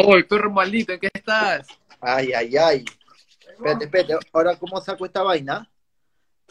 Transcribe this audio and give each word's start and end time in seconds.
¡Oh, 0.00 0.16
perro 0.28 0.50
maldito! 0.50 0.92
¿En 0.92 1.00
qué 1.00 1.10
estás? 1.12 1.66
Ay, 2.00 2.32
ay, 2.32 2.56
ay. 2.56 2.84
Espérate, 3.50 3.84
espérate. 3.86 4.26
Ahora, 4.32 4.56
¿cómo 4.56 4.80
saco 4.80 5.04
esta 5.04 5.22
vaina? 5.22 5.68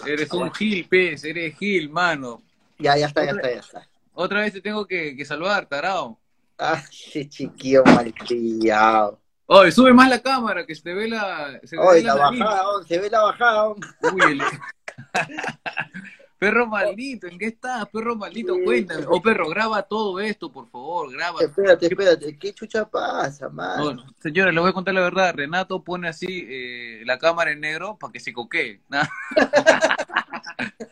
Eres 0.05 0.31
un 0.33 0.53
gil, 0.53 0.87
pez, 0.87 1.23
eres 1.23 1.57
gil, 1.57 1.89
mano. 1.89 2.41
Ya, 2.77 2.97
ya 2.97 3.07
está, 3.07 3.23
ya 3.25 3.31
está, 3.31 3.51
ya 3.51 3.59
está. 3.59 3.87
Otra 4.13 4.41
vez 4.41 4.53
te 4.53 4.61
tengo 4.61 4.85
que, 4.85 5.15
que 5.15 5.25
salvar, 5.25 5.65
tarao. 5.67 6.19
Ay, 6.57 6.81
ese 6.91 7.29
chiquillo 7.29 7.83
malcriado. 7.85 9.19
Oye, 9.45 9.71
sube 9.71 9.93
más 9.93 10.09
la 10.09 10.21
cámara, 10.21 10.65
que 10.65 10.75
se 10.75 10.81
te 10.81 10.93
ve 10.93 11.07
la... 11.07 11.59
Se 11.63 11.77
ve 11.77 12.01
la 12.03 12.15
nariz. 12.15 12.39
bajada, 12.39 12.69
on, 12.69 12.85
se 12.85 12.99
ve 12.99 13.09
la 13.09 13.21
bajada. 13.21 13.63
on. 13.69 13.79
Uy, 14.13 14.21
el- 14.31 14.41
perro 16.37 16.67
maldito, 16.67 17.27
¿en 17.27 17.37
qué 17.37 17.47
estás? 17.47 17.87
Perro 17.89 18.15
maldito, 18.15 18.55
cuéntame. 18.63 19.05
Oh, 19.09 19.21
perro, 19.21 19.49
graba 19.49 19.81
todo 19.83 20.19
esto, 20.19 20.51
por 20.51 20.67
favor, 20.69 21.11
graba. 21.11 21.41
Espérate, 21.41 21.87
espérate. 21.87 22.37
¿Qué 22.37 22.53
chucha 22.53 22.85
pasa, 22.85 23.49
man? 23.49 23.79
No, 23.79 23.93
no, 23.93 24.05
señores, 24.19 24.53
les 24.53 24.61
voy 24.61 24.69
a 24.69 24.73
contar 24.73 24.93
la 24.93 25.01
verdad. 25.01 25.33
Renato 25.35 25.83
pone 25.83 26.07
así 26.07 26.45
eh, 26.49 27.03
la 27.05 27.17
cámara 27.17 27.51
en 27.51 27.59
negro 27.61 27.97
para 27.99 28.13
que 28.13 28.19
se 28.19 28.33
coquee. 28.33 28.81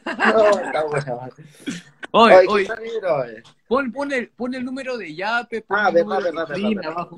No, 0.06 0.50
está 0.60 0.84
buena, 0.86 1.16
man. 1.16 1.30
Oye, 2.12 2.36
Oye, 2.48 2.66
¿qué 2.66 3.08
oye, 3.08 3.44
pon, 3.68 3.92
pon, 3.92 4.12
el, 4.12 4.30
pon 4.30 4.54
el 4.54 4.64
número 4.64 4.98
de 4.98 5.14
Yape, 5.14 5.62
pon 5.62 5.78
Ah, 5.78 5.90
el 5.90 6.06
número 6.06 6.46
de 6.46 6.88
abajo. 6.88 7.16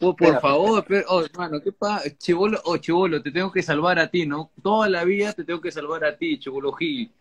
Oh, 0.00 0.16
por 0.16 0.26
Espera, 0.26 0.40
favor, 0.40 0.84
pero, 0.86 1.06
oh, 1.10 1.22
hermano, 1.24 1.60
¿qué 1.60 1.70
pasa? 1.70 2.10
Chivolo, 2.18 2.60
oh, 2.64 2.76
chivolo, 2.76 3.22
te 3.22 3.30
tengo 3.30 3.52
que 3.52 3.62
salvar 3.62 4.00
a 4.00 4.08
ti, 4.08 4.26
¿no? 4.26 4.50
Toda 4.60 4.88
la 4.88 5.04
vida 5.04 5.32
te 5.32 5.44
tengo 5.44 5.60
que 5.60 5.70
salvar 5.70 6.04
a 6.04 6.16
ti, 6.16 6.40
chivolo 6.40 6.72
Gil. 6.72 7.12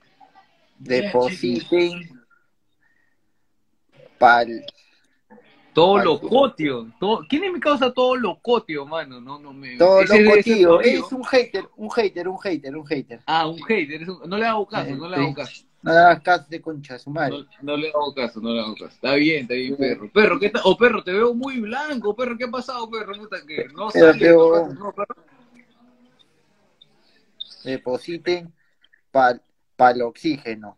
Depositen 0.84 2.10
pal... 4.18 4.66
Todo 5.74 6.00
Ay, 6.00 6.04
locotio. 6.06 6.92
Todo... 7.00 7.26
¿Quién 7.30 7.46
es 7.46 7.54
mi 7.54 7.60
causa 7.60 7.94
todo 7.94 8.16
locotio, 8.16 8.86
mano? 8.86 9.22
No, 9.22 9.40
no 9.40 9.54
me... 9.54 9.78
Todo 9.78 10.02
ese 10.02 10.22
loco, 10.22 10.32
debe 10.32 10.44
ser 10.44 10.44
tu 10.44 10.60
tío. 10.60 10.80
amigo. 10.80 11.06
Es 11.06 11.12
un 11.14 11.24
hater, 11.24 11.70
un 11.78 11.90
hater, 11.92 12.28
un 12.28 12.40
hater, 12.40 12.78
un 12.78 12.86
hater. 12.86 13.20
Ah, 13.26 13.48
un 13.48 13.64
hater. 13.64 14.10
un- 14.10 14.30
No 14.30 14.38
le 14.38 14.46
hago 14.46 14.68
caso, 14.68 14.96
no 14.96 15.08
le 15.08 15.16
hago 15.16 15.34
caso. 15.34 15.64
No 15.82 15.94
le 15.94 15.98
hagas 16.00 16.22
caso 16.22 16.46
de 16.50 16.62
concha, 16.62 17.00
su 17.00 17.10
madre. 17.10 17.38
No, 17.38 17.46
no 17.62 17.78
le 17.78 17.88
hago 17.90 18.14
caso, 18.14 18.42
no 18.42 18.54
le 18.54 18.60
hago 18.60 18.74
caso. 18.74 18.88
Está 18.88 19.14
bien, 19.16 19.44
está 19.44 19.54
bien, 19.54 19.78
perro. 19.78 20.12
Perro, 20.12 20.40
¿qué 20.40 20.50
tal? 20.50 20.62
Oh, 20.66 20.78
perro, 20.78 21.04
te 21.04 21.14
veo 21.14 21.34
muy 21.34 21.60
blanco, 21.62 22.16
perro. 22.16 22.38
¿Qué 22.38 22.44
ha 22.44 22.52
pasado, 22.52 22.90
perro? 22.90 23.16
Puta, 23.16 23.38
que 23.46 23.68
no 23.74 23.90
sale. 23.92 24.30
no, 24.30 24.74
no, 24.74 24.92
perro. 24.92 25.16
Depositen 27.64 28.52
para 29.12 29.40
el 29.90 30.04
oxígeno. 30.04 30.78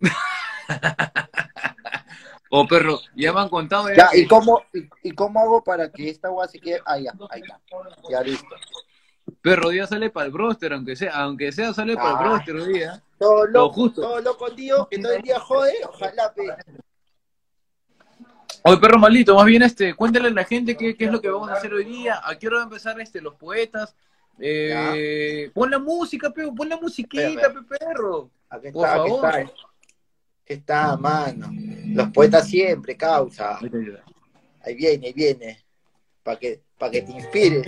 Oh, 2.54 2.66
perro, 2.68 3.00
ya 3.16 3.32
me 3.32 3.40
han 3.40 3.48
contado. 3.48 3.88
Ya, 3.94 4.10
¿y 4.12 4.26
cómo, 4.26 4.60
y, 4.74 4.86
y 5.08 5.12
cómo 5.12 5.40
hago 5.40 5.64
para 5.64 5.90
que 5.90 6.10
esta 6.10 6.28
agua 6.28 6.46
se 6.46 6.60
quede? 6.60 6.82
Ah, 6.84 6.98
ya, 6.98 7.10
ahí 7.30 7.40
está. 7.40 7.58
Ya 8.10 8.20
listo. 8.20 8.46
Perro, 9.40 9.70
día 9.70 9.86
sale 9.86 10.10
para 10.10 10.26
el 10.26 10.32
broster, 10.32 10.74
aunque 10.74 10.94
sea, 10.94 11.12
aunque 11.14 11.50
sea 11.50 11.72
sale 11.72 11.94
para 11.96 12.10
el 12.10 12.16
Ah. 12.16 12.22
broster 12.28 12.56
hoy 12.56 12.74
día. 12.74 13.02
Todo 13.18 13.46
Lo 13.46 13.52
loco, 13.52 13.72
justo. 13.74 14.02
todo 14.02 14.20
loco, 14.20 14.50
tío, 14.54 14.86
que 14.86 14.98
todo 14.98 15.12
el 15.12 15.22
día 15.22 15.40
jode, 15.40 15.72
ojalá, 15.88 16.34
pe. 16.34 16.42
Oye, 18.64 18.76
perro 18.76 18.98
maldito, 18.98 19.34
más 19.34 19.46
bien 19.46 19.62
este, 19.62 19.94
cuéntale 19.94 20.28
a 20.28 20.32
la 20.32 20.44
gente 20.44 20.76
qué, 20.76 20.94
qué 20.94 21.06
es 21.06 21.10
lo 21.10 21.22
que 21.22 21.30
vamos 21.30 21.48
a 21.48 21.54
hacer 21.54 21.72
hoy 21.72 21.84
día, 21.84 22.20
a 22.22 22.38
qué 22.38 22.48
hora 22.48 22.56
va 22.58 22.62
a 22.64 22.66
empezar 22.66 23.00
este, 23.00 23.22
los 23.22 23.34
poetas. 23.36 23.96
Eh, 24.38 25.50
pon 25.54 25.70
la 25.70 25.78
música, 25.78 26.30
pe, 26.30 26.50
pon 26.56 26.68
la 26.68 26.76
musiquita, 26.76 27.52
pe, 27.52 27.76
perro. 27.78 28.30
Aquí 28.48 28.70
Por 28.70 28.84
está, 28.86 29.00
aquí 29.00 29.10
favor. 29.10 29.52
está. 30.46 30.96
Mano. 30.96 31.50
Los 31.94 32.08
poetas 32.10 32.46
siempre, 32.48 32.96
causa. 32.96 33.58
Ahí 34.64 34.74
viene, 34.74 35.06
ahí 35.08 35.12
viene. 35.12 35.64
Para 36.22 36.38
que, 36.38 36.60
pa' 36.78 36.90
que 36.90 37.02
te 37.02 37.12
inspires. 37.12 37.66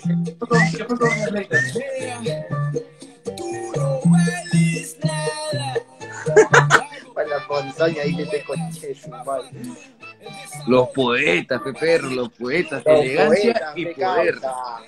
Para 7.15 7.29
la 7.29 7.47
ponzoña 7.47 8.03
ahí 8.03 8.17
coche, 8.47 8.95
su 8.95 9.09
madre. 9.11 9.51
Los 10.67 10.89
poetas, 10.91 11.61
pe, 11.63 11.73
perro, 11.73 12.09
los 12.11 12.31
poetas, 12.31 12.83
Los 12.85 13.01
elegancia 13.01 13.53
poetas, 13.55 13.77
y 13.77 13.85
poder. 13.87 14.41
causa. 14.41 14.83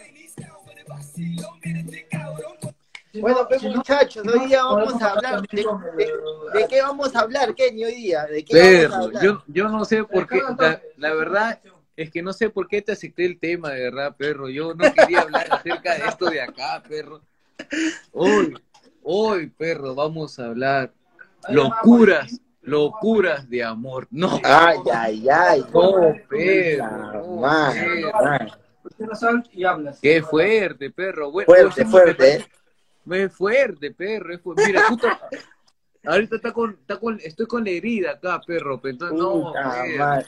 Bueno, 3.21 3.49
pues 3.49 3.63
muchachos, 3.63 4.27
hoy 4.27 4.47
día 4.47 4.63
vamos 4.63 5.01
a 5.01 5.13
hablar 5.13 5.43
de, 5.51 5.57
de- 5.97 6.13
de 6.53 6.69
qué 6.69 6.83
vamos 6.83 7.15
a 7.17 7.21
hablar, 7.21 7.55
Kenny, 7.55 7.85
hoy 7.85 7.95
día, 7.95 8.25
de 8.27 8.45
qué 8.45 8.85
vamos 8.85 8.93
a 8.95 8.99
hablar. 9.05 9.25
yo, 9.25 9.43
yo 9.47 9.69
no 9.69 9.85
sé 9.85 10.05
por 10.05 10.29
qué, 10.29 10.43
la, 10.59 10.81
la 10.97 11.15
verdad 11.15 11.61
es 11.97 12.11
que 12.11 12.23
no 12.23 12.33
sé 12.33 12.51
por 12.51 12.69
qué 12.69 12.83
te 12.83 12.93
acepté 12.93 13.25
el 13.25 13.39
tema, 13.39 13.71
de 13.71 13.83
verdad, 13.85 14.15
perro. 14.17 14.49
Yo 14.51 14.75
no 14.75 14.85
quería 14.93 15.23
hablar 15.23 15.51
acerca 15.51 15.95
de 15.95 16.07
esto 16.07 16.27
de 16.27 16.41
acá, 16.43 16.83
perro. 16.87 17.23
Hoy, 18.13 18.55
hoy, 19.03 19.47
perro, 19.49 19.95
vamos 19.95 20.39
a 20.39 20.47
hablar 20.47 20.93
locuras, 21.49 22.39
locuras 22.61 23.49
de 23.49 23.65
amor. 23.65 24.07
No, 24.11 24.41
Ay, 24.45 24.79
ay, 24.93 25.27
ay. 25.31 25.65
no, 25.73 26.15
perro, 26.29 27.13
no, 27.13 27.37
Man, 27.41 27.73
perro. 27.73 28.66
Y 29.53 29.65
hablas. 29.65 30.01
Qué 30.01 30.23
fuerte, 30.23 30.91
perro. 30.91 31.31
Bueno, 31.31 31.47
Fuerte, 31.47 31.85
sí, 31.85 31.91
fuerte, 31.91 32.35
¿eh? 32.37 32.47
Es 33.11 33.33
fuerte, 33.33 33.91
perro. 33.93 34.35
Es 34.35 34.41
fuerte. 34.41 34.63
Mira, 34.67 34.83
justo 34.85 35.09
ahorita 36.05 36.37
está 36.37 36.53
con, 36.53 36.73
está 36.81 36.99
con, 36.99 37.21
estoy 37.23 37.47
con 37.47 37.65
la 37.65 37.71
herida 37.71 38.13
acá, 38.13 38.41
perro. 38.47 38.81
pero 38.81 38.93
Entonces, 38.93 39.19
no, 39.19 39.53
madre. 39.99 40.27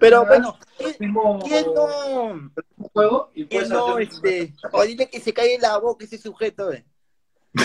Pero 0.00 0.24
bueno, 0.26 0.56
¿quién- 0.76 0.96
Mismo 1.00 1.40
¿quién 1.44 1.66
no? 1.74 2.52
juego 2.92 3.30
y 3.34 3.46
¿Quién 3.46 3.68
no, 3.68 3.98
este? 3.98 4.52
O 4.70 4.84
dile 4.84 5.08
que 5.10 5.18
se 5.20 5.32
cae 5.32 5.58
la 5.58 5.76
boca 5.78 6.04
ese 6.04 6.18
sujeto, 6.18 6.72
eh. 6.72 6.84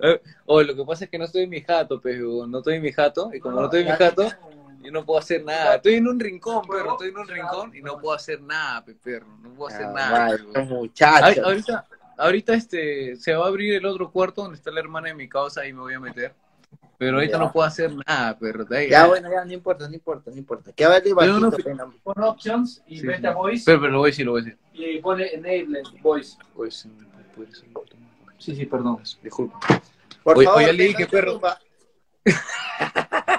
Eh, 0.00 0.20
Oh, 0.44 0.62
lo 0.62 0.76
que 0.76 0.84
pasa 0.84 1.04
es 1.04 1.10
que 1.10 1.16
no 1.18 1.24
estoy 1.24 1.44
en 1.44 1.50
mi 1.50 1.62
jato, 1.62 1.98
pero 2.00 2.46
no 2.46 2.58
estoy 2.58 2.74
en 2.74 2.82
mi 2.82 2.92
jato, 2.92 3.30
y 3.32 3.40
como 3.40 3.58
no 3.58 3.64
estoy 3.64 3.80
en 3.80 3.86
mi 3.86 3.92
jato, 3.92 4.28
yo 4.86 4.92
no 4.92 5.04
puedo 5.04 5.18
hacer 5.20 5.44
nada. 5.44 5.76
Estoy 5.76 5.94
en 5.94 6.08
un 6.08 6.18
rincón, 6.18 6.62
perro, 6.66 6.92
estoy 6.92 7.08
en 7.08 7.18
un 7.18 7.28
rincón 7.28 7.74
y 7.76 7.82
no 7.82 7.98
puedo 8.00 8.14
hacer 8.14 8.40
nada, 8.40 8.84
pe, 8.84 8.94
perro, 8.94 9.26
no 9.42 9.50
puedo 9.50 9.74
hacer 9.74 9.88
nada. 9.90 10.38
muchachos. 10.68 11.44
ahorita, 11.44 11.86
ahorita 12.16 12.54
este, 12.54 13.16
se 13.16 13.34
va 13.34 13.44
a 13.44 13.48
abrir 13.48 13.74
el 13.74 13.84
otro 13.86 14.10
cuarto 14.10 14.42
donde 14.42 14.56
está 14.56 14.70
la 14.70 14.80
hermana 14.80 15.08
de 15.08 15.14
mi 15.14 15.28
causa 15.28 15.66
y 15.66 15.72
me 15.72 15.80
voy 15.80 15.94
a 15.94 16.00
meter. 16.00 16.34
Pero 16.98 17.18
ahorita 17.18 17.36
Ya. 17.36 17.44
no 17.44 17.52
puedo 17.52 17.66
hacer 17.66 17.92
nada, 18.06 18.38
perro. 18.38 18.64
ahí, 18.70 18.88
Ya, 18.88 19.06
bueno, 19.06 19.30
ya, 19.30 19.44
no 19.44 19.52
importa, 19.52 19.86
no 19.86 19.94
importa, 19.94 20.30
no 20.30 20.36
importa. 20.38 20.72
Que 20.72 20.84
Yo 20.84 20.90
bajito, 21.14 21.38
no-. 21.38 21.94
Pon 22.02 22.22
options 22.22 22.82
y 22.86 23.00
Sí, 23.00 23.06
vete 23.06 23.26
a 23.26 23.32
voice 23.34 23.64
Pero, 23.66 23.80
pero 23.82 23.92
lo 23.92 23.98
voy 23.98 24.08
a 24.08 24.10
decir, 24.12 24.24
lo 24.24 24.32
voy 24.32 24.40
a 24.40 24.44
decir. 24.44 24.58
y 24.72 24.98
pone 25.00 25.26
enable 25.34 25.82
voice. 26.00 26.38
Pues, 26.54 26.88
puede 27.34 27.52
ser 27.54 27.66
un 27.66 27.72
poquito 27.74 27.96
más 27.98 28.10
bajo. 28.24 28.32
Sí, 28.38 28.56
sí, 28.56 28.64
perdón. 28.64 28.98
Disculpa. 29.22 29.58
Por 30.22 30.38
Oye, 30.38 30.46
favor, 30.46 30.62
oye, 30.62 30.72
le 30.72 30.78
que 30.78 30.88
dije, 30.88 31.06
perro. 31.06 31.38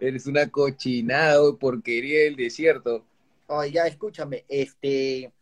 Eres 0.00 0.26
una 0.26 0.48
cochinada, 0.50 1.38
güey, 1.38 1.56
porquería 1.56 2.20
del 2.24 2.36
desierto. 2.36 3.04
Oye, 3.46 3.72
ya, 3.72 3.86
escúchame, 3.86 4.44
este... 4.48 5.32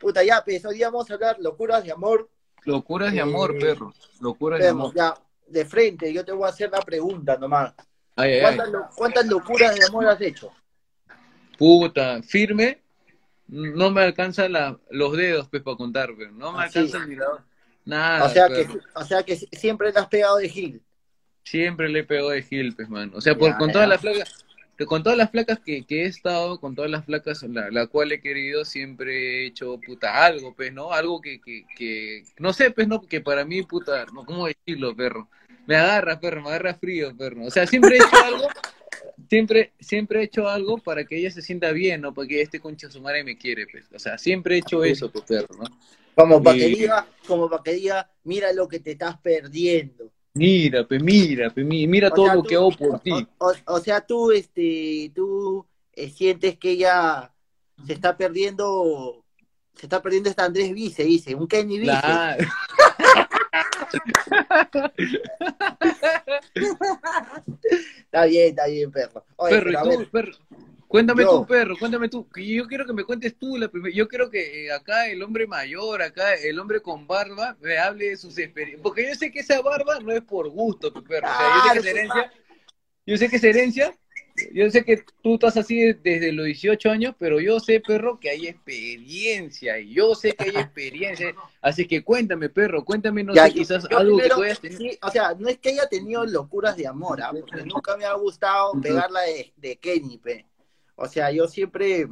Puta, 0.00 0.22
ya, 0.22 0.42
pues, 0.44 0.64
hoy 0.64 0.76
día 0.76 0.90
vamos 0.90 1.10
a 1.10 1.14
hablar 1.14 1.36
locuras 1.40 1.84
de 1.84 1.92
amor. 1.92 2.28
Locuras 2.64 3.12
de 3.12 3.20
amor, 3.20 3.54
Eh, 3.56 3.60
perro. 3.60 3.94
Locuras 4.20 4.60
de 4.60 4.68
amor. 4.68 4.92
ya, 4.94 5.14
de 5.46 5.64
frente, 5.64 6.12
yo 6.12 6.24
te 6.24 6.32
voy 6.32 6.46
a 6.46 6.50
hacer 6.50 6.70
la 6.70 6.80
pregunta 6.80 7.36
nomás. 7.38 7.72
Ay, 8.16 8.32
ay, 8.32 8.34
ay. 8.34 8.42
¿Cuántas, 8.42 8.68
lo- 8.70 8.88
cuántas 8.94 9.26
locuras 9.26 9.74
de 9.76 9.84
amor 9.86 10.06
has 10.06 10.20
hecho? 10.20 10.52
Puta, 11.58 12.22
firme. 12.22 12.80
No 13.46 13.90
me 13.90 14.02
alcanzan 14.02 14.52
los 14.90 15.16
dedos, 15.16 15.48
pues, 15.48 15.62
para 15.62 15.76
contar, 15.76 16.10
pero 16.16 16.32
no 16.32 16.52
me 16.52 16.64
Ah, 16.64 16.68
sí. 16.70 16.78
alcanza 16.80 16.98
el 17.04 17.08
mirador. 17.08 17.42
Nada, 17.84 18.24
o, 18.24 18.28
sea 18.30 18.48
que, 18.48 18.66
o 18.94 19.04
sea 19.04 19.22
que 19.22 19.36
siempre 19.36 19.92
le 19.92 19.98
has 19.98 20.06
pegado 20.08 20.38
de 20.38 20.48
Gil. 20.48 20.82
Siempre 21.44 21.88
le 21.88 22.04
pegó 22.04 22.30
de 22.30 22.42
Gil, 22.42 22.74
pues, 22.74 22.88
mano. 22.88 23.12
O 23.16 23.20
sea, 23.20 23.36
por, 23.36 23.50
Ya, 23.50 23.58
con 23.58 23.68
ya. 23.68 23.72
todas 23.74 23.88
las 23.88 24.00
flacas, 24.00 24.44
que 24.76 24.86
con 24.86 25.02
todas 25.02 25.18
las 25.18 25.30
flacas 25.30 25.60
que, 25.60 25.84
que 25.84 26.02
he 26.02 26.06
estado, 26.06 26.58
con 26.58 26.74
todas 26.74 26.90
las 26.90 27.04
flacas 27.04 27.42
la, 27.44 27.70
la 27.70 27.86
cual 27.86 28.12
he 28.12 28.20
querido, 28.20 28.64
siempre 28.64 29.42
he 29.42 29.46
hecho, 29.46 29.78
puta, 29.84 30.24
algo, 30.24 30.54
pues, 30.54 30.72
¿no? 30.72 30.92
Algo 30.92 31.20
que, 31.20 31.40
que, 31.40 31.64
que, 31.76 32.24
no 32.38 32.52
sé, 32.52 32.70
pues, 32.70 32.88
¿no? 32.88 33.00
Que 33.02 33.20
para 33.20 33.44
mí, 33.44 33.62
puta, 33.62 34.04
no, 34.12 34.24
¿cómo 34.24 34.46
decirlo, 34.46 34.96
perro? 34.96 35.28
Me 35.66 35.76
agarra, 35.76 36.18
perro, 36.18 36.42
me 36.42 36.48
agarra 36.48 36.74
frío, 36.74 37.16
perro. 37.16 37.44
O 37.44 37.50
sea, 37.50 37.66
siempre 37.66 37.96
he 37.96 37.98
hecho 37.98 38.08
algo, 38.24 38.48
siempre, 39.28 39.72
siempre 39.78 40.20
he 40.20 40.24
hecho 40.24 40.48
algo 40.48 40.78
para 40.78 41.04
que 41.04 41.18
ella 41.18 41.30
se 41.30 41.42
sienta 41.42 41.70
bien, 41.72 42.00
¿no? 42.00 42.12
Para 42.14 42.26
que 42.26 42.40
este 42.42 42.58
concha 42.58 42.90
su 42.90 43.00
madre 43.00 43.22
me 43.22 43.36
quiere, 43.38 43.66
pues. 43.70 43.84
O 43.94 43.98
sea, 43.98 44.18
siempre 44.18 44.56
he 44.56 44.58
hecho 44.58 44.82
eso, 44.82 45.10
pues, 45.12 45.24
perro, 45.24 45.54
¿no? 45.56 45.64
Como 46.14 46.42
para 46.42 46.56
que 46.56 46.66
diga, 46.66 47.06
como 47.26 47.50
para 47.50 47.62
que 47.62 47.72
diga, 47.72 48.10
mira 48.24 48.52
lo 48.52 48.68
que 48.68 48.80
te 48.80 48.92
estás 48.92 49.18
perdiendo. 49.18 50.10
Mira, 50.44 50.84
pues, 50.86 51.00
mira, 51.00 51.48
pues, 51.50 51.64
mi- 51.64 51.86
mira 51.86 52.10
todo 52.10 52.26
sea, 52.26 52.34
lo 52.34 52.42
tú- 52.42 52.48
que 52.48 52.56
hago 52.56 52.72
por 52.72 53.00
ti. 53.00 53.12
O, 53.38 53.46
o- 53.50 53.54
o 53.66 53.80
sea, 53.80 54.04
tú, 54.04 54.32
este, 54.32 55.12
tú 55.14 55.64
eh, 55.92 56.10
sientes 56.10 56.58
que 56.58 56.72
ella 56.72 57.32
se 57.86 57.92
está 57.92 58.16
perdiendo, 58.16 59.24
se 59.76 59.86
está 59.86 60.02
perdiendo 60.02 60.28
esta 60.28 60.44
Andrés 60.44 60.72
Vice, 60.74 61.04
dice, 61.04 61.36
un 61.36 61.46
Kenny 61.46 61.78
Vice. 61.78 61.92
Claro. 61.92 62.44
Está 68.04 68.26
bien, 68.26 68.48
está 68.50 68.66
bien, 68.66 68.90
perro. 68.92 69.24
Oye, 69.36 69.56
Perro, 69.56 69.70
pero 69.82 69.94
¿y 69.94 70.04
tú, 70.04 70.10
perro? 70.10 70.32
Cuéntame 70.94 71.24
Yo. 71.24 71.30
tú, 71.40 71.46
perro, 71.48 71.76
cuéntame 71.76 72.08
tú. 72.08 72.24
Yo 72.36 72.68
quiero 72.68 72.86
que 72.86 72.92
me 72.92 73.02
cuentes 73.02 73.36
tú 73.36 73.58
la 73.58 73.66
primera. 73.66 73.92
Yo 73.92 74.06
quiero 74.06 74.30
que 74.30 74.66
eh, 74.66 74.70
acá 74.70 75.08
el 75.08 75.20
hombre 75.24 75.44
mayor, 75.44 76.00
acá 76.00 76.34
el 76.34 76.56
hombre 76.56 76.80
con 76.80 77.04
barba, 77.08 77.56
me 77.60 77.76
hable 77.78 78.10
de 78.10 78.16
sus 78.16 78.38
experiencias. 78.38 78.80
Porque 78.80 79.08
yo 79.08 79.12
sé 79.16 79.32
que 79.32 79.40
esa 79.40 79.60
barba 79.60 79.98
no 79.98 80.12
es 80.12 80.20
por 80.20 80.48
gusto, 80.50 80.94
pe, 80.94 81.02
perro. 81.02 81.26
O 81.26 81.36
sea, 81.36 81.48
yo 81.48 81.62
sé 81.62 81.72
que 81.72 81.78
es 81.78 81.82
Claro, 81.82 81.98
herencia. 81.98 82.32
Yo 83.06 83.16
sé 83.16 83.28
que 83.28 83.36
es 83.36 83.42
herencia. 83.44 83.98
Yo 84.52 84.70
sé 84.70 84.84
que 84.84 85.04
tú 85.20 85.34
estás 85.34 85.56
así 85.56 85.94
desde 85.94 86.30
los 86.30 86.46
18 86.46 86.88
años, 86.92 87.16
pero 87.18 87.40
yo 87.40 87.58
sé, 87.58 87.80
perro, 87.80 88.20
que 88.20 88.30
hay 88.30 88.46
experiencia. 88.46 89.80
Y 89.80 89.94
yo 89.94 90.14
sé 90.14 90.30
que 90.36 90.44
hay 90.44 90.56
experiencia. 90.58 91.34
Así 91.60 91.88
que 91.88 92.04
cuéntame, 92.04 92.50
perro, 92.50 92.84
cuéntame, 92.84 93.24
no 93.24 93.34
Ya, 93.34 93.46
sé, 93.46 93.54
yo- 93.54 93.62
quizás 93.62 93.88
yo 93.90 93.98
algo 93.98 94.18
que 94.18 94.28
primero, 94.30 94.60
tenido. 94.60 94.78
sí, 94.80 94.98
o 95.02 95.10
sea, 95.10 95.34
no 95.36 95.48
es 95.48 95.58
que 95.58 95.70
haya 95.70 95.88
tenido 95.88 96.24
locuras 96.24 96.76
de 96.76 96.86
amor, 96.86 97.20
¿ah? 97.20 97.32
porque 97.32 97.64
nunca 97.64 97.96
me 97.96 98.04
ha 98.04 98.12
gustado 98.14 98.80
pegarla 98.80 99.22
de, 99.22 99.52
de 99.56 99.74
Kenny, 99.74 100.18
pe. 100.18 100.46
O 100.96 101.06
sea, 101.06 101.30
yo 101.30 101.48
siempre, 101.48 102.08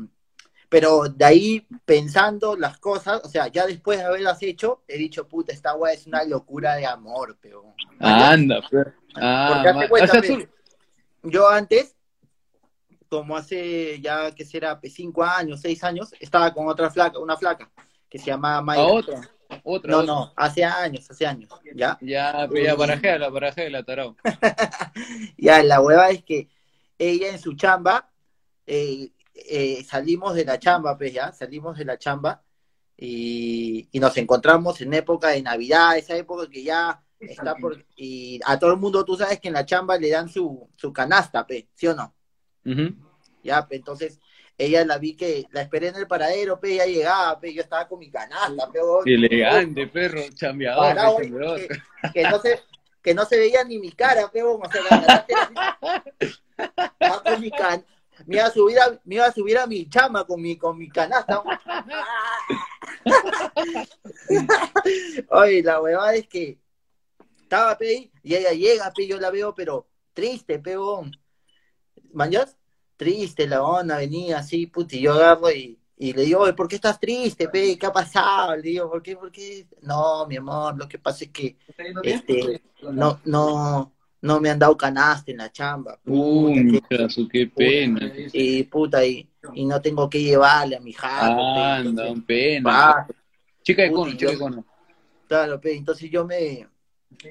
pero 0.68 1.04
de 1.04 1.24
ahí 1.24 1.66
pensando 1.84 2.56
las 2.56 2.78
cosas, 2.78 3.20
o 3.24 3.28
sea, 3.28 3.48
ya 3.48 3.66
después 3.66 3.98
de 3.98 4.04
haberlas 4.04 4.42
hecho, 4.42 4.82
he 4.88 4.98
dicho, 4.98 5.28
puta, 5.28 5.52
esta 5.52 5.74
weá 5.74 5.92
es 5.92 6.06
una 6.06 6.24
locura 6.24 6.74
de 6.76 6.86
amor, 6.86 7.38
pero 7.40 7.74
Anda, 8.00 8.60
perro. 8.68 8.92
Ah, 9.14 9.62
Porque 9.62 9.88
cuenta, 9.88 10.04
o 10.04 10.12
sea, 10.14 10.20
pe, 10.22 10.28
tú- 10.28 11.28
yo 11.30 11.48
antes, 11.48 11.94
como 13.08 13.36
hace 13.36 14.00
ya 14.00 14.34
que 14.34 14.44
será 14.44 14.80
cinco 14.84 15.22
años, 15.22 15.60
seis 15.60 15.84
años, 15.84 16.14
estaba 16.18 16.52
con 16.52 16.66
otra 16.66 16.90
flaca, 16.90 17.18
una 17.18 17.36
flaca, 17.36 17.70
que 18.08 18.18
se 18.18 18.26
llamaba 18.26 18.56
a 18.56 18.62
Mayra. 18.62 18.86
otra. 18.86 19.20
Otra. 19.64 19.90
No, 19.90 19.98
otra. 19.98 20.14
no, 20.14 20.32
hace 20.34 20.64
años, 20.64 21.08
hace 21.10 21.26
años, 21.26 21.50
¿ya? 21.74 21.98
Ya, 22.00 22.48
pe, 22.50 22.64
ya, 22.64 22.74
barajéala, 22.74 23.28
barajéala, 23.28 23.82
tarao. 23.84 24.16
Ya, 25.36 25.62
la 25.62 25.80
hueva 25.80 26.08
es 26.10 26.24
que 26.24 26.48
ella 26.98 27.28
en 27.28 27.38
su 27.38 27.54
chamba, 27.54 28.10
eh, 28.66 29.10
eh, 29.34 29.84
salimos 29.84 30.34
de 30.34 30.44
la 30.44 30.58
chamba, 30.58 30.96
pues 30.96 31.12
ya, 31.12 31.32
salimos 31.32 31.78
de 31.78 31.84
la 31.84 31.98
chamba 31.98 32.42
y, 32.96 33.88
y 33.90 34.00
nos 34.00 34.16
encontramos 34.16 34.80
en 34.80 34.94
época 34.94 35.28
de 35.28 35.42
Navidad, 35.42 35.96
esa 35.96 36.16
época 36.16 36.48
que 36.48 36.62
ya 36.62 37.02
está 37.18 37.54
por... 37.54 37.84
Y 37.96 38.40
a 38.44 38.58
todo 38.58 38.72
el 38.72 38.78
mundo 38.78 39.04
tú 39.04 39.16
sabes 39.16 39.40
que 39.40 39.48
en 39.48 39.54
la 39.54 39.66
chamba 39.66 39.96
le 39.96 40.10
dan 40.10 40.28
su, 40.28 40.68
su 40.76 40.92
canasta, 40.92 41.46
pe, 41.46 41.68
¿sí 41.74 41.86
o 41.86 41.94
no? 41.94 42.14
Ujú. 42.64 42.94
Ya, 43.42 43.66
pe, 43.66 43.76
entonces 43.76 44.20
ella 44.58 44.84
la 44.84 44.98
vi 44.98 45.16
que 45.16 45.46
la 45.50 45.62
esperé 45.62 45.88
en 45.88 45.96
el 45.96 46.06
paradero, 46.06 46.60
pe, 46.60 46.76
ya 46.76 46.86
llegaba, 46.86 47.40
pe, 47.40 47.52
yo 47.52 47.62
estaba 47.62 47.88
con 47.88 47.98
mi 47.98 48.10
canasta, 48.10 48.70
pe, 48.70 48.80
huevón. 48.80 49.08
Elegante, 49.08 49.86
perro, 49.86 50.20
chambeador, 50.34 50.94
Parado, 50.94 51.16
pe, 51.16 51.68
que, 52.12 52.12
que 52.12 52.22
no 52.28 52.38
se 52.38 52.60
que 53.02 53.14
no 53.14 53.24
se 53.24 53.36
veía 53.36 53.64
ni 53.64 53.78
mi 53.78 53.90
cara, 53.90 54.26
o 54.26 54.70
sea, 54.70 54.82
la. 54.88 55.26
Estaba 57.00 57.22
con 57.24 57.40
mi 57.40 57.50
can- 57.50 57.84
me 58.26 58.36
iba 58.36 58.46
a 58.46 58.50
subir 58.50 58.78
a, 58.78 59.00
me 59.04 59.16
iba 59.16 59.26
a 59.26 59.32
subir 59.32 59.58
a 59.58 59.66
mi 59.66 59.88
chama 59.88 60.24
con 60.24 60.40
mi 60.40 60.56
con 60.56 60.78
mi 60.78 60.88
canasta. 60.88 61.42
Oye, 65.30 65.62
la 65.62 65.80
huevada 65.80 66.14
es 66.14 66.26
que 66.28 66.58
estaba 67.42 67.76
pe 67.76 68.10
y 68.22 68.34
ella 68.34 68.52
llega, 68.52 68.92
pe, 68.92 69.06
yo 69.06 69.18
la 69.18 69.30
veo, 69.30 69.54
pero 69.54 69.88
triste, 70.12 70.58
peón. 70.58 71.12
¿Mañas? 72.12 72.56
Triste, 72.96 73.46
la 73.46 73.62
onda 73.62 73.96
venía 73.96 74.38
así, 74.38 74.66
puti, 74.66 75.00
yo 75.00 75.14
agarro 75.14 75.50
y, 75.50 75.78
y 75.96 76.12
le 76.12 76.22
digo, 76.22 76.40
"Oye, 76.40 76.52
¿por 76.52 76.68
qué 76.68 76.76
estás 76.76 77.00
triste, 77.00 77.48
pe? 77.48 77.76
¿Qué 77.78 77.86
ha 77.86 77.92
pasado? 77.92 78.56
Le 78.56 78.62
digo, 78.62 78.90
¿por 78.90 79.02
qué? 79.02 79.16
¿Por 79.16 79.32
qué? 79.32 79.66
No, 79.80 80.26
mi 80.26 80.36
amor, 80.36 80.76
lo 80.78 80.86
que 80.88 80.98
pasa 80.98 81.24
es 81.24 81.30
que 81.30 81.56
este, 82.04 82.62
no, 82.82 83.20
no, 83.24 83.92
no 84.22 84.40
me 84.40 84.48
han 84.50 84.58
dado 84.58 84.76
canasta 84.76 85.30
en 85.30 85.38
la 85.38 85.50
chamba. 85.50 85.98
Uy, 86.06 86.64
puta, 86.64 86.88
que- 86.88 86.96
muchacho, 86.98 87.28
qué 87.30 87.46
pena. 87.46 88.12
y 88.32 88.62
puta, 88.64 89.04
y, 89.04 89.28
y 89.54 89.64
no 89.66 89.80
tengo 89.82 90.08
que 90.08 90.22
llevarle 90.22 90.76
a 90.76 90.80
mi 90.80 90.92
jato, 90.92 91.36
pe, 91.52 91.60
Anda, 91.60 91.90
entonces, 91.90 92.10
un 92.12 92.22
pena. 92.22 92.70
va, 92.70 93.06
Chica 93.62 93.82
de 93.82 93.92
cono, 93.92 94.12
chica 94.12 94.30
de 94.30 94.38
cono. 94.38 94.64
claro, 95.28 95.60
pe, 95.60 95.76
entonces 95.76 96.08
yo 96.10 96.24
me, 96.24 96.68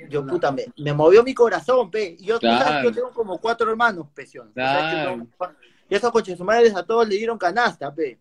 yo 0.10 0.26
puta, 0.28 0.52
me, 0.52 0.66
me 0.78 0.94
movió 0.94 1.24
mi 1.24 1.34
corazón, 1.34 1.90
pe, 1.90 2.18
yo, 2.20 2.40
sabes 2.40 2.84
yo 2.84 2.92
tengo 2.92 3.12
como 3.14 3.38
cuatro 3.40 3.70
hermanos, 3.72 4.08
que 4.14 4.26
Claro. 4.54 5.28
y 5.90 5.96
esos 5.96 6.12
coches 6.12 6.40
madres 6.42 6.76
a 6.76 6.84
todos 6.86 7.08
le 7.08 7.16
dieron 7.16 7.38
canasta, 7.38 7.94
pe, 7.94 8.20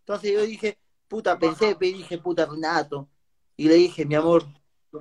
entonces 0.00 0.32
yo 0.32 0.42
dije, 0.42 0.76
puta, 1.06 1.38
pensé, 1.38 1.76
pe, 1.76 1.86
dije, 1.86 2.18
puta, 2.18 2.46
Renato, 2.46 3.08
y 3.56 3.68
le 3.68 3.74
dije, 3.74 4.04
mi 4.04 4.14
amor, 4.16 4.44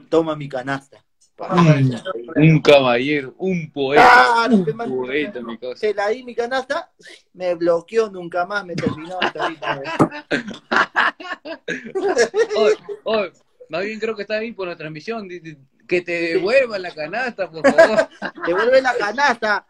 toma 0.09 0.35
mi 0.35 0.47
canasta. 0.49 1.03
Un 2.35 2.61
caballero, 2.61 3.35
un 3.37 3.71
poeta. 3.71 4.03
Claro, 4.03 4.55
un 4.55 4.75
man. 4.75 4.89
poeta, 4.89 5.39
mi 5.41 5.57
cosa. 5.57 5.75
se 5.75 5.93
la 5.93 6.07
di 6.07 6.23
mi 6.23 6.33
canasta, 6.33 6.91
me 7.33 7.53
bloqueó 7.53 8.09
nunca 8.09 8.45
más, 8.45 8.65
me 8.65 8.75
terminó 8.75 9.19
hasta 9.21 9.43
ahorita. 9.43 9.81
Oye, 12.57 12.75
oye, 13.03 13.31
más 13.69 13.83
bien 13.83 13.99
creo 13.99 14.15
que 14.15 14.23
está 14.23 14.39
bien 14.39 14.55
por 14.55 14.67
la 14.67 14.75
transmisión. 14.75 15.27
Que 15.87 16.01
te 16.01 16.11
devuelva 16.11 16.79
la 16.79 16.93
canasta, 16.93 17.49
por 17.49 17.65
favor. 17.65 18.09
Devuelve 18.45 18.81
la 18.81 18.93
canasta, 18.95 19.65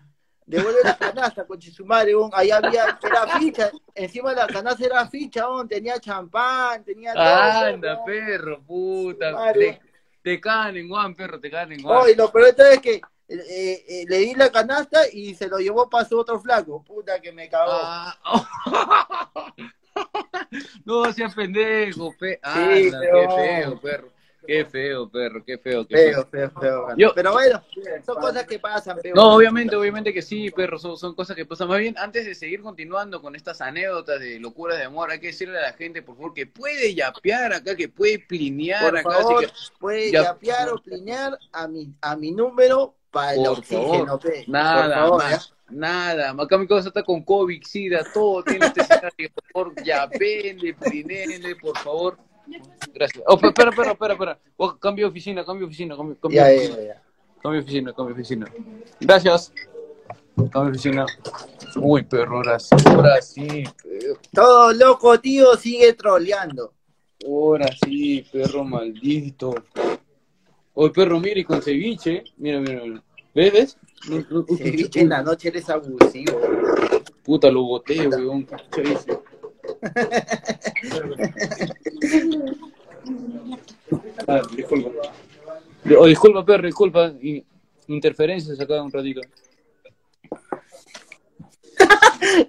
devuelve 0.46 0.80
la 0.84 0.98
canasta, 0.98 1.46
coche 1.46 1.70
su 1.72 1.86
madre, 1.86 2.16
bon. 2.16 2.32
ahí 2.34 2.50
había, 2.50 2.98
era 3.04 3.40
ficha, 3.40 3.70
encima 3.94 4.32
de 4.32 4.38
la 4.38 4.48
canasta 4.48 4.84
era 4.86 5.08
ficha, 5.08 5.46
bon. 5.46 5.68
tenía 5.68 6.00
champán, 6.00 6.84
tenía 6.84 7.14
todo, 7.14 7.24
Anda, 7.24 7.96
bon. 7.96 8.06
perro, 8.06 8.64
puta. 8.64 9.30
Claro. 9.32 9.60
Te, 10.28 10.42
cagan 10.42 10.76
en 10.76 10.90
Juan, 10.90 11.16
perro, 11.16 11.40
te 11.40 11.50
cagan 11.50 11.72
en 11.72 11.84
Juan. 11.84 12.00
Oh, 12.02 12.10
y 12.10 12.14
lo 12.14 12.30
peor 12.30 12.54
es 12.58 12.80
que 12.82 12.96
eh, 13.30 13.86
eh, 13.88 14.06
le 14.10 14.18
di 14.18 14.36
la 14.36 14.52
canasta 14.52 15.00
y 15.10 15.34
se 15.36 15.48
lo 15.48 15.58
llevó 15.58 15.90
para 15.90 16.04
su 16.04 16.20
otro 16.20 16.38
flaco, 16.38 16.84
puta 16.84 17.22
que 17.22 17.32
me 17.32 17.48
cagó. 17.48 17.72
Ah, 17.72 18.18
no 20.84 21.14
seas 21.14 21.34
pendejo, 21.34 22.14
pe. 22.20 22.42
Anda, 22.44 22.66
Sí, 22.66 22.92
qué 22.92 23.28
feo, 23.38 23.80
perro. 23.80 24.17
Qué 24.48 24.66
feo, 24.66 25.10
perro, 25.10 25.44
qué 25.46 25.58
feo, 25.58 25.86
qué 25.86 25.96
Feo, 25.98 26.26
feo. 26.26 26.50
feo, 26.50 26.62
feo. 26.62 26.88
Yo- 26.98 27.12
Pero 27.14 27.34
bueno, 27.34 27.62
son 28.06 28.16
cosas 28.16 28.46
que 28.46 28.58
pasan, 28.60 28.98
feo. 29.02 29.14
No, 29.14 29.36
obviamente, 29.36 29.76
obviamente 29.76 30.14
que 30.14 30.22
sí, 30.22 30.50
perro, 30.52 30.80
son, 30.80 30.98
son 30.98 31.14
cosas 31.14 31.36
que 31.36 31.46
pasan. 31.46 31.68
Más 31.68 31.80
bien, 31.80 31.96
antes 31.98 32.26
de 32.26 32.34
seguir 32.34 32.62
continuando 32.62 33.22
con 33.22 33.36
estas 33.36 33.60
anécdotas 33.62 34.20
de 34.22 34.40
locuras 34.40 34.78
de 34.78 34.86
amor, 34.86 35.12
hay 35.12 35.20
que 35.20 35.28
decirle 35.28 35.58
a 35.60 35.62
la 35.64 35.74
gente, 35.74 36.02
por 36.02 36.16
favor, 36.16 36.34
que 36.34 36.48
puede 36.48 36.96
yapear 36.96 37.52
acá, 37.54 37.76
que 37.76 37.90
puede 37.90 38.20
plinear 38.20 38.84
Por 38.90 38.98
acá. 38.98 39.12
favor, 39.12 39.36
así 39.46 39.46
que, 39.46 39.78
puede 39.80 40.12
Ya- 40.12 40.24
yapear 40.24 40.70
o 40.70 40.78
plinear 40.78 41.38
a 41.52 41.68
mi, 41.68 41.94
a 42.02 42.16
mi 42.16 42.32
número 42.32 42.96
para 43.12 43.34
el 43.34 43.40
Por 43.44 43.60
oxígeno, 43.60 44.18
favor, 44.20 44.22
nada 44.48 44.84
Por 44.84 44.94
favor, 44.94 45.22
¿ya? 45.24 45.30
más, 45.30 45.54
nada. 45.70 46.36
Acá 46.38 46.58
mi 46.58 46.68
cosa 46.68 46.88
está 46.88 47.04
con 47.04 47.24
COVID, 47.24 47.64
SIDA, 47.64 48.06
todo 48.14 48.44
tiene 48.44 48.68
este 48.68 48.82
escenario. 48.82 49.30
Por 49.52 49.74
favor, 49.74 49.84
yapeenle, 49.84 50.74
plineenle, 50.74 51.56
por 51.58 51.78
favor. 51.80 52.18
Gracias. 52.94 53.24
Oh, 53.28 53.38
pe- 53.38 53.48
espera, 53.48 53.70
espera, 53.70 53.92
espera, 53.92 54.14
espera. 54.14 54.40
Oh, 54.58 54.76
cambio 54.78 55.08
oficina, 55.08 55.46
cambio 55.46 55.68
oficina, 55.68 55.96
cambio, 55.96 56.18
cambio 56.20 56.42
Ya, 56.42 56.48
oficina. 56.48 56.76
ya, 56.78 56.84
ya. 56.84 57.04
Cambio 57.44 57.62
oficina, 57.62 57.94
cambio 57.94 58.14
oficina. 58.16 58.46
Gracias. 59.00 59.54
Cambio 60.52 60.72
oficina. 60.72 61.06
Uy, 61.76 62.04
perro, 62.04 62.38
ahora 62.38 62.60
sí, 62.60 62.76
ahora 62.86 63.22
sí, 63.22 63.64
perro. 63.84 64.20
Todo 64.34 64.74
loco, 64.74 65.20
tío, 65.20 65.56
sigue 65.58 65.94
troleando. 65.94 66.74
Ahora 67.26 67.68
sí, 67.84 68.26
perro 68.32 68.64
maldito. 68.64 69.54
Oye, 70.74 70.92
perro, 70.92 71.20
mira, 71.20 71.40
y 71.40 71.44
con 71.44 71.62
ceviche. 71.62 72.24
Mira, 72.38 72.60
mira, 72.60 72.82
mira. 72.84 73.04
¿Ves? 73.34 73.54
¿Ves? 73.54 73.78
No, 74.10 74.24
no, 74.30 74.46
uy, 74.48 74.58
Ceviche 74.58 75.02
en 75.02 75.10
la 75.10 75.22
noche 75.24 75.48
eres 75.50 75.70
abusivo. 75.70 76.40
Puta, 77.24 77.50
lo 77.52 77.64
boté, 77.64 78.08
weón. 78.08 78.46
qué. 78.72 78.98
Ah, 84.28 84.42
disculpa. 84.56 84.90
Oh, 85.98 86.06
disculpa, 86.06 86.46
perro, 86.46 86.66
disculpa. 86.66 87.14
Interferencias 87.88 88.60
acá 88.60 88.82
un 88.82 88.92
ratito. 88.92 89.22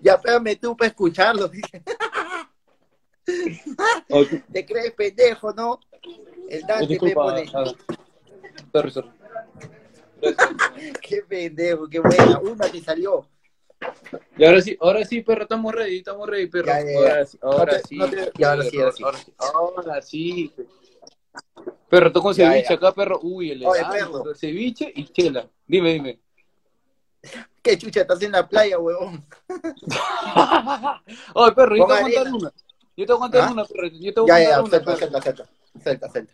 Ya 0.02 0.20
pégame 0.20 0.56
tú 0.56 0.76
para 0.76 0.88
escucharlo. 0.88 1.50
Oh, 4.08 4.24
Te 4.50 4.64
crees 4.64 4.94
pendejo, 4.94 5.52
¿no? 5.52 5.78
El 6.48 6.64
oh, 6.64 6.66
Dante 6.66 6.84
me 6.84 6.88
disculpa. 6.88 7.22
pone. 7.24 7.44
ah, 7.52 7.74
sorry. 8.90 9.10
Qué 11.02 11.22
pendejo, 11.28 11.86
qué 11.88 11.98
buena. 12.00 12.38
Una 12.38 12.66
te 12.68 12.80
salió. 12.80 13.26
Y 14.36 14.44
ahora 14.44 14.60
sí, 14.60 14.76
ahora 14.80 15.04
sí, 15.04 15.20
perro, 15.22 15.42
estamos 15.42 15.74
ready, 15.74 15.98
estamos 15.98 16.28
ready, 16.28 16.46
perro. 16.46 16.66
Ya, 16.66 16.80
ya, 16.80 16.90
ya. 16.92 16.98
Ahora 17.00 17.24
sí, 17.26 17.38
ahora 17.42 17.72
No 17.72 17.78
te- 17.78 17.84
sí. 17.86 17.96
no 17.96 18.08
te- 18.10 18.32
y 18.38 18.44
ahora 18.44 18.64
sí, 18.64 18.78
ahora 18.80 18.92
sí. 18.92 19.02
Ahora 19.04 19.18
sí. 19.18 19.32
Ahora 19.38 20.02
sí. 20.02 20.54
Perro, 21.88 22.12
toco 22.12 22.32
Ya, 22.32 22.50
ceviche 22.50 22.68
ya. 22.68 22.74
acá, 22.74 22.92
perro. 22.92 23.18
Uy, 23.22 23.50
el 23.52 23.64
Oye, 23.66 23.80
perro. 23.90 24.34
ceviche 24.34 24.92
y 24.94 25.04
chela. 25.06 25.48
Dime, 25.66 25.92
dime. 25.94 26.20
¿Qué 27.62 27.76
chucha 27.78 28.02
estás 28.02 28.22
en 28.22 28.32
la 28.32 28.46
playa, 28.48 28.78
huevón? 28.78 29.24
Oye, 31.34 31.52
perro, 31.52 31.76
yo 31.76 31.86
te 31.86 31.92
voy 31.92 31.98
a 31.98 32.02
contar 32.02 32.32
una. 32.32 32.52
Yo 32.96 33.06
te 33.06 33.12
voy 33.12 33.16
a 33.16 33.20
contar 33.20 33.42
¿Ah? 33.48 33.52
una, 33.52 33.64
perro. 33.64 33.86
Yo 33.88 34.14
te 34.14 34.20
voy 34.20 34.28
Ya, 34.28 34.36
a 34.36 34.40
ya, 34.42 34.60
contar 34.60 34.80
una, 34.80 34.84
perro. 34.84 34.98
suelta, 34.98 35.22
suelta. 35.22 35.48
Suelta, 35.82 36.10
suelta. 36.10 36.32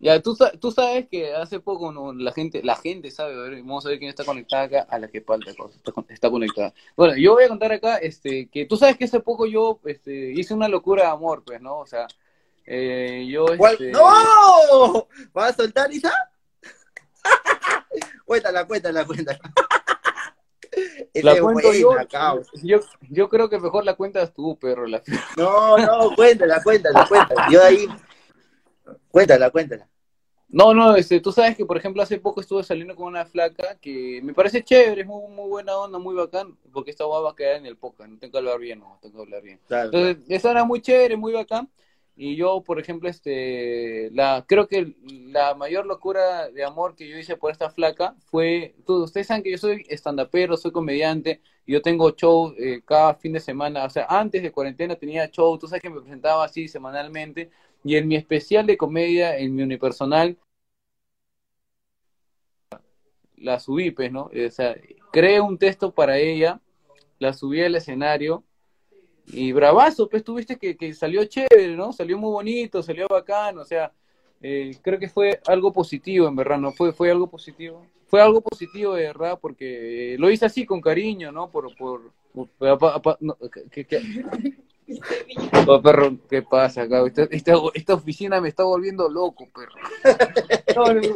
Ya, 0.00 0.18
tú, 0.22 0.34
tú 0.58 0.72
sabes 0.72 1.08
que 1.08 1.34
hace 1.34 1.60
poco 1.60 1.92
¿no? 1.92 2.14
la 2.14 2.32
gente, 2.32 2.62
la 2.62 2.74
gente 2.74 3.10
sabe, 3.10 3.34
a 3.34 3.36
ver, 3.36 3.60
vamos 3.60 3.84
a 3.84 3.90
ver 3.90 3.98
quién 3.98 4.08
está 4.08 4.24
conectada 4.24 4.62
acá, 4.62 4.86
a 4.88 4.98
la 4.98 5.08
que 5.08 5.20
falta 5.20 5.54
cosa, 5.54 5.76
está, 5.76 5.92
está 6.08 6.30
conectada. 6.30 6.72
Bueno, 6.96 7.16
yo 7.16 7.34
voy 7.34 7.44
a 7.44 7.48
contar 7.48 7.70
acá, 7.72 7.98
este, 7.98 8.48
que 8.48 8.64
tú 8.64 8.78
sabes 8.78 8.96
que 8.96 9.04
hace 9.04 9.20
poco 9.20 9.44
yo, 9.44 9.78
este, 9.84 10.32
hice 10.32 10.54
una 10.54 10.68
locura 10.68 11.02
de 11.02 11.10
amor, 11.10 11.42
pues, 11.44 11.60
¿no? 11.60 11.80
O 11.80 11.86
sea, 11.86 12.06
eh, 12.64 13.26
yo, 13.28 13.44
este, 13.48 13.90
¡No! 13.90 15.06
¿Vas 15.34 15.50
a 15.50 15.56
soltar 15.56 15.92
esa? 15.92 16.12
cuéntala, 18.24 18.66
cuéntala, 18.66 19.04
cuéntala. 19.04 19.38
La 21.14 21.32
es 21.32 21.40
cuento 21.40 21.72
yo, 21.74 21.96
yo, 22.62 22.78
yo 23.10 23.28
creo 23.28 23.50
que 23.50 23.58
mejor 23.58 23.84
la 23.84 23.94
cuentas 23.94 24.32
tú, 24.32 24.56
perro, 24.56 24.86
la 24.86 25.02
No, 25.36 25.76
no, 25.76 26.14
cuéntala, 26.14 26.62
cuéntala, 26.62 27.06
cuéntala. 27.08 27.48
Yo 27.50 27.62
ahí. 27.62 27.88
Cuéntala, 29.10 29.50
cuéntala. 29.50 29.89
No, 30.52 30.74
no, 30.74 30.96
este, 30.96 31.20
tú 31.20 31.30
sabes 31.30 31.56
que, 31.56 31.64
por 31.64 31.76
ejemplo, 31.76 32.02
hace 32.02 32.18
poco 32.18 32.40
estuve 32.40 32.64
saliendo 32.64 32.96
con 32.96 33.06
una 33.06 33.24
flaca 33.24 33.76
que 33.80 34.20
me 34.22 34.34
parece 34.34 34.64
chévere, 34.64 35.02
es 35.02 35.06
muy, 35.06 35.30
muy 35.32 35.48
buena 35.48 35.76
onda, 35.76 35.98
muy 36.00 36.14
bacán, 36.14 36.56
porque 36.72 36.90
esta 36.90 37.04
guava 37.04 37.26
va 37.26 37.30
a 37.30 37.36
quedar 37.36 37.56
en 37.56 37.66
el 37.66 37.76
podcast, 37.76 38.10
no 38.10 38.18
tengo 38.18 38.32
que 38.32 38.38
hablar 38.38 38.58
bien, 38.58 38.80
no, 38.80 38.98
tengo 39.00 39.16
que 39.16 39.22
hablar 39.22 39.42
bien. 39.42 39.60
Claro. 39.68 39.90
Entonces, 39.92 40.24
esa 40.28 40.50
era 40.50 40.64
muy 40.64 40.80
chévere, 40.80 41.16
muy 41.16 41.32
bacán, 41.32 41.70
y 42.16 42.34
yo, 42.36 42.62
por 42.62 42.80
ejemplo, 42.80 43.08
este, 43.08 44.10
la, 44.12 44.44
creo 44.46 44.66
que 44.66 44.94
la 45.08 45.54
mayor 45.54 45.86
locura 45.86 46.50
de 46.50 46.64
amor 46.64 46.96
que 46.96 47.08
yo 47.08 47.16
hice 47.16 47.36
por 47.36 47.52
esta 47.52 47.70
flaca 47.70 48.16
fue, 48.26 48.74
tú, 48.84 49.04
ustedes 49.04 49.28
saben 49.28 49.44
que 49.44 49.52
yo 49.52 49.58
soy 49.58 49.84
estandapero, 49.88 50.56
soy 50.56 50.72
comediante, 50.72 51.40
y 51.64 51.72
yo 51.74 51.80
tengo 51.80 52.10
show 52.10 52.52
eh, 52.58 52.82
cada 52.84 53.14
fin 53.14 53.32
de 53.32 53.40
semana, 53.40 53.84
o 53.84 53.90
sea, 53.90 54.06
antes 54.08 54.42
de 54.42 54.50
cuarentena 54.50 54.96
tenía 54.96 55.30
show, 55.30 55.56
tú 55.56 55.68
sabes 55.68 55.80
que 55.80 55.90
me 55.90 56.00
presentaba 56.00 56.44
así 56.44 56.66
semanalmente, 56.66 57.50
y 57.84 57.96
en 57.96 58.08
mi 58.08 58.16
especial 58.16 58.66
de 58.66 58.76
comedia, 58.76 59.36
en 59.38 59.54
mi 59.54 59.62
unipersonal, 59.62 60.36
la 63.36 63.58
subí, 63.58 63.90
pues, 63.90 64.12
¿no? 64.12 64.24
O 64.24 64.50
sea, 64.50 64.76
creé 65.12 65.40
un 65.40 65.58
texto 65.58 65.92
para 65.92 66.18
ella, 66.18 66.60
la 67.18 67.32
subí 67.32 67.62
al 67.62 67.74
escenario, 67.74 68.44
y 69.26 69.52
bravazo, 69.52 70.08
pues 70.08 70.24
tuviste 70.24 70.56
que, 70.58 70.76
que 70.76 70.92
salió 70.92 71.24
chévere, 71.24 71.76
¿no? 71.76 71.92
Salió 71.92 72.18
muy 72.18 72.30
bonito, 72.30 72.82
salió 72.82 73.06
bacán, 73.08 73.58
o 73.58 73.64
sea, 73.64 73.92
eh, 74.42 74.76
creo 74.82 74.98
que 74.98 75.08
fue 75.08 75.40
algo 75.46 75.72
positivo, 75.72 76.26
en 76.28 76.36
verdad, 76.36 76.58
¿no? 76.58 76.72
Fue, 76.72 76.92
fue 76.92 77.10
algo 77.10 77.28
positivo. 77.28 77.86
Fue 78.06 78.20
algo 78.20 78.40
positivo, 78.40 78.94
de 78.94 79.04
verdad, 79.04 79.38
porque 79.40 80.14
eh, 80.14 80.18
lo 80.18 80.30
hice 80.30 80.44
así, 80.44 80.66
con 80.66 80.80
cariño, 80.80 81.30
¿no? 81.30 81.48
Por, 81.48 81.74
por, 81.76 82.10
por- 82.34 82.68
apa- 82.68 83.16
no, 83.20 83.36
Oh, 85.66 85.80
perro, 85.80 86.16
¿qué 86.28 86.42
pasa 86.42 86.82
acá? 86.82 87.04
Esta, 87.06 87.22
esta, 87.30 87.52
esta 87.74 87.94
oficina 87.94 88.40
me 88.40 88.48
está 88.48 88.64
volviendo 88.64 89.08
loco, 89.08 89.48
perro. 89.54 89.74
No, 90.74 90.92
no, 90.94 91.00
no. 91.00 91.10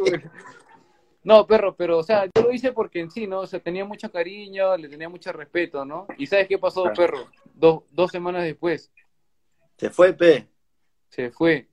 No, 1.23 1.47
perro, 1.47 1.75
pero, 1.75 1.97
o 1.97 2.03
sea, 2.03 2.25
yo 2.25 2.43
lo 2.43 2.51
hice 2.51 2.71
porque 2.71 2.99
en 2.99 3.09
sí, 3.09 3.25
¿no? 3.25 3.39
O 3.39 3.47
sea, 3.47 3.59
tenía 3.59 3.83
mucho 3.83 4.11
cariño, 4.11 4.77
le 4.77 4.87
tenía 4.87 5.09
mucho 5.09 5.31
respeto, 5.31 5.83
¿no? 5.83 6.05
¿Y 6.19 6.27
sabes 6.27 6.47
qué 6.47 6.59
pasó, 6.59 6.83
Claro. 6.83 6.95
perro? 6.95 7.27
Dos, 7.55 7.83
dos 7.91 8.11
semanas 8.11 8.43
después 8.43 8.91
Se 9.77 9.89
fue, 9.89 10.13
pe. 10.13 10.47
se 11.09 11.31
fue 11.31 11.67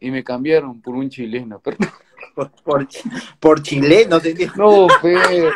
y 0.00 0.10
me 0.10 0.24
cambiaron 0.24 0.82
por 0.82 0.94
un 0.96 1.08
chileno, 1.08 1.60
perro. 1.60 1.78
Por, 2.34 2.50
por, 2.64 2.88
por 3.38 3.62
chileno. 3.62 4.18
No, 4.56 4.88
perro. 5.00 5.54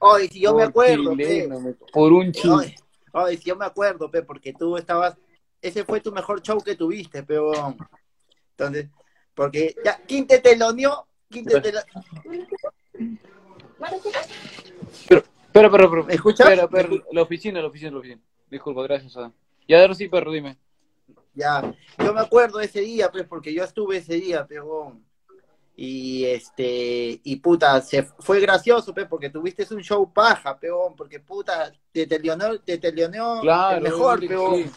Oye, 0.00 0.28
si 0.28 0.40
yo 0.40 0.54
me 0.54 0.62
acuerdo, 0.62 1.16
pe. 1.16 1.24
chileno, 1.24 1.60
me- 1.60 1.72
por 1.92 2.12
un 2.12 2.30
chileno. 2.32 2.62
Si 3.26 3.44
yo 3.44 3.56
me 3.56 3.64
acuerdo, 3.66 4.10
pe, 4.10 4.22
porque 4.22 4.52
tú 4.52 4.76
estabas. 4.76 5.16
Ese 5.60 5.84
fue 5.84 6.00
tu 6.00 6.12
mejor 6.12 6.40
show 6.40 6.60
que 6.62 6.76
tuviste, 6.76 7.22
pe. 7.24 7.38
weón. 7.40 7.76
Entonces, 8.50 8.88
porque 9.34 9.74
ya, 9.84 10.00
¿quién 10.06 10.26
te 10.26 10.38
teloneó? 10.38 11.06
¿Quién 11.28 11.44
te 11.44 11.60
telo- 11.60 11.82
Pero, 15.52 15.70
pero, 15.70 15.90
pero, 15.90 16.04
¿Me 16.04 16.14
escuchas? 16.14 16.46
Espera, 16.48 16.68
perro, 16.68 17.02
la 17.12 17.22
oficina, 17.22 17.60
la 17.60 17.68
oficina, 17.68 17.90
la 17.92 17.98
oficina. 17.98 18.20
Disculpa, 18.50 18.82
gracias, 18.82 19.16
Adam. 19.16 19.32
Ya, 19.66 19.80
ahora 19.80 19.94
sí, 19.94 20.08
perro, 20.08 20.32
dime. 20.32 20.56
Ya, 21.34 21.74
yo 21.98 22.14
me 22.14 22.20
acuerdo 22.20 22.60
ese 22.60 22.80
día, 22.80 23.10
pues, 23.10 23.24
porque 23.26 23.52
yo 23.52 23.64
estuve 23.64 23.98
ese 23.98 24.14
día, 24.14 24.46
peón. 24.46 25.04
Y 25.80 26.24
este, 26.24 27.20
y 27.22 27.36
puta, 27.36 27.80
se 27.80 28.02
fue 28.02 28.40
gracioso, 28.40 28.92
porque 29.08 29.30
tuviste 29.30 29.64
un 29.72 29.80
show 29.80 30.12
paja, 30.12 30.58
peón, 30.58 30.96
porque 30.96 31.20
puta, 31.20 31.72
te 31.92 32.04
teleoneó, 32.04 32.60
te 32.62 32.78
teleoneó 32.78 33.40
Claro, 33.42 33.76
el 33.76 33.82
mejor, 33.84 34.18
que 34.18 34.26
peón. 34.26 34.64
sí. 34.64 34.70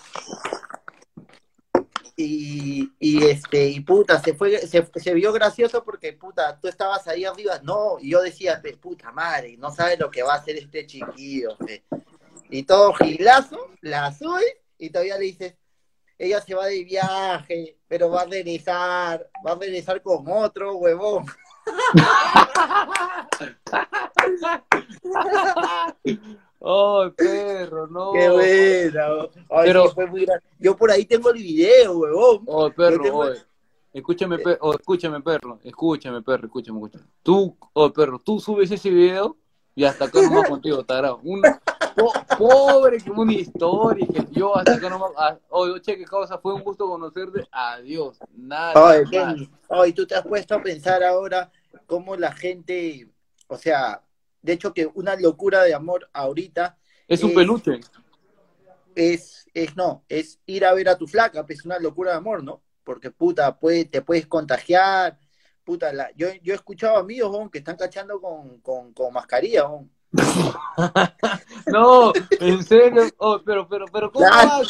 Y, 2.17 2.91
y 2.99 3.23
este, 3.25 3.65
y 3.67 3.79
puta, 3.79 4.21
se 4.21 4.35
fue, 4.35 4.59
se, 4.59 4.87
se 4.93 5.13
vio 5.15 5.33
gracioso 5.33 5.83
porque 5.83 6.13
puta, 6.13 6.59
tú 6.61 6.67
estabas 6.67 7.07
ahí 7.07 7.25
arriba, 7.25 7.59
no, 7.63 7.97
y 7.99 8.11
yo 8.11 8.21
decía, 8.21 8.61
pe, 8.61 8.77
puta 8.77 9.11
madre, 9.11 9.57
no 9.57 9.71
sabes 9.71 9.97
lo 9.97 10.11
que 10.11 10.21
va 10.21 10.33
a 10.35 10.37
hacer 10.37 10.57
este 10.57 10.85
chiquillo, 10.85 11.57
pe. 11.57 11.83
Y 12.51 12.61
todo 12.61 12.93
gilazo, 12.93 13.71
la 13.81 14.13
sube, 14.13 14.61
y 14.77 14.91
todavía 14.91 15.17
le 15.17 15.25
dices, 15.25 15.55
ella 16.19 16.41
se 16.41 16.53
va 16.53 16.67
de 16.67 16.83
viaje, 16.83 17.79
pero 17.91 18.09
va 18.09 18.21
a 18.21 18.25
regresar, 18.25 19.29
va 19.45 19.51
a 19.51 19.55
regresar 19.55 20.01
con 20.01 20.23
otro 20.31 20.77
huevón. 20.77 21.25
Oh, 26.59 27.11
perro, 27.17 27.87
no. 27.87 28.13
Qué 28.13 28.29
buena. 28.29 29.05
Ay, 29.49 29.65
Pero- 29.65 29.87
sí, 29.89 29.95
fue 29.95 30.05
muy 30.07 30.25
gra- 30.25 30.41
Yo 30.57 30.77
por 30.77 30.89
ahí 30.89 31.03
tengo 31.03 31.31
el 31.31 31.43
video, 31.43 31.97
huevón. 31.97 32.43
Oh, 32.47 32.69
perro, 32.71 33.03
tengo- 33.03 33.17
oye. 33.19 33.41
Escúchame, 33.91 34.37
perro, 34.37 34.57
oh, 34.61 34.73
escúchame, 34.73 35.19
perro, 35.19 35.59
escúchame, 35.61 36.21
perro, 36.21 36.45
escúchame, 36.45 36.77
escúchame. 36.79 37.03
Tú, 37.23 37.57
oh, 37.73 37.91
perro, 37.91 38.19
tú 38.19 38.39
subes 38.39 38.71
ese 38.71 38.89
video 38.89 39.35
y 39.75 39.83
hasta 39.83 40.05
acá 40.05 40.21
nomás 40.21 40.47
contigo, 40.47 40.81
tarado. 40.85 41.19
Un 41.25 41.41
po- 41.95 42.13
pobre, 42.37 42.97
que 42.97 43.11
una 43.11 43.33
historia, 43.33 44.07
que 44.07 44.25
yo 44.31 44.55
hasta 44.55 44.73
acá 44.73 44.89
nomás, 44.89 45.11
ah, 45.17 45.37
oh, 45.49 45.77
che, 45.79 45.97
qué 45.97 46.05
causa, 46.05 46.37
fue 46.37 46.53
un 46.53 46.63
gusto 46.63 46.87
conocerte, 46.87 47.47
adiós, 47.51 48.19
nada. 48.33 49.03
Kenny, 49.09 49.49
ay, 49.69 49.93
tú 49.93 50.05
te 50.05 50.15
has 50.15 50.25
puesto 50.25 50.55
a 50.55 50.61
pensar 50.61 51.03
ahora 51.03 51.51
cómo 51.85 52.15
la 52.15 52.31
gente, 52.31 53.07
o 53.47 53.57
sea, 53.57 54.01
de 54.41 54.53
hecho 54.53 54.73
que 54.73 54.89
una 54.93 55.15
locura 55.15 55.63
de 55.63 55.73
amor 55.73 56.09
ahorita 56.13 56.77
Es 57.07 57.23
un 57.23 57.33
peluche. 57.33 57.79
es, 58.95 59.47
es 59.53 59.75
no, 59.75 60.03
es 60.09 60.39
ir 60.45 60.65
a 60.65 60.73
ver 60.73 60.89
a 60.89 60.97
tu 60.97 61.07
flaca, 61.07 61.45
pues 61.45 61.59
es 61.59 61.65
una 61.65 61.79
locura 61.79 62.11
de 62.11 62.17
amor, 62.17 62.43
¿no? 62.43 62.61
Porque 62.83 63.11
puta, 63.11 63.57
puede, 63.59 63.85
te 63.85 64.01
puedes 64.01 64.27
contagiar, 64.27 65.19
puta, 65.63 65.93
la, 65.93 66.11
yo, 66.15 66.27
yo 66.41 66.53
he 66.53 66.55
escuchado 66.55 66.97
amigos 66.97 67.31
weón, 67.31 67.49
que 67.49 67.59
están 67.59 67.77
cachando 67.77 68.19
con, 68.19 68.59
con, 68.61 68.93
con 68.93 69.13
mascarilla. 69.13 69.69
No, 71.67 72.11
en 72.39 72.63
serio, 72.63 73.03
oh, 73.17 73.39
pero, 73.45 73.67
pero, 73.67 73.85
pero, 73.91 74.11
¿cómo 74.11 74.25
Claro. 74.25 74.63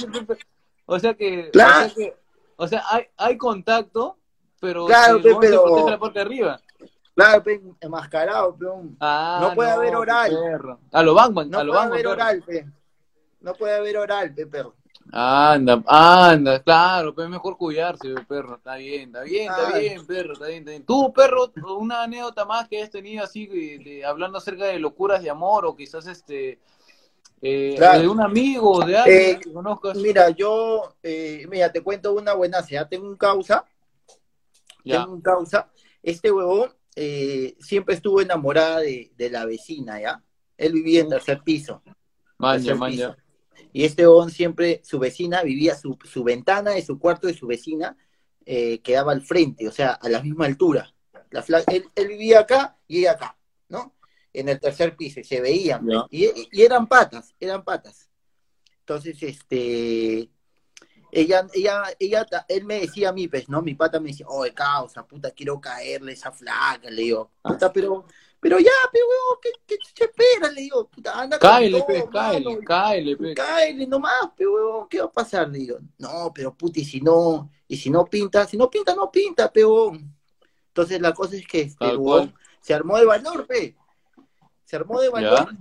O 0.85 0.99
sea 0.99 1.13
que, 1.13 1.49
Claro. 1.51 1.85
o 1.85 1.89
sea 1.89 1.95
que, 1.95 2.17
o 2.57 2.67
sea, 2.67 2.83
hay, 2.89 3.05
hay 3.17 3.37
contacto, 3.37 4.17
pero, 4.59 4.85
Claro, 4.85 5.17
el 5.17 5.25
huevón 5.25 5.39
pero- 5.41 5.89
la 5.89 5.99
parte 5.99 6.19
arriba. 6.19 6.59
Claro, 7.15 7.43
pues, 7.43 7.59
enmascarado, 7.81 8.55
weón. 8.59 8.95
Ah, 8.99 9.39
No 9.41 9.53
puede 9.55 9.69
haber 9.71 9.95
oral. 9.95 10.31
perro. 10.31 10.79
A 10.91 11.03
lo 11.03 11.13
Batman, 11.13 11.49
No 11.49 11.59
a 11.59 11.63
lo 11.63 11.71
puede 11.73 11.79
Batman, 11.83 11.93
haber 11.93 12.03
perro. 12.03 12.13
oral, 12.13 12.43
pe. 12.43 12.67
No 13.41 13.53
puede 13.53 13.75
haber 13.75 13.97
oral, 13.97 14.33
pe, 14.33 14.47
perro. 14.47 14.75
Anda, 15.13 15.83
anda, 15.87 16.63
claro, 16.63 17.13
pero 17.13 17.25
es 17.25 17.31
mejor 17.31 17.57
cuidarse, 17.57 18.13
perro. 18.27 18.55
Está 18.55 18.75
bien, 18.75 19.07
está 19.09 19.23
bien, 19.23 19.49
está 19.51 19.77
bien, 19.77 20.05
perro, 20.05 20.33
está 20.33 20.47
bien, 20.47 20.59
está 20.59 20.71
bien. 20.71 20.85
Tú, 20.85 21.11
perro, 21.11 21.51
una 21.77 22.03
anécdota 22.03 22.45
más 22.45 22.67
que 22.69 22.81
has 22.81 22.89
tenido 22.89 23.23
así, 23.23 23.45
de, 23.45 23.77
de- 23.83 24.05
hablando 24.05 24.37
acerca 24.37 24.65
de 24.65 24.79
locuras 24.79 25.21
de 25.21 25.29
amor 25.29 25.65
o 25.65 25.75
quizás 25.75 26.07
este, 26.07 26.59
eh, 27.41 27.75
Claro. 27.77 28.01
de 28.01 28.07
un 28.07 28.21
amigo 28.21 28.85
de 28.85 28.97
alguien 28.97 29.35
Eh, 29.35 29.39
que 29.43 29.51
conozcas. 29.51 29.97
Mira, 29.97 30.29
yo, 30.29 30.95
eh, 31.03 31.45
mira, 31.49 31.69
te 31.71 31.81
cuento 31.81 32.13
una 32.13 32.33
buena, 32.33 32.65
ya 32.65 32.87
tengo 32.87 33.07
un 33.07 33.17
causa, 33.17 33.65
Ya, 34.85 35.01
tengo 35.01 35.13
un 35.13 35.21
causa. 35.21 35.69
Este 36.01 36.31
huevón 36.31 36.71
eh, 36.95 37.55
siempre 37.59 37.95
estuvo 37.95 38.21
enamorada 38.21 38.79
de, 38.79 39.11
de 39.17 39.29
la 39.29 39.45
vecina, 39.45 39.99
¿ya? 39.99 40.23
Él 40.57 40.71
vivía 40.73 41.01
en 41.01 41.09
tercer 41.09 41.41
piso. 41.43 41.81
manja, 42.37 42.75
manja. 42.75 42.91
piso. 42.95 43.15
Y 43.73 43.85
este 43.85 44.07
huevón 44.07 44.31
siempre, 44.31 44.81
su 44.83 44.99
vecina 44.99 45.43
vivía, 45.43 45.75
su, 45.75 45.97
su 46.03 46.23
ventana 46.23 46.71
de 46.71 46.81
su 46.81 46.99
cuarto 46.99 47.27
de 47.27 47.33
su 47.33 47.47
vecina 47.47 47.97
eh, 48.45 48.79
quedaba 48.81 49.11
al 49.11 49.21
frente, 49.21 49.67
o 49.67 49.71
sea, 49.71 49.91
a 49.91 50.09
la 50.09 50.21
misma 50.21 50.45
altura. 50.45 50.93
La 51.29 51.43
él, 51.67 51.85
él 51.95 52.07
vivía 52.07 52.41
acá 52.41 52.77
y 52.87 52.99
ella 52.99 53.13
acá, 53.13 53.37
¿no? 53.69 53.95
En 54.33 54.49
el 54.49 54.59
tercer 54.59 54.95
piso, 54.95 55.19
y 55.19 55.23
se 55.23 55.39
veían. 55.41 55.87
Y, 56.09 56.27
y 56.51 56.61
eran 56.61 56.87
patas, 56.87 57.33
eran 57.39 57.63
patas. 57.63 58.09
Entonces, 58.79 59.21
este, 59.23 60.29
ella, 61.11 61.45
ella, 61.53 61.83
ella, 61.99 62.25
él 62.47 62.65
me 62.65 62.79
decía 62.79 63.09
a 63.09 63.13
mí, 63.13 63.27
pues, 63.27 63.49
¿no? 63.49 63.61
Mi 63.61 63.75
pata 63.75 63.99
me 63.99 64.09
decía, 64.09 64.25
oh, 64.29 64.45
causa, 64.53 65.05
puta, 65.05 65.31
quiero 65.31 65.59
caerle 65.59 66.13
esa 66.13 66.31
flaca, 66.31 66.89
le 66.89 67.01
digo, 67.01 67.31
puta, 67.41 67.71
pero, 67.71 68.05
pero 68.41 68.59
ya, 68.59 68.71
pero, 68.91 69.05
huevón, 69.07 69.37
¿qué, 69.41 69.49
qué 69.67 69.77
chucha 69.77 70.05
esperas? 70.05 70.53
Le 70.53 70.61
digo, 70.61 70.87
puta, 70.89 71.17
anda 71.17 71.37
con 71.37 71.47
Cáele, 71.47 71.77
todo, 71.77 71.87
pe, 71.87 72.05
cáele, 72.11 72.59
cáele, 72.65 73.15
pe. 73.17 73.33
cáele 73.35 73.85
nomás, 73.87 74.31
pero 74.35 74.53
huevón, 74.55 74.87
¿qué 74.89 74.99
va 74.99 75.05
a 75.05 75.11
pasar? 75.11 75.47
Le 75.47 75.59
digo, 75.59 75.77
no, 75.99 76.31
pero 76.33 76.51
puta, 76.53 76.79
y 76.79 76.83
si 76.85 76.99
no, 77.01 77.49
y 77.67 77.77
si 77.77 77.91
no 77.91 78.03
pinta, 78.03 78.45
si 78.47 78.57
no 78.57 78.67
pinta, 78.69 78.95
no 78.95 79.11
pinta, 79.11 79.51
pero 79.53 79.91
Entonces 80.67 80.99
la 80.99 81.13
cosa 81.13 81.35
es 81.35 81.45
que 81.47 81.61
este, 81.61 81.95
cual. 81.97 82.33
se 82.61 82.73
armó 82.73 82.97
de 82.97 83.05
valor, 83.05 83.45
pe. 83.45 83.75
Se 84.65 84.75
armó 84.75 84.99
de 85.01 85.09
valor 85.09 85.51
¿Ya? 85.51 85.57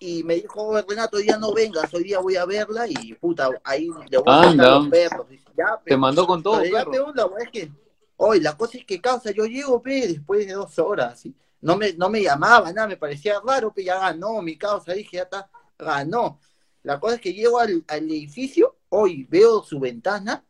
y 0.00 0.22
me 0.24 0.34
dijo, 0.34 0.62
"Oye, 0.64 0.84
Renato, 0.86 1.16
hoy 1.16 1.22
día 1.22 1.38
no 1.38 1.54
vengas, 1.54 1.92
hoy 1.94 2.04
día 2.04 2.18
voy 2.18 2.36
a 2.36 2.44
verla 2.44 2.86
y 2.88 3.14
puta, 3.14 3.48
ahí 3.64 3.88
le 4.10 4.18
voy 4.18 4.24
a 4.34 4.42
sacar 4.50 4.66
los 4.66 4.88
perros. 4.88 5.26
Ya, 5.56 5.80
pe. 5.82 5.90
Te 5.92 5.96
mandó 5.96 6.26
con 6.26 6.42
todo, 6.42 6.60
Pero 6.60 6.72
ya, 6.76 6.84
perro. 6.84 7.06
pe, 7.06 7.12
la 7.14 7.26
verdad 7.26 7.42
es 7.42 7.50
que, 7.50 7.72
hoy 8.16 8.40
la 8.40 8.56
cosa 8.56 8.76
es 8.78 8.84
que 8.84 9.00
causa, 9.00 9.30
yo 9.30 9.46
llego, 9.46 9.80
pe, 9.80 10.08
después 10.08 10.46
de 10.46 10.52
dos 10.52 10.78
horas, 10.78 11.20
¿sí? 11.20 11.34
No 11.60 11.76
me, 11.76 11.92
no 11.94 12.08
me 12.08 12.22
llamaba, 12.22 12.72
nada, 12.72 12.88
me 12.88 12.96
parecía 12.96 13.40
raro, 13.44 13.72
pe, 13.72 13.84
ya 13.84 13.98
ganó 13.98 14.40
mi 14.42 14.56
causa, 14.56 14.92
dije, 14.92 15.16
ya 15.16 15.22
está, 15.24 15.50
ganó. 15.78 16.40
La 16.82 16.98
cosa 17.00 17.16
es 17.16 17.20
que 17.20 17.32
llego 17.32 17.58
al, 17.58 17.84
al 17.88 18.04
edificio, 18.04 18.76
hoy 18.88 19.24
veo 19.28 19.62
su 19.62 19.78
ventana, 19.80 20.44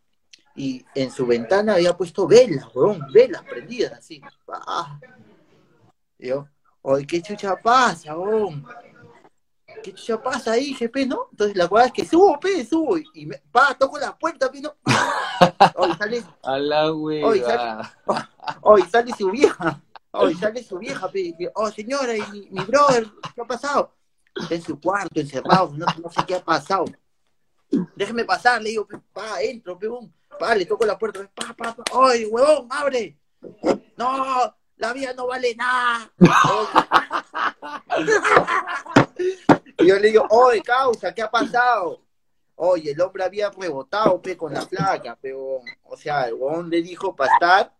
y 0.58 0.84
en 0.94 1.10
su 1.12 1.24
ventana 1.24 1.74
había 1.74 1.96
puesto 1.96 2.26
velas, 2.26 2.66
weón, 2.74 3.00
velas 3.12 3.42
prendidas, 3.44 3.92
así. 3.92 4.20
Ah. 4.48 4.98
Y 6.18 6.28
yo, 6.28 6.48
oye, 6.82 7.06
¿qué 7.06 7.22
chucha 7.22 7.54
pasa, 7.56 8.18
weón? 8.18 8.66
¿Qué 9.84 9.94
chucha 9.94 10.20
pasa 10.20 10.52
ahí, 10.52 10.74
jefe, 10.74 11.06
no? 11.06 11.28
Entonces 11.30 11.56
la 11.56 11.68
cosa 11.68 11.86
es 11.86 11.92
que 11.92 12.04
subo, 12.04 12.40
pe, 12.40 12.66
subo, 12.66 12.98
y, 12.98 13.26
me, 13.26 13.40
pa, 13.52 13.72
toco 13.78 13.98
la 13.98 14.18
puerta, 14.18 14.50
pe, 14.50 14.60
no. 14.60 14.74
Hoy 15.76 15.92
sale, 15.96 16.24
A 16.42 16.58
la 16.58 16.92
Oye, 16.92 17.22
hueva. 17.22 17.92
hoy 18.62 18.82
sale 18.90 19.12
su 19.16 19.30
vieja, 19.30 19.80
hoy 20.12 20.34
sale 20.34 20.62
su 20.62 20.78
vieja, 20.78 21.10
pe, 21.10 21.20
y, 21.20 21.34
oh, 21.54 21.70
señora, 21.70 22.16
y 22.16 22.48
mi, 22.50 22.64
brother, 22.64 23.06
¿qué 23.34 23.40
ha 23.40 23.44
pasado? 23.44 23.94
Está 24.34 24.54
en 24.54 24.62
su 24.62 24.80
cuarto, 24.80 25.20
encerrado, 25.20 25.72
no, 25.74 25.86
no 26.02 26.10
sé 26.10 26.24
qué 26.26 26.36
ha 26.36 26.44
pasado. 26.44 26.84
Déjeme 27.96 28.24
pasar, 28.24 28.62
le 28.62 28.70
digo, 28.70 28.86
pe, 28.86 28.98
pa, 29.12 29.42
entro, 29.42 29.78
pe, 29.78 29.88
boom. 29.88 30.12
pa, 30.38 30.54
le 30.54 30.64
toco 30.64 30.86
la 30.86 30.98
puerta, 30.98 31.28
pa, 31.34 31.54
pa, 31.54 31.74
pa, 31.74 31.84
oye, 31.92 32.26
huevón, 32.26 32.68
abre. 32.70 33.18
No, 33.96 34.54
la 34.76 34.92
vida 34.92 35.12
no 35.12 35.26
vale 35.26 35.54
nada. 35.54 36.10
y 39.78 39.86
yo 39.86 39.98
le 39.98 40.08
digo, 40.08 40.26
oye, 40.30 40.62
causa, 40.62 41.12
¿qué 41.14 41.22
ha 41.22 41.30
pasado? 41.30 42.02
Oye, 42.56 42.92
el 42.92 43.00
hombre 43.00 43.24
había 43.24 43.50
rebotado, 43.50 44.20
pe, 44.22 44.36
con 44.36 44.52
la 44.52 44.62
flaca, 44.62 45.16
pero, 45.20 45.60
o 45.84 45.96
sea, 45.96 46.28
el 46.28 46.34
huevón 46.34 46.70
le 46.70 46.82
dijo 46.82 47.14
para 47.14 47.32
estar 47.32 47.77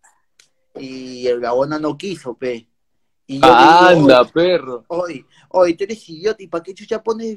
y 0.79 1.27
el 1.27 1.41
gabona 1.41 1.79
no 1.79 1.97
quiso, 1.97 2.35
pe. 2.35 2.69
Y 3.27 3.41
yo 3.41 3.47
digo, 3.47 3.57
Anda, 3.57 4.25
perro. 4.25 4.85
Oye, 4.89 5.25
oye, 5.51 5.75
tú 5.75 5.85
eres 5.85 6.09
idiota, 6.09 6.43
¿y 6.43 6.47
para 6.47 6.65
qué 6.65 6.75
chucha 6.75 7.03
pones 7.03 7.37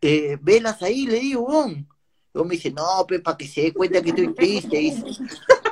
eh, 0.00 0.38
velas 0.40 0.82
ahí? 0.82 1.06
Le 1.06 1.20
digo, 1.20 1.42
weón. 1.42 1.88
Luego 2.34 2.48
me 2.48 2.56
dice, 2.56 2.70
no, 2.70 2.84
pe, 3.08 3.20
para 3.20 3.36
que 3.38 3.46
se 3.46 3.62
dé 3.62 3.72
cuenta 3.72 4.02
que 4.02 4.10
estoy 4.10 4.34
triste. 4.34 4.76
dice. 4.76 5.02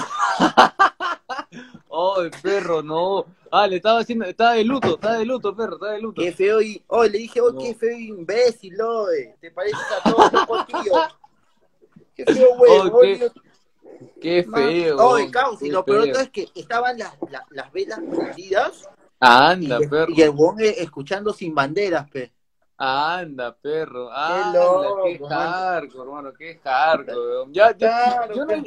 Perro, 2.42 2.82
no. 2.82 3.26
Ah, 3.52 3.68
le 3.68 3.78
estaba 3.78 4.00
haciendo, 4.00 4.26
estaba 4.26 4.54
de 4.54 4.64
luto, 4.64 4.96
estaba 4.96 5.18
de 5.18 5.26
luto, 5.26 5.56
perro, 5.56 5.74
estaba 5.74 5.94
de 5.94 6.02
luto. 6.02 6.22
Qué 6.22 6.32
feo, 6.32 6.62
y, 6.62 6.82
oye, 6.88 7.10
le 7.10 7.18
dije, 7.18 7.42
oye, 7.42 7.54
No. 7.54 7.60
qué 7.60 7.76
feo 7.76 7.98
imbécil, 7.98 8.80
oye. 8.82 9.36
Te 9.42 9.52
pareces 9.52 9.80
a 10.00 10.10
todos 10.10 10.32
los 10.34 10.46
contigo. 10.46 10.98
Qué 12.16 12.26
feo, 12.26 12.56
güey. 12.58 12.72
Oye, 12.92 13.32
Qué 14.22 14.44
feo. 14.44 14.98
Oye, 14.98 15.32
caos, 15.32 15.62
y 15.62 15.66
qué 15.66 15.72
lo 15.72 15.84
peor 15.84 16.06
de 16.06 16.12
es 16.12 16.30
que 16.30 16.48
estaban 16.56 16.98
las, 16.98 17.16
las, 17.30 17.44
las 17.52 17.72
velas 17.72 18.00
prendidas 18.10 18.90
y, 19.22 19.26
Anda, 19.26 19.80
perro. 19.90 20.14
y 20.16 20.22
el 20.22 20.32
eh, 20.60 20.76
escuchando 20.78 21.34
sin 21.34 21.54
banderas, 21.54 22.10
pe. 22.10 22.32
Anda, 22.78 23.54
perro. 23.56 24.10
Anda, 24.12 24.64
loco, 24.64 25.04
qué 25.04 25.20
hardcore, 25.28 26.04
hermano, 26.04 26.34
qué 26.34 26.60
hardcore. 26.64 27.52
Ya, 27.52 27.76
ya, 27.76 27.78
Claro, 27.78 28.36
yo 28.36 28.46
no, 28.46 28.64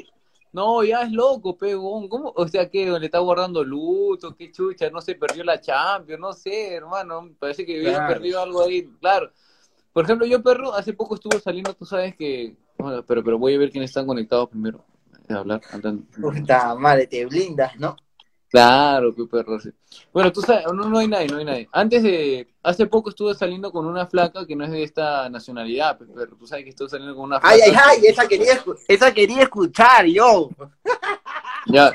no, 0.53 0.85
ya 0.85 1.03
es 1.03 1.13
loco, 1.13 1.57
pe, 1.57 1.75
weón. 1.75 2.09
¿Cómo? 2.09 2.31
O 2.37 2.47
sea, 2.47 2.69
que 2.69 2.85
le 2.91 3.07
está 3.07 3.21
guardando 3.21 3.65
luto, 3.65 4.37
qué 4.37 4.53
chucha, 4.53 4.91
no 4.91 5.01
se 5.01 5.15
perdió 5.15 5.43
la 5.45 5.59
Champions, 5.59 6.21
no 6.21 6.33
sé, 6.35 6.75
hermano. 6.75 7.31
Parece 7.39 7.65
que 7.65 7.79
había 7.79 7.95
Claro. 7.95 8.13
perdido 8.13 8.43
algo 8.43 8.63
ahí, 8.63 8.87
claro. 9.01 9.31
Por 9.95 10.05
ejemplo, 10.05 10.27
yo, 10.27 10.43
perro, 10.43 10.75
hace 10.75 10.93
poco 10.93 11.15
estuvo 11.15 11.39
saliendo, 11.39 11.73
tú 11.73 11.87
sabes 11.87 12.15
que. 12.15 12.55
Bueno, 12.77 13.03
pero, 13.07 13.25
pero 13.25 13.39
voy 13.39 13.55
a 13.55 13.59
ver 13.59 13.71
quiénes 13.71 13.89
están 13.91 14.07
conectados 14.07 14.51
primero. 14.51 14.85
A 15.33 15.39
hablar, 15.39 15.61
andando. 15.73 16.05
Puta 16.21 16.75
madre, 16.75 17.07
te 17.07 17.25
blindas, 17.27 17.79
¿no? 17.79 17.97
Claro, 18.53 19.15
qué 19.15 19.25
perro. 19.25 19.59
sí. 19.59 19.71
Bueno, 20.13 20.31
tú 20.31 20.43
sabes, 20.43 20.67
no, 20.67 20.87
no 20.89 20.99
hay 20.99 21.09
nadie, 21.09 21.27
no 21.29 21.39
hay 21.39 21.45
nadie. 21.45 21.69
Antes 21.73 22.03
de, 22.03 22.55
hace 22.63 22.87
poco 22.87 23.09
estuve 23.09 23.35
saliendo 23.35 23.73
con 23.73 23.87
una 23.87 24.07
flaca 24.07 24.47
que 24.47 24.55
no 24.55 24.65
es 24.65 24.71
de 24.71 24.83
esta 24.83 25.27
nacionalidad, 25.31 25.97
pe, 25.97 26.05
pero 26.15 26.37
tú 26.37 26.47
sabes 26.47 26.65
que 26.65 26.71
estuve 26.71 26.91
saliendo 26.91 27.17
con 27.17 27.25
una 27.25 27.41
flaca. 27.41 27.55
Ay, 27.55 27.61
ay, 27.65 27.77
ay, 27.83 28.07
esa 28.07 28.29
quería, 28.29 28.63
esa 28.89 29.15
quería 29.15 29.43
escuchar 29.45 30.05
yo. 30.05 30.51
Ya. 31.67 31.93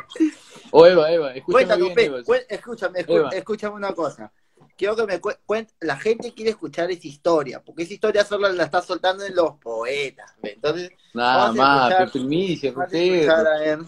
O 0.71 0.85
Eva, 0.85 1.11
Eva, 1.11 1.33
escúchame 1.33 1.53
Cuéntanos, 1.53 1.83
bien, 1.83 1.95
pe, 1.95 2.05
Eva. 2.05 2.37
escúchame, 2.49 3.05
Eva. 3.07 3.29
escúchame 3.29 3.75
una 3.75 3.93
cosa. 3.93 4.31
Quiero 4.77 4.95
que 4.95 5.05
me 5.07 5.19
cuentes, 5.19 5.75
la 5.81 5.97
gente 5.97 6.33
quiere 6.33 6.51
escuchar 6.51 6.91
esa 6.91 7.07
historia, 7.07 7.63
porque 7.63 7.83
esa 7.83 7.93
historia 7.95 8.23
solo 8.23 8.47
la 8.49 8.63
está 8.63 8.81
soltando 8.81 9.25
en 9.25 9.35
los 9.35 9.55
poetas. 9.55 10.31
¿ve? 10.41 10.51
Entonces, 10.53 10.91
Nada 11.15 11.51
más, 11.51 11.89
escuchar- 11.91 12.11
primicia, 12.11 12.71
vamos 12.71 12.85
a 12.87 12.91
pe, 12.91 13.15
escuchar, 13.15 13.37
perro. 13.43 13.49
a 13.49 13.59
ver. 13.59 13.79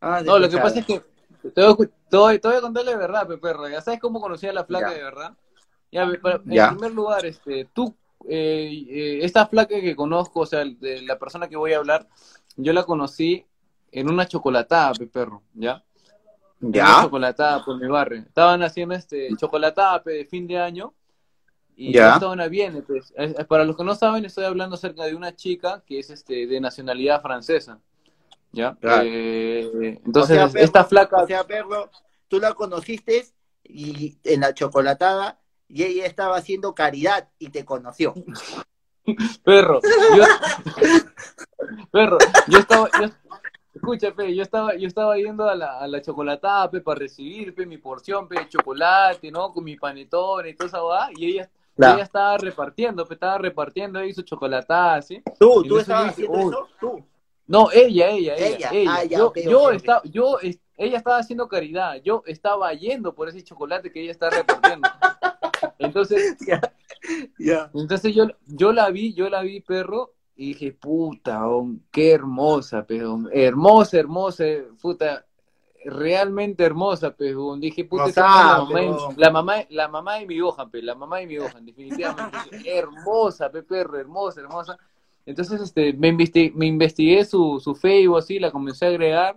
Vamos 0.00 0.18
a 0.18 0.22
No, 0.22 0.38
lo 0.38 0.48
que 0.48 0.58
pasa 0.58 0.78
es 0.80 0.86
que 0.86 1.00
te 1.54 1.62
voy, 1.66 1.88
te 2.10 2.16
voy- 2.16 2.38
te 2.40 2.48
voy 2.48 2.56
a 2.56 2.60
contar 2.60 2.84
la 2.84 2.96
verdad, 2.96 3.28
pe, 3.28 3.38
perro. 3.38 3.68
Ya 3.68 3.80
sabes 3.80 4.00
cómo 4.00 4.20
conocí 4.20 4.46
a 4.48 4.52
la 4.52 4.64
flaca 4.64 4.90
Ya. 4.90 4.96
de 4.96 5.02
verdad. 5.04 5.32
Ya, 5.92 6.02
en 6.02 6.20
primer 6.74 6.92
lugar, 6.92 7.24
este, 7.26 7.66
tú, 7.72 7.94
eh, 8.28 8.86
eh, 8.88 9.18
esta 9.22 9.46
flaca 9.46 9.80
que 9.80 9.94
conozco, 9.96 10.40
o 10.40 10.46
sea, 10.46 10.64
de 10.64 11.02
la 11.02 11.18
persona 11.18 11.48
que 11.48 11.56
voy 11.56 11.72
a 11.72 11.78
hablar, 11.78 12.08
yo 12.56 12.72
la 12.72 12.82
conocí 12.84 13.44
en 13.92 14.08
una 14.10 14.26
chocolatada, 14.26 14.92
pe, 14.94 15.06
perro, 15.06 15.42
¿ya? 15.54 15.82
¿Ya? 16.60 17.00
chocolatada 17.02 17.64
por 17.64 17.80
mi 17.80 17.88
barrio. 17.88 18.20
Estaban 18.20 18.62
haciendo 18.62 18.94
este 18.94 19.28
chocolatada 19.36 20.00
de 20.04 20.24
fin 20.26 20.46
de 20.46 20.58
año 20.58 20.92
y 21.76 21.92
Ya. 21.94 22.14
estaban 22.14 22.48
bien. 22.50 22.84
Pues. 22.86 23.12
Es- 23.16 23.38
es- 23.38 23.46
Para 23.46 23.64
los 23.64 23.76
que 23.76 23.84
no 23.84 23.94
saben, 23.94 24.24
estoy 24.24 24.44
hablando 24.44 24.74
acerca 24.76 25.04
de 25.04 25.14
una 25.14 25.34
chica 25.34 25.82
que 25.86 25.98
es 25.98 26.10
este 26.10 26.46
de 26.46 26.60
nacionalidad 26.60 27.22
francesa. 27.22 27.78
¿Ya? 28.52 28.74
Claro. 28.80 29.02
Eh, 29.06 30.00
entonces, 30.04 30.36
O 30.36 30.40
sea, 30.40 30.48
perro, 30.48 30.64
esta 30.64 30.84
flaca. 30.84 31.22
O 31.22 31.26
sea, 31.26 31.44
perro, 31.44 31.90
tú 32.28 32.38
la 32.40 32.52
conociste 32.54 33.24
y 33.64 34.18
en 34.24 34.40
la 34.40 34.52
chocolatada 34.52 35.38
y 35.68 35.84
ella 35.84 36.04
estaba 36.04 36.36
haciendo 36.36 36.74
caridad 36.74 37.28
y 37.38 37.48
te 37.50 37.64
conoció. 37.64 38.14
Perro, 39.44 39.80
yo, 40.16 40.24
perro, 41.90 42.18
yo 42.48 42.58
estaba, 42.58 42.88
yo- 43.00 43.10
escucha, 43.80 44.12
pe, 44.12 44.34
yo 44.34 44.42
estaba, 44.42 44.76
yo 44.76 44.86
estaba 44.86 45.16
yendo 45.16 45.48
a 45.48 45.54
la, 45.54 45.78
a 45.80 45.88
la 45.88 46.00
chocolatada, 46.02 46.70
pe, 46.70 46.80
para 46.80 46.98
recibir, 47.00 47.54
pe, 47.54 47.64
mi 47.66 47.78
porción, 47.78 48.28
pe, 48.28 48.38
de 48.40 48.48
chocolate, 48.48 49.30
¿no? 49.30 49.52
Con 49.52 49.64
mi 49.64 49.76
panetón 49.76 50.46
y 50.46 50.54
toda 50.54 50.68
esa 50.68 50.80
va, 50.82 51.08
y 51.16 51.26
ella, 51.32 51.50
Claro. 51.76 51.94
ella 51.94 52.02
estaba 52.04 52.36
repartiendo, 52.36 53.06
pe, 53.06 53.14
estaba 53.14 53.38
repartiendo 53.38 53.98
ahí 53.98 54.12
su 54.12 54.22
chocolatada, 54.22 55.00
¿sí? 55.00 55.22
Tú, 55.38 55.62
Y 55.64 55.68
tú 55.68 55.78
estabas 55.78 56.14
dije, 56.16 56.28
haciendo 56.30 56.68
tú. 56.78 57.04
No, 57.46 57.70
ella, 57.72 58.10
ella, 58.10 58.34
ella, 58.36 58.46
Ella, 58.56 58.70
ella. 58.72 58.92
ah, 58.94 59.04
ya, 59.04 59.18
yo, 59.18 59.32
yo 59.34 59.70
estaba, 59.70 60.02
yo, 60.04 60.38
ella 60.76 60.98
estaba 60.98 61.18
haciendo 61.18 61.48
caridad, 61.48 61.96
yo 62.02 62.22
estaba 62.26 62.72
yendo 62.74 63.14
por 63.14 63.28
ese 63.28 63.42
chocolate 63.42 63.90
que 63.90 64.02
ella 64.02 64.12
está 64.12 64.30
repartiendo. 64.30 64.88
Entonces, 65.78 66.36
entonces 67.74 68.14
yo, 68.14 68.26
yo 68.46 68.72
la 68.72 68.90
vi, 68.90 69.14
yo 69.14 69.28
la 69.30 69.42
vi, 69.42 69.60
perro, 69.60 70.12
y 70.40 70.54
dije, 70.54 70.72
puta, 70.72 71.46
hom, 71.46 71.80
qué 71.90 72.12
hermosa, 72.12 72.86
pero 72.86 73.18
hermosa, 73.30 73.98
hermosa, 73.98 74.44
puta, 74.80 75.26
realmente 75.84 76.64
hermosa, 76.64 77.14
pero 77.14 77.56
dije, 77.56 77.84
puta, 77.84 78.06
es 78.06 78.16
la 78.16 78.64
mamá, 78.64 79.14
la 79.18 79.30
mamá, 79.30 79.54
la 79.68 79.88
mamá 79.88 80.14
de 80.14 80.26
mi 80.26 80.38
Gohan, 80.38 80.70
pe, 80.70 80.80
la 80.80 80.94
mamá 80.94 81.18
de 81.18 81.26
mi 81.26 81.36
Gohan, 81.36 81.66
definitivamente, 81.66 82.38
hermosa, 82.64 83.52
pe, 83.52 83.62
perro, 83.62 83.98
hermosa, 83.98 84.40
hermosa. 84.40 84.78
Entonces, 85.26 85.60
este, 85.60 85.92
me 85.92 86.08
investigué, 86.08 86.52
me 86.56 86.64
investigué 86.64 87.22
su, 87.26 87.60
su 87.62 87.74
Facebook, 87.74 88.16
así, 88.16 88.38
la 88.38 88.50
comencé 88.50 88.86
a 88.86 88.88
agregar, 88.88 89.36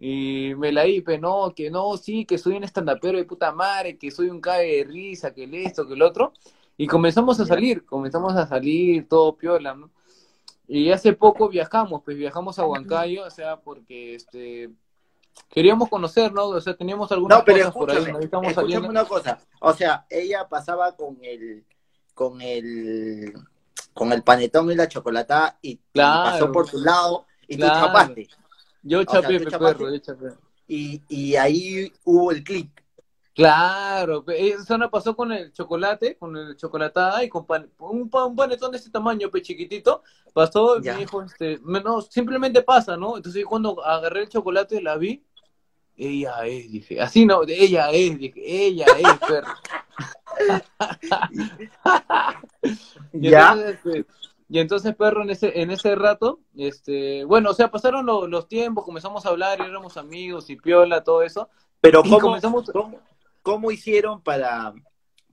y 0.00 0.52
me 0.56 0.72
la 0.72 0.82
di, 0.82 1.00
pe, 1.00 1.16
no, 1.16 1.52
que 1.54 1.70
no, 1.70 1.96
sí, 1.96 2.24
que 2.24 2.38
soy 2.38 2.56
un 2.56 2.64
estandapero 2.64 3.18
de 3.18 3.24
puta 3.24 3.52
madre, 3.52 3.96
que 3.96 4.10
soy 4.10 4.30
un 4.30 4.40
cague 4.40 4.78
de 4.78 4.82
risa, 4.82 5.32
que 5.32 5.44
el 5.44 5.54
esto, 5.54 5.86
que 5.86 5.94
el 5.94 6.02
otro. 6.02 6.32
Y 6.76 6.88
comenzamos 6.88 7.38
a 7.38 7.46
salir, 7.46 7.86
comenzamos 7.86 8.34
a 8.34 8.48
salir, 8.48 9.08
todo 9.08 9.36
piola, 9.36 9.76
¿no? 9.76 9.90
Y 10.66 10.90
hace 10.90 11.12
poco 11.12 11.48
viajamos, 11.48 12.02
pues 12.04 12.16
viajamos 12.16 12.58
a 12.58 12.66
Huancayo, 12.66 13.24
o 13.24 13.30
sea, 13.30 13.60
porque 13.60 14.14
este 14.14 14.70
queríamos 15.50 15.88
conocer, 15.88 16.32
¿no? 16.32 16.46
O 16.46 16.60
sea, 16.60 16.76
teníamos 16.76 17.10
algunas 17.12 17.38
No, 17.38 17.44
pero 17.44 17.58
cosas 17.58 17.74
por 17.74 17.90
ahí, 17.90 18.28
¿no? 18.30 18.54
Saliendo. 18.54 18.88
una 18.88 19.04
cosa. 19.04 19.38
O 19.60 19.72
sea, 19.72 20.06
ella 20.08 20.48
pasaba 20.48 20.96
con 20.96 21.18
el, 21.22 21.64
con 22.14 22.40
el, 22.40 23.34
con 23.92 24.12
el 24.12 24.22
panetón 24.22 24.70
y 24.70 24.74
la 24.74 24.88
chocolatada 24.88 25.58
y, 25.60 25.80
pasó 25.92 26.50
por 26.52 26.68
tu 26.70 26.78
lado 26.78 27.26
y 27.46 27.56
Claro. 27.56 27.74
tú 27.74 27.86
chapaste. 27.86 28.28
Yo 28.82 29.02
sea, 29.02 29.22
chapé, 29.22 29.38
tú 29.38 29.44
pe, 29.44 29.50
chapaste. 29.50 29.78
perro, 29.78 29.90
yo 29.92 29.98
chapé. 29.98 30.26
Y, 30.66 31.02
y 31.08 31.36
ahí 31.36 31.92
hubo 32.04 32.30
el 32.30 32.42
clic. 32.42 32.83
Claro, 33.34 34.24
eso 34.28 34.78
no 34.78 34.90
pasó 34.90 35.16
con 35.16 35.32
el 35.32 35.52
chocolate, 35.52 36.16
con 36.16 36.36
el 36.36 36.56
chocolatada 36.56 37.24
y 37.24 37.28
con 37.28 37.46
pan- 37.46 37.68
un, 37.78 38.08
pa- 38.08 38.24
un 38.26 38.36
panetón 38.36 38.70
de 38.70 38.78
este 38.78 38.90
tamaño, 38.90 39.28
pe 39.30 39.42
chiquitito, 39.42 40.02
pasó 40.32 40.78
y 40.78 40.82
me 40.82 40.96
dijo, 40.98 41.22
este, 41.22 41.58
no, 41.62 42.00
simplemente 42.02 42.62
pasa, 42.62 42.96
¿no? 42.96 43.16
Entonces 43.16 43.42
yo 43.42 43.48
cuando 43.48 43.84
agarré 43.84 44.22
el 44.22 44.28
chocolate 44.28 44.80
la 44.80 44.96
vi 44.96 45.24
ella 45.96 46.44
es, 46.46 46.72
dije, 46.72 47.00
así 47.00 47.24
no, 47.24 47.42
ella 47.46 47.90
es, 47.90 48.18
dije, 48.18 48.40
ella 48.66 48.86
es, 48.98 49.28
perro. 49.28 49.52
y, 53.12 53.30
¿Ya? 53.30 53.52
Entonces, 53.52 53.74
este, 53.84 54.06
y 54.48 54.58
entonces, 54.58 54.94
perro, 54.96 55.22
en 55.22 55.30
ese, 55.30 55.60
en 55.60 55.70
ese 55.70 55.94
rato, 55.94 56.40
este, 56.56 57.24
bueno, 57.24 57.50
o 57.50 57.54
sea, 57.54 57.70
pasaron 57.70 58.04
lo- 58.06 58.26
los 58.26 58.48
tiempos, 58.48 58.84
comenzamos 58.84 59.24
a 59.24 59.30
hablar, 59.30 59.58
y 59.60 59.64
éramos 59.64 59.96
amigos 59.96 60.50
y 60.50 60.56
piola, 60.56 61.02
todo 61.02 61.22
eso. 61.22 61.48
Pero 61.80 62.00
Y 62.04 62.10
¿cómo, 62.10 62.20
comenzamos- 62.20 62.70
cómo, 62.72 63.00
cómo 63.44 63.70
hicieron 63.72 64.22
para, 64.24 64.74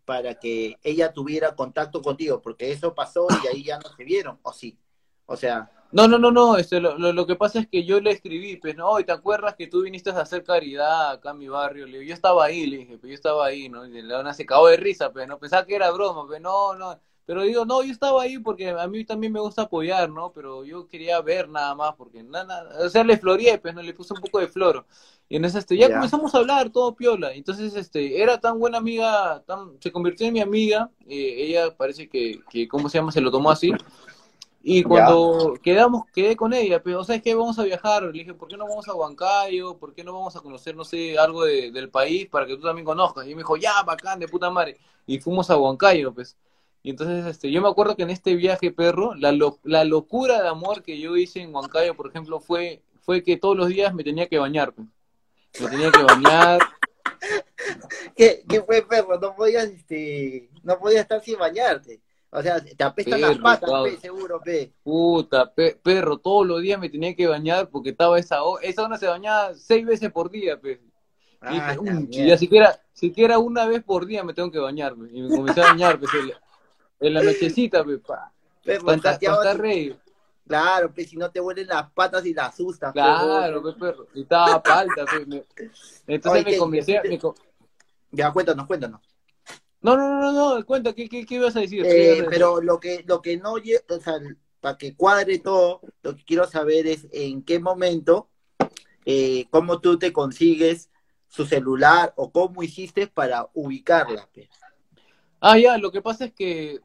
para 0.06 0.36
que 0.36 0.80
ella 0.84 1.13
tuviera 1.13 1.56
contacto 1.56 2.04
contigo? 2.04 2.41
Porque 2.43 2.71
eso 2.71 2.95
pasó 2.95 3.28
y 3.43 3.47
ahí 3.47 3.63
ya 3.65 3.80
no 3.80 3.89
se 3.97 4.04
vieron, 4.06 4.39
¿o 4.43 4.54
sí? 4.54 4.80
O 5.26 5.38
sea, 5.38 5.71
No, 5.91 6.08
no, 6.08 6.17
no, 6.17 6.32
no, 6.32 6.58
este, 6.58 6.80
lo, 6.80 6.97
lo, 6.97 7.12
lo 7.13 7.28
que 7.28 7.36
pasa 7.36 7.60
es 7.60 7.67
que 7.67 7.84
yo 7.86 8.00
le 8.00 8.12
escribí, 8.12 8.56
pues, 8.58 8.76
no, 8.78 9.00
¿y 9.00 9.04
te 9.06 9.12
acuerdas 9.12 9.56
que 9.56 9.67
tú 9.67 9.84
viniste 9.84 10.10
a 10.12 10.21
hacer 10.21 10.43
caridad 10.43 11.12
acá 11.12 11.32
en 11.32 11.39
mi 11.39 11.50
barrio? 11.50 11.86
Le 11.86 12.00
digo, 12.00 12.10
yo 12.10 12.13
estaba 12.13 12.45
ahí, 12.45 12.65
le 12.65 12.78
dije, 12.78 12.97
pues 12.97 13.10
yo 13.10 13.15
estaba 13.15 13.45
ahí, 13.45 13.67
¿no? 13.69 13.86
Y 13.86 14.02
la 14.02 14.34
se 14.34 14.45
cagó 14.45 14.67
de 14.69 14.78
risa, 14.78 15.12
pues, 15.12 15.28
no, 15.28 15.38
pensaba 15.39 15.65
que 15.65 15.76
era 15.76 15.91
broma, 15.91 16.26
pues, 16.28 16.39
no, 16.41 16.76
no, 16.76 16.97
pero 17.26 17.44
digo, 17.44 17.66
no, 17.66 17.84
yo 17.84 17.92
estaba 17.92 18.24
ahí 18.24 18.40
porque 18.40 18.70
a 18.70 18.88
mí 18.88 19.06
también 19.06 19.34
me 19.34 19.40
gusta 19.40 19.64
apoyar, 19.64 20.10
¿no? 20.10 20.32
Pero 20.34 20.64
yo 20.66 20.88
quería 20.88 21.22
ver 21.22 21.50
nada 21.50 21.76
más, 21.76 21.96
porque 21.96 22.24
nada, 22.24 22.70
o 22.84 22.90
sea, 22.90 23.04
le 23.04 23.18
floreé, 23.18 23.58
pues, 23.60 23.74
¿no? 23.76 23.82
Le 23.82 23.94
puse 23.94 24.14
un 24.14 24.22
poco 24.22 24.40
de 24.40 24.48
floro. 24.48 24.86
Y 25.30 25.38
en 25.38 25.46
ese, 25.46 25.60
este, 25.60 25.78
ya 25.78 25.88
Ya. 25.88 25.94
comenzamos 25.94 26.36
a 26.36 26.40
hablar, 26.40 26.70
todo 26.72 26.96
piola. 26.96 27.34
Entonces, 27.34 27.76
este, 27.76 28.22
era 28.22 28.40
tan 28.40 28.60
buena 28.60 28.80
amiga, 28.80 29.42
tan, 29.46 29.78
se 29.80 29.92
convirtió 29.92 30.28
en 30.28 30.34
mi 30.34 30.42
amiga, 30.42 30.90
eh, 31.08 31.36
ella 31.48 31.76
parece 31.76 32.10
que, 32.10 32.42
que, 32.50 32.68
¿cómo 32.68 32.90
se 32.90 32.98
llama? 32.98 33.12
Se 33.12 33.22
lo 33.22 33.32
tomó 33.32 33.50
así. 33.52 33.72
Y 34.64 34.84
cuando 34.84 35.60
quedamos, 35.64 36.06
quedé 36.14 36.36
con 36.36 36.54
ella, 36.54 36.84
pero 36.84 37.04
¿sabes 37.04 37.24
qué? 37.24 37.34
Vamos 37.34 37.58
a 37.58 37.64
viajar. 37.64 38.04
Le 38.04 38.12
dije, 38.12 38.34
¿por 38.36 38.48
qué 38.48 38.58
no 38.58 38.68
vamos 38.68 38.88
a 38.88 38.94
Huancayo? 38.94 39.78
¿Por 39.78 39.94
qué 39.96 40.04
no 40.04 40.14
vamos 40.14 40.36
a 40.36 40.42
conocer, 40.42 40.76
no 40.76 40.84
sé, 40.86 41.18
algo 41.18 41.44
de- 41.46 41.72
del 41.72 41.90
país 41.90 42.28
para 42.30 42.46
que 42.46 42.56
tú 42.56 42.62
también 42.64 42.86
conozcas? 42.86 43.26
Y 43.26 43.32
me 43.32 43.38
dijo, 43.38 43.58
ya, 43.58 43.82
bacán, 43.84 44.20
de 44.20 44.28
puta 44.28 44.52
madre. 44.52 44.78
Y 45.08 45.20
fuimos 45.20 45.50
a 45.50 45.58
Huancayo, 45.58 46.14
pues. 46.14 46.38
Y 46.84 46.89
entonces, 46.91 47.26
este, 47.26 47.52
yo 47.52 47.62
me 47.62 47.70
acuerdo 47.70 47.96
que 47.96 48.04
en 48.04 48.10
este 48.10 48.36
viaje, 48.36 48.72
perro, 48.72 49.13
la, 49.15 49.32
lo- 49.32 49.60
la 49.63 49.84
locura 49.84 50.41
de 50.41 50.48
amor 50.48 50.82
que 50.82 51.00
yo 51.00 51.15
hice 51.15 51.41
en 51.41 51.54
Huancayo, 51.54 51.96
por 51.96 52.08
ejemplo, 52.10 52.39
fue, 52.39 52.82
fue 53.02 53.24
que 53.24 53.38
todos 53.38 53.56
los 53.56 53.67
días 53.67 53.94
me 53.94 54.04
tenía 54.04 54.28
que 54.28 54.39
bañar, 54.39 54.74
pues. 54.74 54.88
Me 55.60 55.67
tenía 55.67 55.91
que 55.91 56.02
bañar. 56.04 56.60
¿qué, 58.15 58.44
qué 58.48 58.62
fue, 58.62 58.82
perro? 58.84 59.20
No 59.20 59.36
podías, 59.36 59.65
este, 59.65 60.50
no 60.63 60.80
podías 60.80 61.02
estar 61.02 61.22
sin 61.24 61.38
bañarte. 61.38 62.02
O 62.34 62.41
sea, 62.41 62.63
te 62.63 62.82
apestan 62.84 63.20
las 63.20 63.38
patas, 63.39 63.70
pe, 63.84 63.98
seguro, 63.98 64.39
pe. 64.41 64.72
Puta, 64.84 65.54
pe- 65.54 65.78
perro, 65.84 66.17
todos 66.17 66.48
los 66.48 66.62
días 66.62 66.80
me 66.80 66.89
tenía 66.89 67.13
que 67.13 67.28
bañar 67.28 67.70
porque 67.70 67.89
estaba 67.89 68.17
esa, 68.17 68.44
o- 68.44 68.60
esa 68.60 68.84
zona 68.84 68.98
se 68.98 69.08
bañaba 69.08 69.54
seis 69.54 69.86
veces 69.86 70.12
por 70.12 70.32
día, 70.32 70.60
pues. 70.60 70.80
Y 71.50 71.54
dije, 71.56 71.62
Ah, 71.67 71.76
la 71.76 71.82
"Mm, 71.91 72.08
mierda. 72.08 72.28
ya 72.28 72.38
siquiera, 72.38 72.80
siquiera 72.94 73.38
una 73.39 73.65
vez 73.65 73.84
por 73.84 74.06
día 74.06 74.24
me 74.24 74.34
tengo 74.34 74.50
que 74.50 74.60
bañar. 74.60 74.96
Y 75.12 75.22
me 75.22 75.36
comencé 75.36 75.60
a 75.62 75.65
bañar, 75.65 76.00
pues, 76.00 76.12
en 77.02 77.14
la, 77.14 77.20
la 77.22 77.32
nochecita, 77.32 77.84
pues, 77.84 78.00
pa, 78.00 78.32
Perro, 78.64 78.86
pa, 78.86 78.98
pa- 78.98 79.02
Santiago, 79.02 79.42
pa 79.42 79.44
estar 79.44 79.62
rey. 79.62 79.98
Claro, 80.48 80.94
pe, 80.94 81.06
si 81.06 81.18
no 81.18 81.30
te 81.32 81.40
huelen 81.40 81.68
las 81.68 81.92
patas 81.92 82.26
y 82.26 82.34
las 82.34 82.50
asustas. 82.54 82.94
pe, 82.94 83.00
Claro, 83.00 83.62
pues, 83.62 83.76
perro. 83.76 84.08
Y 84.14 84.22
estaba 84.22 84.62
palta, 84.64 85.06
pues. 85.08 85.28
me- 85.28 85.44
Entonces 86.08 86.42
Oye, 86.42 86.44
me 86.44 86.52
¿qué- 86.52 86.58
comencé, 86.58 86.98
a- 86.98 87.02
qué- 87.02 87.10
me 87.10 87.20
Ya, 88.12 88.32
cuéntanos, 88.32 88.68
cuéntanos. 88.68 89.02
No, 89.82 89.98
no, 89.98 90.08
no, 90.20 90.32
no, 90.32 90.56
no, 90.60 90.66
cuenta, 90.66 90.94
¿qué, 90.94 91.10
qué, 91.10 91.26
qué 91.26 91.36
ibas 91.36 91.56
a 91.56 91.62
decir? 91.62 91.84
¿Qué 91.84 91.90
Eh, 91.90 92.04
ibas 92.06 92.12
a 92.12 92.24
decir? 92.24 92.30
pero 92.30 92.62
lo 92.62 92.80
que, 92.80 93.04
lo 93.08 93.22
que 93.22 93.38
no, 93.38 93.54
o 93.54 94.00
sea, 94.00 94.20
para 94.60 94.78
que 94.78 94.96
cuadre 94.96 95.40
todo, 95.40 95.82
lo 96.04 96.16
que 96.16 96.24
quiero 96.24 96.46
saber 96.46 96.86
es 96.86 97.08
en 97.12 97.42
qué 97.42 97.60
momento, 97.60 98.30
eh, 99.06 99.48
cómo 99.50 99.80
tú 99.80 99.98
te 99.98 100.14
consigues 100.14 100.92
su 101.28 101.46
celular 101.46 102.14
o 102.16 102.32
cómo 102.32 102.62
hiciste 102.62 103.08
para 103.08 103.50
ubicarla. 103.54 104.28
pe. 104.32 104.50
Ah, 105.40 105.58
ya, 105.58 105.78
lo 105.80 105.92
que 105.92 106.02
pasa 106.02 106.26
es 106.26 106.34
que, 106.34 106.80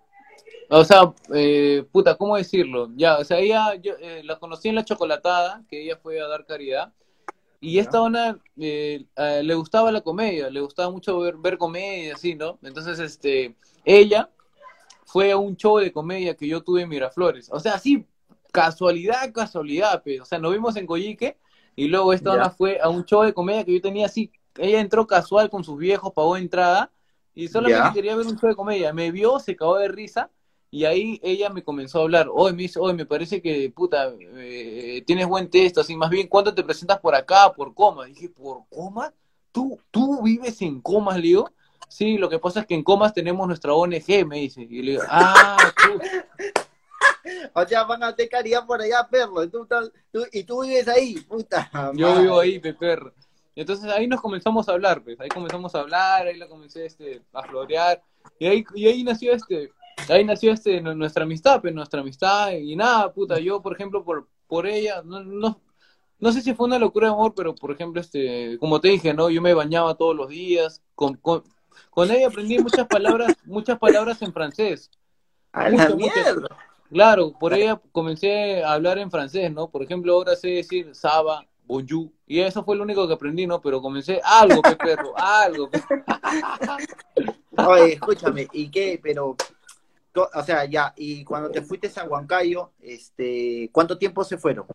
o 0.68 0.84
sea, 0.84 1.12
eh, 1.34 1.84
puta, 1.92 2.16
¿cómo 2.16 2.36
decirlo? 2.36 2.90
Ya, 2.96 3.18
o 3.18 3.24
sea, 3.24 3.38
ella, 3.38 3.74
yo 3.76 3.94
eh, 4.00 4.22
la 4.24 4.38
conocí 4.38 4.68
en 4.68 4.74
la 4.74 4.84
chocolatada, 4.84 5.62
que 5.68 5.82
ella 5.82 5.96
fue 5.96 6.20
a 6.20 6.26
dar 6.26 6.44
caridad, 6.44 6.92
y 7.60 7.78
esta 7.78 8.02
ona 8.02 8.38
eh, 8.58 9.06
le 9.42 9.54
gustaba 9.54 9.90
la 9.90 10.00
comedia, 10.00 10.50
le 10.50 10.60
gustaba 10.60 10.90
mucho 10.90 11.18
ver, 11.20 11.36
ver 11.36 11.58
comedia, 11.58 12.14
así, 12.14 12.34
¿no? 12.34 12.58
Entonces, 12.62 12.98
este, 12.98 13.56
ella 13.84 14.30
fue 15.04 15.32
a 15.32 15.36
un 15.36 15.56
show 15.56 15.78
de 15.78 15.92
comedia 15.92 16.34
que 16.34 16.48
yo 16.48 16.62
tuve 16.62 16.82
en 16.82 16.88
Miraflores, 16.88 17.48
o 17.50 17.60
sea, 17.60 17.74
así, 17.74 18.06
casualidad, 18.52 19.32
casualidad, 19.32 20.02
pues, 20.02 20.20
o 20.20 20.24
sea, 20.24 20.38
nos 20.38 20.52
vimos 20.52 20.76
en 20.76 20.86
Coyique, 20.86 21.38
y 21.74 21.88
luego 21.88 22.12
esta 22.12 22.32
ona 22.32 22.50
fue 22.50 22.80
a 22.80 22.88
un 22.88 23.04
show 23.04 23.22
de 23.22 23.34
comedia 23.34 23.64
que 23.64 23.74
yo 23.74 23.80
tenía 23.80 24.06
así, 24.06 24.30
ella 24.58 24.80
entró 24.80 25.06
casual 25.06 25.50
con 25.50 25.62
sus 25.62 25.78
viejos, 25.78 26.12
pagó 26.12 26.36
entrada, 26.36 26.90
y 27.34 27.48
solamente 27.48 27.88
Ya. 27.88 27.92
quería 27.92 28.16
ver 28.16 28.26
un 28.26 28.38
show 28.38 28.48
de 28.48 28.56
comedia. 28.56 28.94
Me 28.94 29.10
vio, 29.10 29.38
se 29.38 29.54
cagó 29.54 29.76
de 29.76 29.88
risa 29.88 30.30
y 30.76 30.84
ahí 30.84 31.18
ella 31.22 31.48
me 31.48 31.62
comenzó 31.62 32.00
a 32.00 32.02
hablar. 32.02 32.28
Hoy 32.30 32.52
me 32.52 32.62
dice, 32.64 32.78
hoy 32.78 32.92
me 32.92 33.06
parece 33.06 33.40
que, 33.40 33.70
puta, 33.74 34.12
eh, 34.20 35.02
tienes 35.06 35.26
buen 35.26 35.48
texto, 35.48 35.80
así, 35.80 35.96
más 35.96 36.10
bien, 36.10 36.26
¿cuándo 36.28 36.52
te 36.54 36.62
presentas 36.62 36.98
por 37.00 37.14
acá, 37.14 37.50
por 37.54 37.72
Comas? 37.72 38.08
Dije, 38.08 38.28
¿por 38.28 38.68
Comas? 38.68 39.10
¿Tú, 39.52 39.80
tú 39.90 40.22
vives 40.22 40.60
en 40.60 40.82
Comas, 40.82 41.16
le 41.16 41.22
digo? 41.22 41.50
Sí, 41.88 42.18
lo 42.18 42.28
que 42.28 42.38
pasa 42.38 42.60
es 42.60 42.66
que 42.66 42.74
en 42.74 42.82
Comas 42.82 43.14
tenemos 43.14 43.46
nuestra 43.46 43.72
ONG, 43.72 44.26
me 44.26 44.36
dice. 44.36 44.66
Y 44.68 44.82
le 44.82 44.90
digo, 44.92 45.04
ah, 45.08 45.56
puta. 45.74 46.26
O 47.54 47.66
sea, 47.66 47.82
van 47.84 48.02
a 48.04 48.08
hacer 48.08 48.28
caridad 48.28 48.64
por 48.66 48.80
allá, 48.80 49.08
perro. 49.10 49.42
Y 49.42 49.48
tú, 49.48 49.66
tú- 50.12 50.26
y 50.32 50.44
tú 50.44 50.62
vives 50.62 50.86
ahí, 50.86 51.18
puta. 51.20 51.70
yo 51.94 52.20
vivo 52.20 52.38
ahí, 52.38 52.58
pe 52.60 52.72
perro. 52.74 53.12
Entonces 53.56 53.90
ahí 53.90 54.06
nos 54.06 54.20
comenzamos 54.20 54.68
a 54.68 54.72
hablar, 54.72 55.02
pues, 55.02 55.18
ahí 55.18 55.28
comenzamos 55.30 55.74
a 55.74 55.80
hablar, 55.80 56.26
ahí 56.26 56.36
la 56.36 56.46
comencé 56.46 56.84
este, 56.84 57.22
a 57.32 57.42
florear, 57.42 58.02
y 58.38 58.46
ahí, 58.46 58.64
y 58.74 58.86
ahí 58.86 59.02
nació 59.02 59.32
este, 59.32 59.72
ahí 60.08 60.24
nació 60.24 60.52
este, 60.52 60.80
nu- 60.80 60.94
nuestra 60.94 61.24
amistad, 61.24 61.60
pues, 61.60 61.74
nuestra 61.74 62.00
amistad, 62.00 62.52
y 62.52 62.76
nada, 62.76 63.12
puta, 63.12 63.38
yo, 63.38 63.60
por 63.62 63.74
ejemplo, 63.74 64.04
por, 64.04 64.28
por 64.46 64.66
ella, 64.66 65.02
no, 65.04 65.22
no, 65.24 65.60
no 66.18 66.32
sé 66.32 66.40
si 66.42 66.54
fue 66.54 66.66
una 66.66 66.78
locura 66.78 67.08
de 67.08 67.14
amor, 67.14 67.34
pero, 67.34 67.54
por 67.54 67.70
ejemplo, 67.70 68.00
este, 68.00 68.58
como 68.58 68.80
te 68.80 68.88
dije, 68.88 69.12
¿no? 69.14 69.30
Yo 69.30 69.42
me 69.42 69.54
bañaba 69.54 69.94
todos 69.94 70.16
los 70.16 70.28
días, 70.28 70.82
con, 70.94 71.14
con, 71.16 71.42
con 71.90 72.10
ella 72.10 72.28
aprendí 72.28 72.58
muchas 72.58 72.86
palabras, 72.88 73.36
muchas 73.44 73.78
palabras 73.78 74.20
en 74.22 74.32
francés, 74.32 74.90
A 75.52 75.68
la 75.68 75.88
mierda. 75.90 76.48
Claro, 76.90 77.32
por 77.38 77.52
ella 77.52 77.80
comencé 77.90 78.62
a 78.62 78.74
hablar 78.74 78.98
en 78.98 79.10
francés, 79.10 79.52
¿no? 79.52 79.68
Por 79.68 79.82
ejemplo, 79.82 80.14
ahora 80.14 80.36
sé 80.36 80.48
decir 80.48 80.94
Saba, 80.94 81.44
Bonjour, 81.66 82.10
y 82.28 82.38
eso 82.38 82.62
fue 82.64 82.76
lo 82.76 82.84
único 82.84 83.08
que 83.08 83.14
aprendí, 83.14 83.44
¿no? 83.44 83.60
Pero 83.60 83.82
comencé 83.82 84.20
algo, 84.24 84.62
pe 84.62 84.76
perro, 84.76 85.12
algo. 85.18 85.68
pe. 85.68 85.80
Oye, 87.66 87.94
escúchame, 87.94 88.46
¿y 88.52 88.70
qué? 88.70 89.00
Pero, 89.02 89.36
to- 90.16 90.30
o 90.32 90.42
sea, 90.42 90.64
ya, 90.64 90.94
y 90.96 91.22
cuando 91.24 91.50
te 91.50 91.60
fuiste 91.60 91.90
a 91.94 92.04
Huancayo, 92.04 92.72
este, 92.80 93.68
¿cuánto 93.70 93.98
tiempo 93.98 94.24
se 94.24 94.38
fueron? 94.38 94.66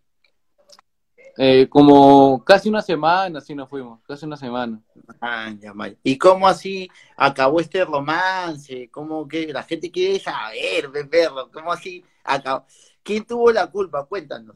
Eh, 1.37 1.67
como 1.67 2.43
casi 2.43 2.69
una 2.69 2.81
semana, 2.81 3.39
así 3.39 3.55
nos 3.55 3.67
fuimos, 3.67 3.99
casi 4.07 4.25
una 4.25 4.37
semana. 4.37 4.79
Ah, 5.19 5.51
ya, 5.59 5.73
vaya. 5.73 5.95
¿Y 6.03 6.17
cómo 6.17 6.47
así 6.47 6.89
acabó 7.17 7.59
este 7.59 7.83
romance? 7.83 8.89
¿Cómo 8.91 9.27
que 9.27 9.51
la 9.51 9.63
gente 9.63 9.89
quiere 9.89 10.19
saber, 10.19 10.91
perro? 11.09 11.49
¿Cómo 11.51 11.71
así 11.71 12.05
acabó? 12.23 12.65
¿Quién 13.01 13.25
tuvo 13.25 13.51
la 13.51 13.67
culpa? 13.67 14.05
Cuéntanos. 14.05 14.55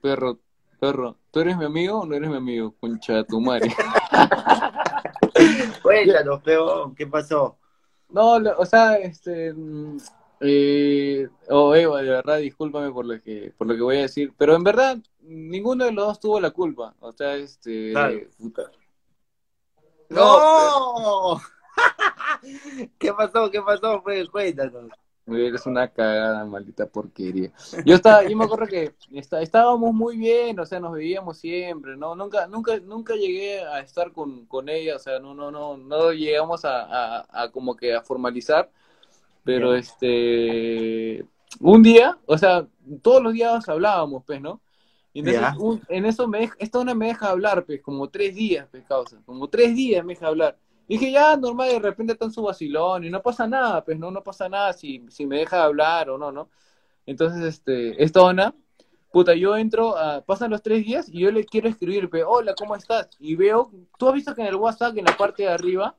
Perro, 0.00 0.38
perro, 0.78 1.16
¿tú 1.32 1.40
eres 1.40 1.56
mi 1.56 1.64
amigo 1.64 2.00
o 2.00 2.06
no 2.06 2.14
eres 2.14 2.30
mi 2.30 2.36
amigo? 2.36 2.74
Concha 2.78 3.14
de 3.14 3.24
tu 3.24 3.40
madre. 3.40 3.74
Cuéntanos, 5.82 6.42
peón, 6.42 6.94
¿qué 6.94 7.08
pasó? 7.08 7.58
No, 8.08 8.38
lo- 8.38 8.58
o 8.58 8.64
sea, 8.66 8.96
este, 8.96 9.52
mm, 9.52 9.96
eh, 10.40 11.28
oh, 11.50 11.74
Eva, 11.74 12.02
de 12.02 12.10
verdad, 12.10 12.38
discúlpame 12.38 12.90
por 12.92 13.04
lo 13.06 13.20
que, 13.20 13.52
por 13.56 13.66
lo 13.66 13.74
que 13.74 13.82
voy 13.82 13.96
a 13.98 14.02
decir, 14.02 14.32
pero 14.36 14.54
en 14.54 14.64
verdad, 14.64 14.98
ninguno 15.20 15.84
de 15.84 15.92
los 15.92 16.06
dos 16.06 16.20
tuvo 16.20 16.40
la 16.40 16.50
culpa, 16.50 16.94
o 17.00 17.12
sea, 17.12 17.34
este, 17.36 17.92
Claro. 17.92 18.20
puta. 18.38 18.70
¡No! 20.08 21.40
¿Qué 22.98 23.12
pasó? 23.12 23.50
¿Qué 23.50 23.60
pasó? 23.60 24.02
Pues, 24.02 24.28
cuéntanos. 24.30 24.90
Eres 25.26 25.66
una 25.66 25.88
cagada, 25.88 26.44
maldita 26.44 26.86
porquería. 26.86 27.50
Yo 27.84 27.96
estaba, 27.96 28.24
yo 28.24 28.36
me 28.36 28.44
acuerdo 28.44 28.68
que 28.68 28.94
está- 29.12 29.42
estábamos 29.42 29.92
muy 29.92 30.16
bien, 30.16 30.58
o 30.60 30.64
sea, 30.66 30.78
nos 30.78 30.92
veíamos 30.92 31.38
siempre, 31.38 31.96
¿no? 31.96 32.14
Nunca, 32.14 32.46
nunca, 32.46 32.78
nunca 32.78 33.14
llegué 33.16 33.60
a 33.64 33.80
estar 33.80 34.12
con, 34.12 34.46
con 34.46 34.68
ella, 34.68 34.94
o 34.96 34.98
sea, 35.00 35.18
no, 35.18 35.34
no, 35.34 35.50
no, 35.50 35.76
no 35.76 36.12
llegamos 36.12 36.64
a, 36.64 37.20
a, 37.22 37.42
a 37.44 37.50
como 37.50 37.74
que 37.76 37.92
a 37.94 38.02
formalizar, 38.02 38.70
pero 39.44 39.74
Ya. 39.74 39.80
este, 39.80 41.26
un 41.60 41.82
día, 41.82 42.18
o 42.26 42.38
sea, 42.38 42.66
todos 43.02 43.22
los 43.22 43.32
días 43.34 43.68
hablábamos, 43.68 44.24
pues, 44.26 44.40
¿no? 44.40 44.60
Y 45.12 45.20
entonces, 45.20 45.50
un- 45.56 45.82
en 45.88 46.06
eso 46.06 46.28
me 46.28 46.40
deja, 46.40 46.56
esta 46.58 46.78
una 46.80 46.94
me 46.94 47.06
deja 47.08 47.30
hablar, 47.30 47.64
pues, 47.66 47.82
como 47.82 48.08
tres 48.10 48.34
días, 48.36 48.68
pues, 48.70 48.84
causa, 48.84 49.20
como 49.26 49.48
tres 49.48 49.74
días 49.76 50.04
me 50.04 50.14
deja 50.14 50.28
hablar. 50.28 50.58
Dije, 50.88 51.10
ya, 51.10 51.36
normal, 51.36 51.68
de 51.70 51.78
repente 51.80 52.12
está 52.12 52.26
en 52.26 52.32
su 52.32 52.42
vacilón 52.42 53.04
y 53.04 53.10
no 53.10 53.20
pasa 53.22 53.46
nada, 53.46 53.84
pues, 53.84 53.98
no, 53.98 54.10
no 54.10 54.22
pasa 54.22 54.48
nada 54.48 54.72
si, 54.72 55.04
si 55.08 55.26
me 55.26 55.38
deja 55.38 55.64
hablar 55.64 56.10
o 56.10 56.18
no, 56.18 56.30
¿no? 56.30 56.48
Entonces, 57.06 57.42
este, 57.44 58.02
esta 58.02 58.22
ona, 58.22 58.54
puta, 59.12 59.34
yo 59.34 59.56
entro, 59.56 59.96
a- 59.96 60.20
pasan 60.22 60.50
los 60.50 60.62
tres 60.62 60.84
días 60.84 61.08
y 61.08 61.20
yo 61.20 61.30
le 61.32 61.44
quiero 61.44 61.68
escribir, 61.68 62.08
pe, 62.08 62.22
hola, 62.24 62.54
¿cómo 62.54 62.76
estás? 62.76 63.10
Y 63.18 63.34
veo, 63.34 63.70
tú 63.98 64.08
has 64.08 64.14
visto 64.14 64.34
que 64.34 64.42
en 64.42 64.48
el 64.48 64.56
WhatsApp, 64.56 64.96
en 64.96 65.04
la 65.06 65.16
parte 65.16 65.42
de 65.44 65.48
arriba, 65.48 65.96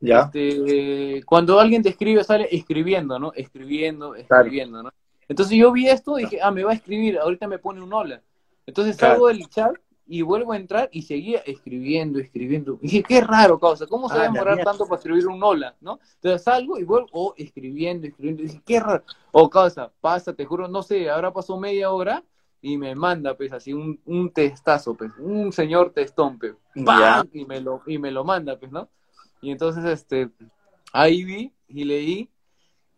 ¿Ya? 0.00 0.30
este, 0.32 1.22
cuando 1.24 1.58
alguien 1.58 1.82
te 1.82 1.88
escribe, 1.88 2.22
sale 2.24 2.48
escribiendo, 2.50 3.18
¿no? 3.18 3.32
Escribiendo, 3.34 4.14
escribiendo, 4.14 4.82
¿no? 4.82 4.90
Entonces 5.28 5.56
yo 5.56 5.72
vi 5.72 5.88
esto 5.88 6.18
y 6.18 6.22
dije, 6.22 6.40
ah, 6.42 6.50
me 6.50 6.62
va 6.64 6.72
a 6.72 6.74
escribir, 6.74 7.18
ahorita 7.18 7.48
me 7.48 7.58
pone 7.58 7.80
un 7.80 7.92
hola. 7.92 8.22
Entonces 8.66 8.96
Claro. 8.96 9.14
salgo 9.14 9.28
del 9.28 9.48
chat 9.48 9.74
y 10.06 10.22
vuelvo 10.22 10.52
a 10.52 10.56
entrar 10.56 10.88
y 10.92 11.02
seguía 11.02 11.38
escribiendo, 11.40 12.18
escribiendo. 12.18 12.78
Y 12.82 12.86
dije, 12.88 13.02
qué 13.04 13.20
raro, 13.20 13.58
causa, 13.58 13.86
¿cómo 13.86 14.08
se 14.08 14.14
Ah, 14.14 14.18
va 14.18 14.22
a 14.24 14.26
la 14.26 14.32
demorar 14.32 14.54
mierda. 14.56 14.70
tanto 14.72 14.86
para 14.86 14.98
escribir 14.98 15.26
un 15.26 15.42
hola, 15.42 15.74
no? 15.80 15.98
Entonces 16.16 16.42
salgo 16.42 16.78
y 16.78 16.84
vuelvo, 16.84 17.08
oh, 17.12 17.34
escribiendo, 17.36 18.06
escribiendo. 18.06 18.42
Y 18.42 18.46
dije, 18.46 18.62
qué 18.66 18.80
raro. 18.80 19.04
O 19.32 19.48
causa, 19.48 19.90
pasa, 20.00 20.34
te 20.34 20.44
juro, 20.44 20.68
no 20.68 20.82
sé, 20.82 21.08
ahora 21.10 21.32
pasó 21.32 21.58
media 21.58 21.90
hora 21.90 22.22
y 22.60 22.76
me 22.78 22.94
manda, 22.94 23.36
pues, 23.36 23.52
así 23.52 23.72
un, 23.72 24.00
un 24.06 24.30
testazo, 24.30 24.94
pues, 24.94 25.10
un 25.18 25.52
señor 25.52 25.90
testón, 25.92 26.38
pues, 26.38 26.54
y 27.32 27.44
me 27.44 27.60
lo 27.60 27.82
y 27.86 27.98
me 27.98 28.10
lo 28.10 28.24
manda, 28.24 28.58
pues, 28.58 28.72
¿no? 28.72 28.88
Y 29.40 29.50
entonces, 29.50 29.84
este, 29.84 30.30
ahí 30.92 31.24
vi 31.24 31.52
y 31.68 31.84
leí 31.84 32.30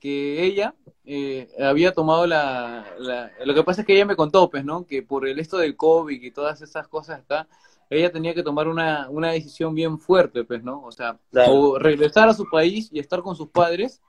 que 0.07 0.45
ella 0.45 0.73
eh, 1.05 1.49
había 1.59 1.93
tomado 1.93 2.29
la, 2.29 2.87
la- 2.99 3.33
Lo 3.45 3.55
que 3.55 3.65
pasa 3.65 3.81
es 3.81 3.87
que 3.89 3.95
ella 3.97 4.07
me 4.07 4.15
contó, 4.15 4.49
pues, 4.49 4.65
¿no? 4.65 4.87
Que 4.87 5.03
por 5.03 5.27
el 5.27 5.41
esto 5.41 5.57
del 5.59 5.75
COVID 5.77 6.23
y 6.23 6.31
todas 6.31 6.63
esas 6.63 6.87
cosas 6.87 7.21
acá, 7.21 7.49
ella 7.91 8.13
tenía 8.13 8.33
que 8.33 8.45
tomar 8.45 8.69
una, 8.69 9.09
una 9.11 9.33
decisión 9.33 9.75
bien 9.75 9.99
fuerte, 9.99 10.45
pues, 10.45 10.63
¿no? 10.63 10.81
O 10.85 10.93
sea, 10.93 11.19
Claro. 11.33 11.55
o 11.55 11.79
regresar 11.81 12.29
a 12.29 12.35
su 12.35 12.49
país 12.49 12.89
y 12.93 13.01
estar 13.01 13.21
con 13.21 13.35
sus 13.35 13.49
padres, 13.49 14.01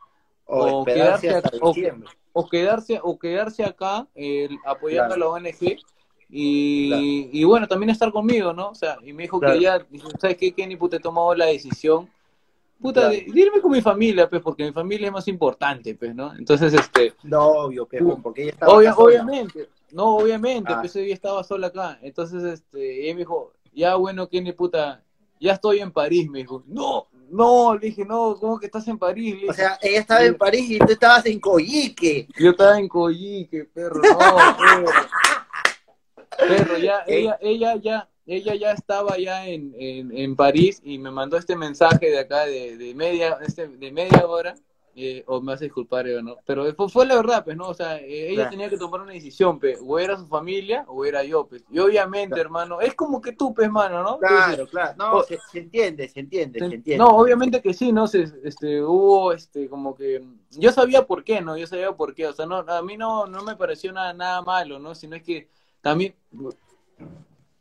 O, 0.45 0.85
quedarse 0.85 1.41
o- 2.33 2.47
quedarse, 2.49 2.99
o 3.01 3.17
quedarse 3.17 3.63
acá 3.65 4.07
eh, 4.13 4.49
apoyando 4.65 5.15
Claro. 5.15 5.33
a 5.35 5.39
la 5.39 5.47
ONG 5.49 5.77
y, 6.29 7.29
y 7.31 7.43
bueno, 7.43 7.67
también 7.67 7.89
estar 7.89 8.11
conmigo, 8.11 8.53
¿no? 8.53 8.69
O 8.69 8.75
sea, 8.75 8.97
y 9.03 9.13
me 9.13 9.23
dijo 9.23 9.39
que 9.39 9.51
ella, 9.51 9.83
¿sabes 10.21 10.37
qué, 10.37 10.53
Kenny? 10.53 10.75
Puta, 10.75 10.97
he 10.97 10.99
tomado 10.99 11.33
la 11.33 11.47
decisión, 11.47 12.07
puta, 12.81 13.09
Claro. 13.09 13.15
irme 13.33 13.61
con 13.61 13.71
mi 13.71 13.81
familia, 13.81 14.29
pues, 14.29 14.41
porque 14.41 14.63
mi 14.65 14.71
familia 14.71 15.07
es 15.07 15.13
más 15.13 15.27
importante, 15.27 15.95
pues, 15.95 16.13
¿no? 16.15 16.33
Entonces, 16.35 16.73
este, 16.73 17.13
No, 17.23 17.45
obvio, 17.47 17.85
pejón, 17.85 18.21
porque 18.21 18.43
ella 18.43 18.51
estaba 18.51 18.73
obvia- 18.73 18.93
obviamente, 18.95 19.69
no, 19.91 20.17
obviamente, 20.17 20.71
Ah. 20.73 20.79
pues 20.81 20.95
ella 20.95 21.13
estaba 21.13 21.43
sola 21.43 21.67
acá, 21.67 21.99
entonces, 22.01 22.43
este, 22.43 23.03
ella 23.05 23.13
me 23.15 23.19
dijo, 23.19 23.53
ya, 23.73 23.95
bueno, 23.95 24.27
Kenny, 24.29 24.53
puta, 24.53 25.03
ya 25.39 25.53
estoy 25.53 25.79
en 25.79 25.91
París, 25.91 26.29
me 26.29 26.39
dijo, 26.39 26.63
no, 26.67 27.07
no, 27.29 27.73
le 27.75 27.87
dije, 27.87 28.05
no, 28.05 28.35
¿cómo 28.39 28.57
que 28.59 28.67
estás 28.67 28.87
en 28.87 28.97
París? 28.97 29.35
Le 29.41 29.49
O 29.49 29.53
sea, 29.53 29.77
ella 29.81 29.99
estaba 29.99 30.23
en 30.23 30.35
París 30.37 30.71
y 30.71 30.79
tú 30.79 30.91
estabas 30.93 31.25
en 31.25 31.39
Coyique. 31.41 32.27
Yo 32.39 32.51
estaba 32.51 32.79
en 32.79 32.87
Coyique, 32.87 33.65
perro, 33.65 34.01
no, 34.01 34.17
perro. 34.57 34.85
Perro, 36.37 36.77
ya, 36.77 37.03
Ey. 37.07 37.23
ella, 37.23 37.37
ella 37.41 37.75
ya, 37.77 38.09
ella 38.27 38.53
ya 38.55 38.71
estaba 38.73 39.17
ya 39.17 39.47
en, 39.47 39.73
en, 39.79 40.15
en 40.15 40.35
París 40.35 40.81
y 40.83 40.97
me 40.97 41.09
mandó 41.09 41.37
este 41.37 41.55
mensaje 41.55 42.11
de 42.11 42.19
acá 42.19 42.45
de, 42.45 42.77
de 42.77 42.93
media, 42.93 43.37
este, 43.41 43.67
de 43.67 43.91
media 43.91 44.27
hora, 44.27 44.53
eh, 44.99 45.23
o 45.27 45.39
me 45.39 45.53
hace 45.53 45.65
disculpar, 45.65 46.07
¿no? 46.23 46.37
Pero 46.43 46.73
fue, 46.73 46.89
fue 46.89 47.05
la 47.05 47.15
verdad, 47.15 47.43
pues, 47.45 47.55
¿no? 47.55 47.67
O 47.67 47.73
sea, 47.75 47.97
eh, 47.97 48.31
ella 48.31 48.49
tenía 48.49 48.67
que 48.67 48.79
tomar 48.79 49.01
una 49.01 49.13
decisión, 49.13 49.59
pues, 49.59 49.79
o 49.85 49.99
era 49.99 50.17
su 50.17 50.25
familia 50.25 50.85
o 50.87 51.05
era 51.05 51.23
yo, 51.23 51.45
pues. 51.45 51.63
Y 51.69 51.77
obviamente, 51.77 52.39
hermano, 52.39 52.81
es 52.81 52.95
como 52.95 53.21
que 53.21 53.33
tú, 53.33 53.53
pues, 53.53 53.67
hermano, 53.67 54.01
¿no? 54.01 54.17
Claro, 54.17 54.65
claro. 54.65 54.95
No, 54.97 55.21
se, 55.21 55.37
se 55.51 55.59
entiende, 55.59 56.09
se 56.09 56.21
entiende, 56.21 56.57
se 56.57 56.65
entiende. 56.65 56.97
no, 56.97 57.09
obviamente 57.09 57.61
que 57.61 57.75
sí, 57.75 57.91
¿no? 57.91 58.07
Se, 58.07 58.25
este, 58.43 58.81
hubo, 58.81 59.33
este, 59.33 59.69
como 59.69 59.95
que, 59.95 60.23
yo 60.49 60.71
sabía 60.71 61.05
por 61.05 61.23
qué, 61.23 61.41
¿no? 61.41 61.55
Yo 61.55 61.67
sabía 61.67 61.91
por 61.91 62.15
qué, 62.15 62.25
o 62.25 62.33
sea, 62.33 62.47
no, 62.47 62.57
a 62.57 62.81
mí 62.81 62.97
no, 62.97 63.27
no 63.27 63.43
me 63.43 63.55
pareció 63.55 63.91
nada, 63.91 64.13
nada 64.13 64.41
malo, 64.41 64.79
¿no? 64.79 64.95
Sino 64.95 65.15
es 65.15 65.21
que 65.21 65.47
también, 65.81 66.15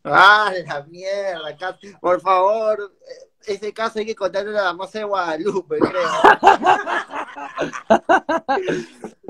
Ah, 0.08 0.52
la 0.66 0.82
mierda, 0.84 1.56
por 2.00 2.20
favor, 2.20 2.92
eh, 3.08 3.28
ese 3.54 3.72
caso 3.72 3.98
hay 3.98 4.06
que 4.06 4.14
contarle 4.14 4.56
a 4.58 4.62
la 4.64 4.72
moza 4.72 4.98
de 5.00 5.04
Guadalupe, 5.04 5.78
creo. 5.78 6.02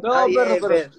no, 0.02 0.26
perro, 0.26 0.56
pero, 0.60 0.68
pe. 0.68 0.90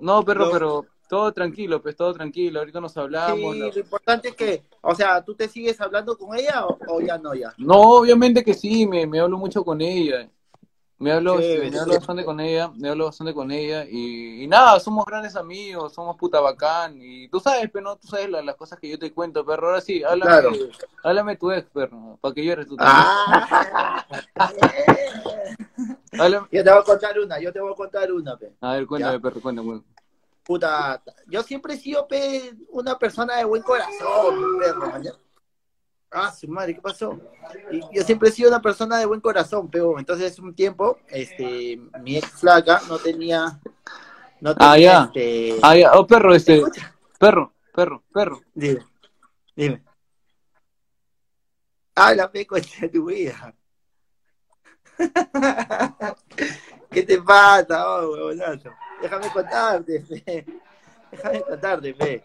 no, 0.00 0.24
perro, 0.24 0.46
No. 0.46 0.50
pero, 0.52 0.86
todo 1.08 1.32
tranquilo, 1.32 1.80
pues, 1.80 1.96
todo 1.96 2.12
tranquilo, 2.12 2.58
ahorita 2.58 2.80
nos 2.80 2.96
hablamos, 2.96 3.54
Sí, 3.54 3.60
¿no? 3.60 3.66
lo 3.70 3.78
importante 3.78 4.28
es 4.28 4.34
que, 4.34 4.64
o 4.82 4.94
sea, 4.94 5.24
¿tú 5.24 5.34
te 5.34 5.48
sigues 5.48 5.80
hablando 5.80 6.18
con 6.18 6.36
ella 6.36 6.66
o, 6.66 6.76
o 6.88 7.00
ya 7.00 7.16
no 7.16 7.32
ya? 7.34 7.54
No, 7.58 7.80
obviamente 7.98 8.44
que 8.44 8.54
sí, 8.54 8.86
me, 8.86 9.06
me 9.06 9.20
hablo 9.20 9.38
mucho 9.38 9.64
con 9.64 9.80
ella. 9.80 10.28
Me 10.98 11.12
hablo, 11.12 11.38
Chévere, 11.40 11.70
me 11.70 11.78
hablo 11.78 11.94
bastante 11.94 12.24
con 12.24 12.40
ella, 12.40 12.70
me 12.74 12.88
hablo 12.88 13.04
bastante 13.04 13.34
con 13.34 13.50
ella 13.50 13.84
y, 13.86 14.42
y 14.44 14.46
nada, 14.46 14.80
somos 14.80 15.04
grandes 15.04 15.36
amigos, 15.36 15.92
somos 15.92 16.16
puta 16.16 16.40
bacán 16.40 16.96
y 17.02 17.28
tú 17.28 17.38
sabes, 17.38 17.68
pero 17.70 17.84
no, 17.84 17.96
tú 17.96 18.08
sabes 18.08 18.30
la- 18.30 18.40
las 18.40 18.56
cosas 18.56 18.78
que 18.80 18.88
yo 18.88 18.98
te 18.98 19.12
cuento, 19.12 19.44
perro, 19.44 19.66
ahora 19.68 19.82
sí, 19.82 20.02
háblame, 20.02 20.30
Claro. 20.30 20.52
háblame 21.02 21.36
tu 21.36 21.52
ex, 21.52 21.68
perro, 21.68 22.18
para 22.22 22.32
que 22.34 22.44
llores 22.44 22.66
tú 22.66 22.76
también. 22.76 23.06
Ah, 26.18 26.28
yo 26.50 26.64
te 26.64 26.70
voy 26.70 26.80
a 26.80 26.82
contar 26.82 27.18
una, 27.20 27.38
yo 27.38 27.52
te 27.52 27.60
voy 27.60 27.72
a 27.72 27.76
contar 27.76 28.10
una, 28.10 28.36
pe. 28.38 28.54
A 28.62 28.72
ver, 28.72 28.86
cuéntame, 28.86 29.16
Ya. 29.16 29.20
perro, 29.20 29.40
cuéntame. 29.42 29.82
Puta, 30.44 31.02
yo 31.26 31.42
siempre 31.42 31.74
he 31.74 31.76
sido, 31.76 32.08
pe, 32.08 32.54
una 32.70 32.98
persona 32.98 33.36
de 33.36 33.44
buen 33.44 33.62
corazón, 33.62 34.34
perro. 34.58 34.92
Ah, 36.18 36.32
su 36.32 36.48
madre, 36.48 36.74
¿qué 36.74 36.80
pasó? 36.80 37.20
Y 37.70 37.82
yo 37.94 38.02
siempre 38.02 38.30
he 38.30 38.32
sido 38.32 38.48
una 38.48 38.62
persona 38.62 38.96
de 38.96 39.04
buen 39.04 39.20
corazón, 39.20 39.70
pero 39.70 39.98
entonces 39.98 40.38
un 40.38 40.54
tiempo, 40.54 40.98
este, 41.08 41.78
mi 42.00 42.16
ex 42.16 42.30
flaca 42.40 42.80
no 42.88 42.98
tenía, 42.98 43.60
no 44.40 44.56
tenía, 44.56 44.72
Ah, 44.72 44.78
ya. 44.78 45.04
este, 45.04 45.58
Ah, 45.62 45.76
ya, 45.76 45.92
oh, 45.92 46.06
perro, 46.06 46.34
este, 46.34 46.62
perro, 47.18 47.52
perro, 47.74 48.02
perro. 48.14 48.40
dime, 48.54 48.80
dime. 49.54 49.84
Habla, 51.94 52.32
pe, 52.32 52.46
concha 52.46 52.80
de 52.80 52.88
tu 52.88 53.04
vida. 53.04 53.54
¿Qué 56.90 57.02
te 57.02 57.20
pasa, 57.20 57.90
oh, 57.90 58.12
huevonazo? 58.12 58.70
Déjame 59.02 59.30
contarte, 59.30 60.00
fe. 60.00 60.46
Déjame 61.10 61.42
contarte, 61.42 61.92
fe. 61.92 62.24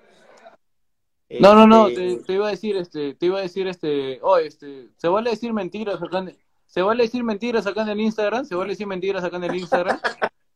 No, 1.39 1.55
no, 1.55 1.67
no, 1.67 1.87
Este, 1.87 2.17
te, 2.17 2.23
te 2.23 2.33
iba 2.33 2.47
a 2.47 2.51
decir, 2.51 2.75
este, 2.75 3.13
te 3.13 3.25
iba 3.27 3.39
a 3.39 3.41
decir, 3.41 3.67
este, 3.67 4.19
oh, 4.21 4.37
este, 4.37 4.89
se 4.97 5.07
vale 5.07 5.29
decir 5.29 5.53
mentiras 5.53 6.01
acá 6.01 6.19
en, 6.19 6.37
se 6.65 6.81
vale 6.81 7.03
decir 7.03 7.23
mentiras 7.23 7.65
acá 7.67 7.83
en 7.83 7.89
el 7.89 8.01
Instagram, 8.01 8.45
se 8.45 8.55
vale 8.55 8.69
decir 8.71 8.87
mentiras 8.87 9.23
acá 9.23 9.37
en 9.37 9.43
el 9.45 9.55
Instagram, 9.55 9.99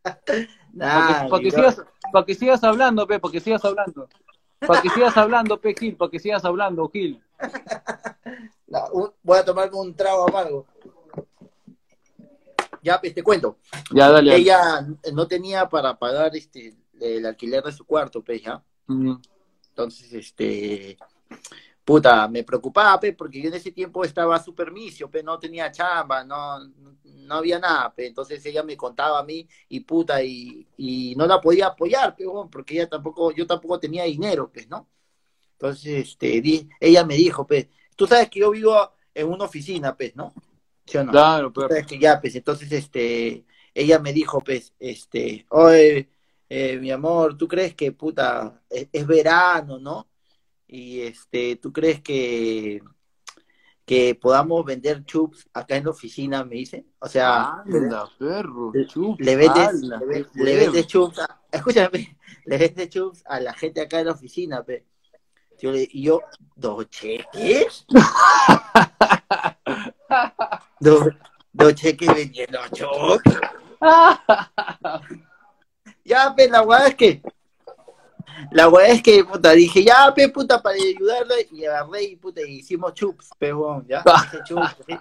para 0.01 0.21
que, 0.25 0.47
nah, 0.73 1.27
pa' 1.29 1.39
que 1.39 1.51
sigas, 1.51 1.81
para 2.11 2.25
que 2.25 2.35
sigas 2.35 2.63
hablando, 2.63 3.07
pe, 3.07 3.19
para 3.19 3.31
que 3.31 3.39
sigas 3.39 3.63
hablando, 3.63 4.09
para 4.59 4.81
que 4.81 4.89
sigas 4.89 5.15
hablando, 5.17 5.59
pe, 5.59 5.75
Gil, 5.77 5.95
para 5.95 6.11
que 6.11 6.19
sigas 6.19 6.43
hablando, 6.45 6.89
Gil. 6.89 7.21
Un- 8.91 9.11
voy 9.23 9.37
a 9.37 9.45
tomarme 9.45 9.77
un 9.77 9.93
trago 9.95 10.27
amargo. 10.27 10.65
Ya, 12.81 12.99
pues 12.99 13.13
te 13.13 13.23
cuento. 13.23 13.57
Ya, 13.91 14.09
dale. 14.11 14.35
Ella 14.35 14.85
no 15.13 15.27
tenía 15.27 15.67
para 15.69 15.97
pagar 15.97 16.35
este 16.35 16.75
el 16.99 17.25
alquiler 17.25 17.63
de 17.63 17.71
su 17.71 17.85
cuarto, 17.85 18.21
pues 18.21 18.41
ya. 18.43 18.61
Ujú. 18.87 19.19
Entonces, 19.75 20.13
este, 20.13 20.97
puta, 21.85 22.27
me 22.29 22.43
preocupaba, 22.43 22.99
pe, 22.99 23.13
porque 23.13 23.41
yo 23.41 23.49
en 23.49 23.55
ese 23.55 23.71
tiempo 23.71 24.03
estaba 24.05 24.39
súper 24.43 24.71
misio, 24.71 25.09
pe, 25.11 25.23
no 25.23 25.39
tenía 25.39 25.71
chamba, 25.71 26.23
no, 26.23 26.59
no 27.03 27.35
había 27.35 27.59
nada, 27.59 27.93
pe. 27.93 28.07
Entonces 28.07 28.45
ella 28.45 28.63
me 28.63 28.77
contaba 28.77 29.19
a 29.19 29.23
mí 29.23 29.47
y 29.69 29.81
puta, 29.81 30.23
y, 30.23 30.67
y 30.77 31.15
no 31.17 31.27
la 31.27 31.41
podía 31.41 31.67
apoyar, 31.67 32.15
pe, 32.15 32.25
porque 32.51 32.75
ella 32.75 32.89
tampoco, 32.89 33.31
yo 33.33 33.47
tampoco 33.47 33.79
tenía 33.79 34.03
dinero, 34.05 34.51
pues, 34.51 34.67
¿no? 34.69 34.89
Entonces, 35.53 36.09
este, 36.09 36.41
di- 36.41 36.69
ella 36.79 37.05
me 37.05 37.15
dijo, 37.15 37.47
pues, 37.47 37.67
tú 37.95 38.07
sabes 38.07 38.29
que 38.29 38.39
yo 38.41 38.51
vivo 38.51 38.75
en 39.13 39.27
una 39.29 39.45
oficina, 39.45 39.95
pues, 39.95 40.15
¿no? 40.15 40.37
¿Sí 40.85 40.97
o 40.97 41.03
no? 41.03 41.29
Claro, 41.29 41.51
Tú 41.51 41.63
sabes 41.67 41.85
que 41.87 41.99
ya, 41.99 42.19
pues, 42.21 42.35
entonces, 42.35 42.71
este, 42.71 43.45
ella 43.73 43.99
me 43.99 44.13
dijo, 44.13 44.41
pues, 44.43 44.73
este, 44.79 45.45
oye, 45.49 46.09
eh, 46.57 46.77
mi 46.79 46.89
amor, 46.89 47.37
¿tú 47.37 47.49
crees 47.49 47.75
que, 47.75 47.91
puta, 47.91 48.61
es, 48.69 48.87
es 48.93 49.05
verano, 49.05 49.77
¿no? 49.77 50.07
Y, 50.67 51.01
este, 51.01 51.57
¿tú 51.57 51.73
crees 51.73 52.01
que, 52.01 52.81
que 53.85 54.15
podamos 54.15 54.63
vender 54.63 55.03
chups 55.03 55.49
acá 55.53 55.75
en 55.75 55.83
la 55.83 55.89
oficina, 55.91 56.45
me 56.45 56.55
dice? 56.55 56.85
O 56.99 57.09
sea, 57.09 57.55
Anda, 57.65 58.09
perro, 58.17 58.71
chup, 58.87 59.19
le 59.19 59.35
vendes, 59.35 59.83
ala, 59.83 59.99
le, 60.09 60.25
le 60.33 60.55
vendes 60.55 60.87
chups, 60.87 61.19
a- 61.19 61.41
escúchame, 61.51 62.17
le 62.45 62.57
vendes 62.57 62.89
chups 62.89 63.21
a 63.25 63.39
la 63.41 63.53
gente 63.53 63.81
acá 63.81 63.99
en 63.99 64.05
la 64.07 64.13
oficina, 64.13 64.63
pe. 64.63 64.85
Yo 65.59 65.71
le- 65.71 65.87
y 65.91 66.03
yo, 66.03 66.21
¿dos 66.55 66.89
cheques? 66.89 67.85
¿Dos, 70.79 71.07
dos 71.51 71.75
cheques 71.75 72.13
vendiendo 72.13 72.59
chups? 72.71 73.39
Ya, 76.05 76.33
pe, 76.35 76.47
la 76.47 76.61
weá 76.61 76.87
es 76.87 76.95
que, 76.95 77.21
la 78.51 78.69
weá 78.69 78.89
es 78.89 79.01
que, 79.01 79.25
puta, 79.25 79.53
dije, 79.53 79.83
ya, 79.83 80.13
pe, 80.13 80.29
puta, 80.29 80.61
para 80.61 80.75
ayudarle, 80.75 81.47
y 81.51 81.65
agarré 81.65 82.03
y, 82.03 82.15
puta, 82.15 82.41
y 82.41 82.59
hicimos 82.59 82.93
chups, 82.93 83.31
pe, 83.39 83.51
weón, 83.51 83.87
ya, 83.87 84.03
hice 84.27 84.43
chups, 84.43 84.75
¿sí? 84.87 84.95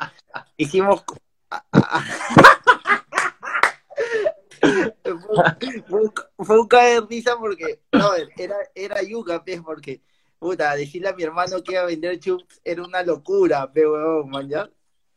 hicimos, 0.57 1.05
fue, 5.89 6.11
fue 6.39 6.61
un, 6.61 6.69
caer 6.69 7.03
de 7.03 7.07
risa 7.07 7.37
porque, 7.37 7.83
brother, 7.93 8.31
era, 8.39 8.57
era 8.75 9.03
yuca, 9.03 9.45
pues, 9.45 9.61
porque, 9.61 10.01
puta, 10.39 10.75
decirle 10.75 11.11
a 11.11 11.13
mi 11.13 11.23
hermano 11.23 11.63
que 11.63 11.73
iba 11.73 11.83
a 11.83 11.87
vender 11.87 12.19
chups 12.19 12.63
era 12.65 12.83
una 12.83 13.03
locura, 13.03 13.71
pe, 13.71 13.87
huevón, 13.87 14.31
man, 14.31 14.49
¿ya? 14.49 14.71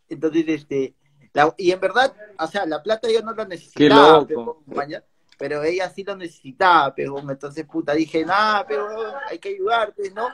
Entonces, 0.09 0.43
este, 0.49 0.95
la- 1.31 1.55
y 1.57 1.71
en 1.71 1.79
verdad, 1.79 2.13
o 2.37 2.47
sea, 2.47 2.65
la 2.65 2.83
plata 2.83 3.09
yo 3.09 3.21
no 3.21 3.31
lo 3.31 3.45
necesitaba, 3.45 4.27
pe, 4.27 4.35
huevón, 4.35 4.57
man, 4.65 4.89
¿ya? 4.89 5.01
Pero 5.37 5.63
ella 5.63 5.89
sí 5.89 6.03
lo 6.03 6.15
necesitaba, 6.15 6.93
pe, 6.93 7.09
huevón. 7.09 7.29
entonces, 7.29 7.65
puta, 7.65 7.93
dije, 7.93 8.25
nada, 8.25 8.65
pero 8.67 8.87
hay 9.29 9.37
que 9.37 9.49
ayudarte, 9.49 10.11
¿no? 10.11 10.27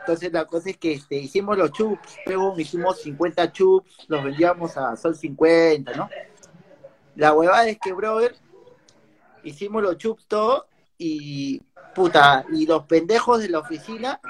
Entonces 0.00 0.32
la 0.32 0.44
cosa 0.44 0.70
es 0.70 0.76
que 0.76 0.92
este, 0.92 1.16
hicimos 1.16 1.58
los 1.58 1.72
chups, 1.72 2.16
pe, 2.24 2.36
huevón, 2.36 2.58
hicimos 2.60 3.00
50 3.00 3.52
chups, 3.52 4.06
los 4.08 4.22
vendíamos 4.22 4.76
a 4.76 4.96
sol 4.96 5.16
50, 5.16 5.92
¿no? 5.94 6.08
La 7.16 7.32
huevada 7.32 7.68
es 7.68 7.78
que, 7.78 7.92
brother, 7.92 8.36
hicimos 9.42 9.82
los 9.82 9.96
chups 9.98 10.26
todo 10.26 10.68
y 10.98 11.60
puta, 11.94 12.44
y 12.52 12.66
los 12.66 12.84
pendejos 12.84 13.40
de 13.40 13.48
la 13.48 13.58
oficina, 13.58 14.20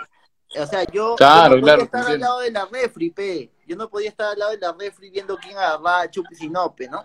o 0.58 0.66
sea, 0.66 0.84
yo, 0.84 1.16
Claro, 1.16 1.56
yo 1.56 1.60
no 1.60 1.62
claro, 1.64 1.78
podía 1.78 1.84
estar 1.84 2.06
al 2.06 2.20
lado 2.20 2.40
de 2.40 2.50
la 2.52 2.66
refri, 2.66 3.10
pe. 3.10 3.50
Yo 3.66 3.76
no 3.76 3.90
podía 3.90 4.08
estar 4.08 4.32
al 4.32 4.38
lado 4.38 4.52
de 4.52 4.58
la 4.58 4.72
refri 4.72 5.10
viendo 5.10 5.36
quién 5.36 5.58
agarraba 5.58 6.08
chups 6.08 6.40
y 6.40 6.48
no, 6.48 6.74
pe, 6.74 6.88
¿no? 6.88 7.04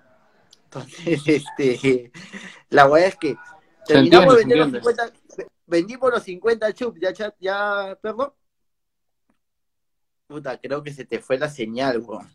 Entonces, 0.74 1.22
este, 1.28 2.12
la 2.70 2.88
hueá 2.88 3.08
es 3.08 3.18
que 3.18 3.36
terminamos 3.86 4.36
de 4.36 4.40
vender 4.40 4.58
los 4.60 4.72
50, 4.72 5.14
vendimos 5.66 6.12
los 6.12 6.24
50 6.24 6.74
chups, 6.74 7.02
ya, 7.02 7.12
ya, 7.12 7.36
ya, 7.40 8.00
perdón. 8.02 8.34
Puta, 10.28 10.58
creo 10.62 10.82
que 10.82 10.94
se 10.94 11.04
te 11.04 11.20
fue 11.20 11.38
la 11.38 11.50
señal, 11.50 12.00
weón. 12.00 12.34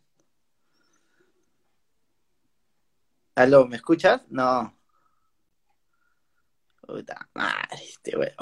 Aló, 3.34 3.66
¿me 3.66 3.76
escuchas? 3.76 4.22
No. 4.28 4.78
Puta 6.82 7.30
madre, 7.32 7.84
este 7.84 8.18
weón. 8.18 8.34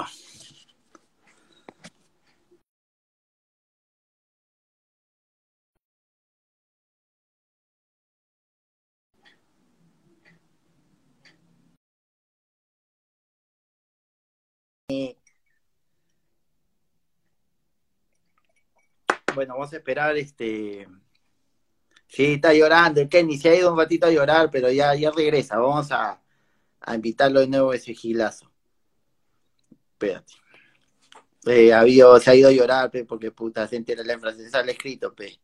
Bueno, 14.87 15.15
vamos 19.55 19.73
a 19.73 19.77
esperar, 19.77 20.15
este... 20.17 20.87
Sí, 22.07 22.33
está 22.33 22.53
llorando, 22.53 23.01
el 23.01 23.09
Kenny 23.09 23.37
se 23.37 23.49
ha 23.49 23.55
ido 23.55 23.71
un 23.71 23.77
ratito 23.77 24.05
a 24.05 24.11
llorar, 24.11 24.49
pero 24.51 24.71
ya, 24.71 24.93
ya 24.95 25.11
regresa. 25.11 25.57
Vamos 25.57 25.91
a, 25.91 26.21
invitarlo 26.93 27.39
de 27.39 27.47
nuevo 27.47 27.71
a 27.71 27.75
ese 27.75 27.93
gilazo. 27.93 28.51
Espérate. 29.93 30.33
Eh, 31.47 31.73
ha 31.73 31.81
habido- 31.81 32.19
se 32.19 32.31
ha 32.31 32.35
ido 32.35 32.49
a 32.49 32.51
llorar, 32.51 32.91
pe, 32.91 33.05
porque 33.05 33.31
puta, 33.31 33.67
se 33.67 33.75
entera 33.75 34.03
la 34.03 34.19
francesa 34.19 34.63
le 34.63 34.71
ha 34.71 34.75
escrito, 34.75 35.13
pe. 35.13 35.39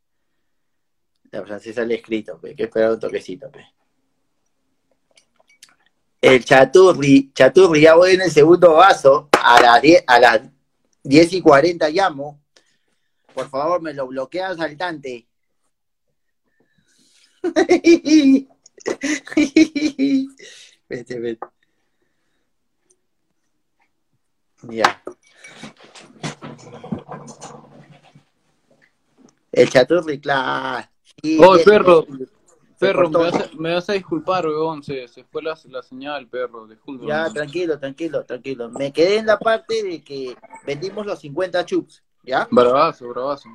La 1.31 1.43
francesa 1.43 1.83
le 1.83 1.95
ha 1.95 1.97
escrito, 1.97 2.39
pe, 2.39 2.55
que 2.55 2.63
esperar 2.63 2.91
un 2.91 2.99
toquecito, 2.99 3.51
pe. 3.51 3.65
El 6.21 6.45
Chaturri, 6.45 7.31
Chaturri, 7.33 7.81
ya 7.81 7.95
voy 7.95 8.11
en 8.13 8.21
el 8.21 8.31
segundo 8.31 8.73
vaso, 8.73 9.27
a 9.31 9.59
las 9.59 9.81
10, 9.81 10.03
a 10.05 10.19
las 10.19 10.41
10 11.03 11.33
y 11.33 11.41
40 11.41 11.89
llamo. 11.89 12.39
Por 13.33 13.49
favor, 13.49 13.81
me 13.81 13.93
lo 13.93 14.07
bloquea 14.07 14.55
saltante. 14.55 15.27
Vete, 20.89 21.19
vete. 21.19 21.39
Ya. 24.63 25.01
El 29.51 29.69
chaturri, 29.69 30.19
claro. 30.19 30.87
Sí, 31.21 31.37
Oh, 31.41 31.57
perro. 31.63 32.05
Perro, 32.81 33.09
me 33.09 33.19
vas, 33.19 33.33
a, 33.35 33.49
me 33.57 33.73
vas 33.73 33.89
a 33.89 33.93
disculpar, 33.93 34.45
weón, 34.47 34.83
se, 34.83 35.07
se 35.07 35.23
fue 35.23 35.41
la, 35.43 35.57
la 35.69 35.83
señal, 35.83 36.27
perro, 36.27 36.67
disculpa. 36.67 37.05
Ya, 37.07 37.29
tranquilo, 37.31 37.79
tranquilo, 37.79 38.23
tranquilo. 38.25 38.69
Me 38.71 38.91
quedé 38.91 39.17
en 39.17 39.27
la 39.27 39.37
parte 39.39 39.83
de 39.83 40.03
que 40.03 40.35
vendimos 40.65 41.05
los 41.05 41.19
50 41.19 41.65
chups, 41.65 42.03
¿ya? 42.23 42.47
Bravazo, 42.51 43.07
bravazo. 43.09 43.49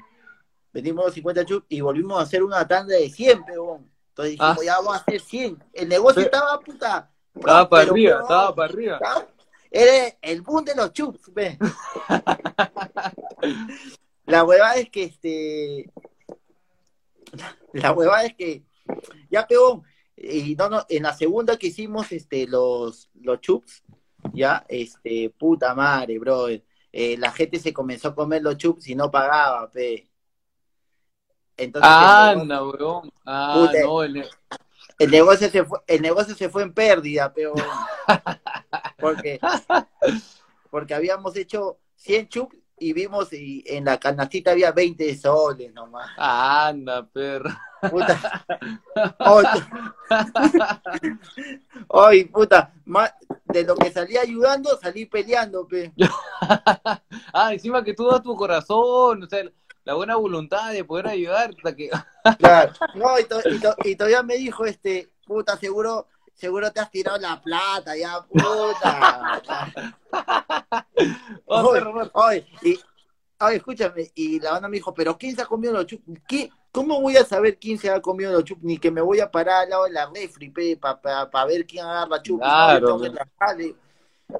Vendimos 0.72 1.06
los 1.06 1.14
50 1.14 1.44
chups 1.44 1.66
y 1.68 1.80
volvimos 1.80 2.18
a 2.18 2.22
hacer 2.22 2.42
una 2.42 2.66
tanda 2.66 2.94
de 2.94 3.08
100, 3.10 3.44
peón. 3.44 3.90
Entonces 4.10 4.32
dijimos, 4.32 4.58
Ah. 4.60 4.64
ya 4.64 4.76
vamos 4.76 4.94
a 4.94 4.98
hacer 4.98 5.20
100. 5.20 5.62
El 5.72 5.88
negocio 5.88 6.22
estaba, 6.22 6.58
puta. 6.60 7.10
Estaba 7.34 7.68
para 7.68 7.90
arriba, 7.90 8.20
estaba 8.22 8.54
para 8.54 8.72
arriba. 8.72 8.94
Estaba- 8.96 9.26
Era 9.70 10.16
el 10.22 10.40
boom 10.42 10.64
de 10.64 10.74
los 10.74 10.92
chups, 10.92 11.32
ve. 11.34 11.58
La 14.26 14.44
huevada 14.44 14.76
es 14.76 14.90
que 14.90 15.04
este. 15.04 15.90
La 17.72 17.92
huevada 17.92 18.24
es 18.24 18.34
que. 18.34 18.62
Ya 19.30 19.46
peón. 19.46 19.82
Y 20.16 20.54
no, 20.56 20.68
no, 20.70 20.84
en 20.88 21.02
la 21.02 21.12
segunda 21.14 21.58
que 21.58 21.66
hicimos 21.68 22.10
este, 22.12 22.46
los, 22.46 23.10
los 23.20 23.40
chups, 23.40 23.84
ya, 24.32 24.64
este, 24.68 25.30
puta 25.30 25.74
madre, 25.74 26.18
bro. 26.18 26.48
eh, 26.48 27.16
la 27.18 27.30
gente 27.32 27.58
se 27.58 27.72
comenzó 27.72 28.08
a 28.08 28.14
comer 28.14 28.42
los 28.42 28.56
chups 28.56 28.88
y 28.88 28.94
no 28.94 29.10
pagaba, 29.10 29.70
pe. 29.70 30.08
Entonces, 31.58 31.90
Ah, 31.92 32.30
el, 32.32 32.46
negocio, 32.48 32.54
anda, 32.56 32.84
weón. 32.84 33.12
Ah, 33.24 33.66
Puta. 33.66 33.82
no, 33.82 34.02
el 34.98 35.10
negocio 35.10 35.50
se 35.50 35.64
fue, 35.64 35.78
el 35.86 36.02
negocio 36.02 36.34
se 36.34 36.48
fue 36.48 36.62
en 36.62 36.72
pérdida, 36.72 37.32
peón. 37.32 37.54
Porque, 38.98 39.38
porque 40.70 40.94
habíamos 40.94 41.36
hecho 41.36 41.78
100 41.96 42.28
chups 42.28 42.56
y 42.78 42.92
vimos 42.92 43.32
y 43.32 43.64
en 43.66 43.84
la 43.86 43.98
canastita 43.98 44.50
había 44.52 44.72
20 44.72 45.16
soles 45.16 45.72
nomás. 45.72 46.10
anda, 46.16 47.06
perro. 47.06 47.50
Puta. 47.90 48.44
Oye, 51.88 52.26
puta, 52.26 52.72
más 52.84 53.12
de 53.44 53.64
lo 53.64 53.74
que 53.76 53.90
salí 53.90 54.16
ayudando, 54.16 54.76
salí 54.80 55.06
peleando, 55.06 55.66
pe. 55.66 55.92
Ah, 57.32 57.52
encima 57.52 57.84
que 57.84 57.94
tú 57.94 58.06
das 58.06 58.22
tu 58.22 58.34
corazón, 58.34 59.22
o 59.22 59.26
sea, 59.26 59.44
la 59.84 59.94
buena 59.94 60.16
voluntad 60.16 60.72
de 60.72 60.84
poder 60.84 61.08
ayudar, 61.08 61.50
hasta 61.56 61.76
que... 61.76 61.90
Claro. 62.38 62.72
No, 62.94 63.18
y, 63.18 63.24
to- 63.24 63.40
y 63.48 63.58
to- 63.60 63.76
y 63.84 63.94
todavía 63.96 64.22
me 64.22 64.36
dijo, 64.36 64.64
este, 64.64 65.10
puta, 65.26 65.56
seguro, 65.58 66.08
seguro 66.36 66.70
te 66.70 66.80
has 66.80 66.90
tirado 66.90 67.18
la 67.18 67.40
plata, 67.40 67.96
ya, 67.96 68.20
puta. 68.22 69.42
Oh, 71.48 73.52
y, 73.52 73.52
escúchame, 73.52 74.10
y 74.14 74.40
la 74.40 74.52
banda 74.52 74.68
me 74.68 74.76
dijo, 74.76 74.94
pero 74.94 75.18
¿quién 75.18 75.36
se 75.36 75.42
ha 75.42 75.46
comido 75.46 75.74
los 75.74 75.86
chups? 75.86 76.02
¿Qué? 76.26 76.50
¿Cómo 76.72 77.00
voy 77.00 77.16
a 77.16 77.24
saber 77.24 77.58
quién 77.58 77.78
se 77.78 77.90
ha 77.90 78.00
comido 78.00 78.32
los 78.32 78.44
chups? 78.44 78.62
Ni 78.62 78.78
que 78.78 78.90
me 78.90 79.02
voy 79.02 79.20
a 79.20 79.30
parar 79.30 79.64
al 79.64 79.70
lado 79.70 79.84
de 79.84 79.90
la 79.90 80.10
refri, 80.12 80.50
pe, 80.50 80.78
para 80.78 81.44
ver 81.44 81.66
quién 81.66 81.84
agarra 81.84 82.22
chups. 82.22 82.42
Claro. 82.42 82.98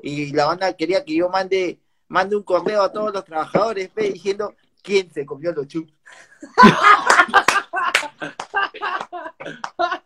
Y 0.03 0.33
la 0.33 0.47
banda 0.47 0.73
quería 0.73 1.05
que 1.05 1.15
yo 1.15 1.29
mande, 1.29 1.79
mande 2.09 2.37
un 2.37 2.43
correo 2.43 2.83
a 2.83 2.93
todos 2.93 3.13
los 3.13 3.25
trabajadores, 3.25 3.91
pe, 3.91 4.13
diciendo 4.13 4.55
quién 4.83 5.13
se 5.13 5.27
comió 5.27 5.53
los 5.53 5.69
chups. 5.69 5.93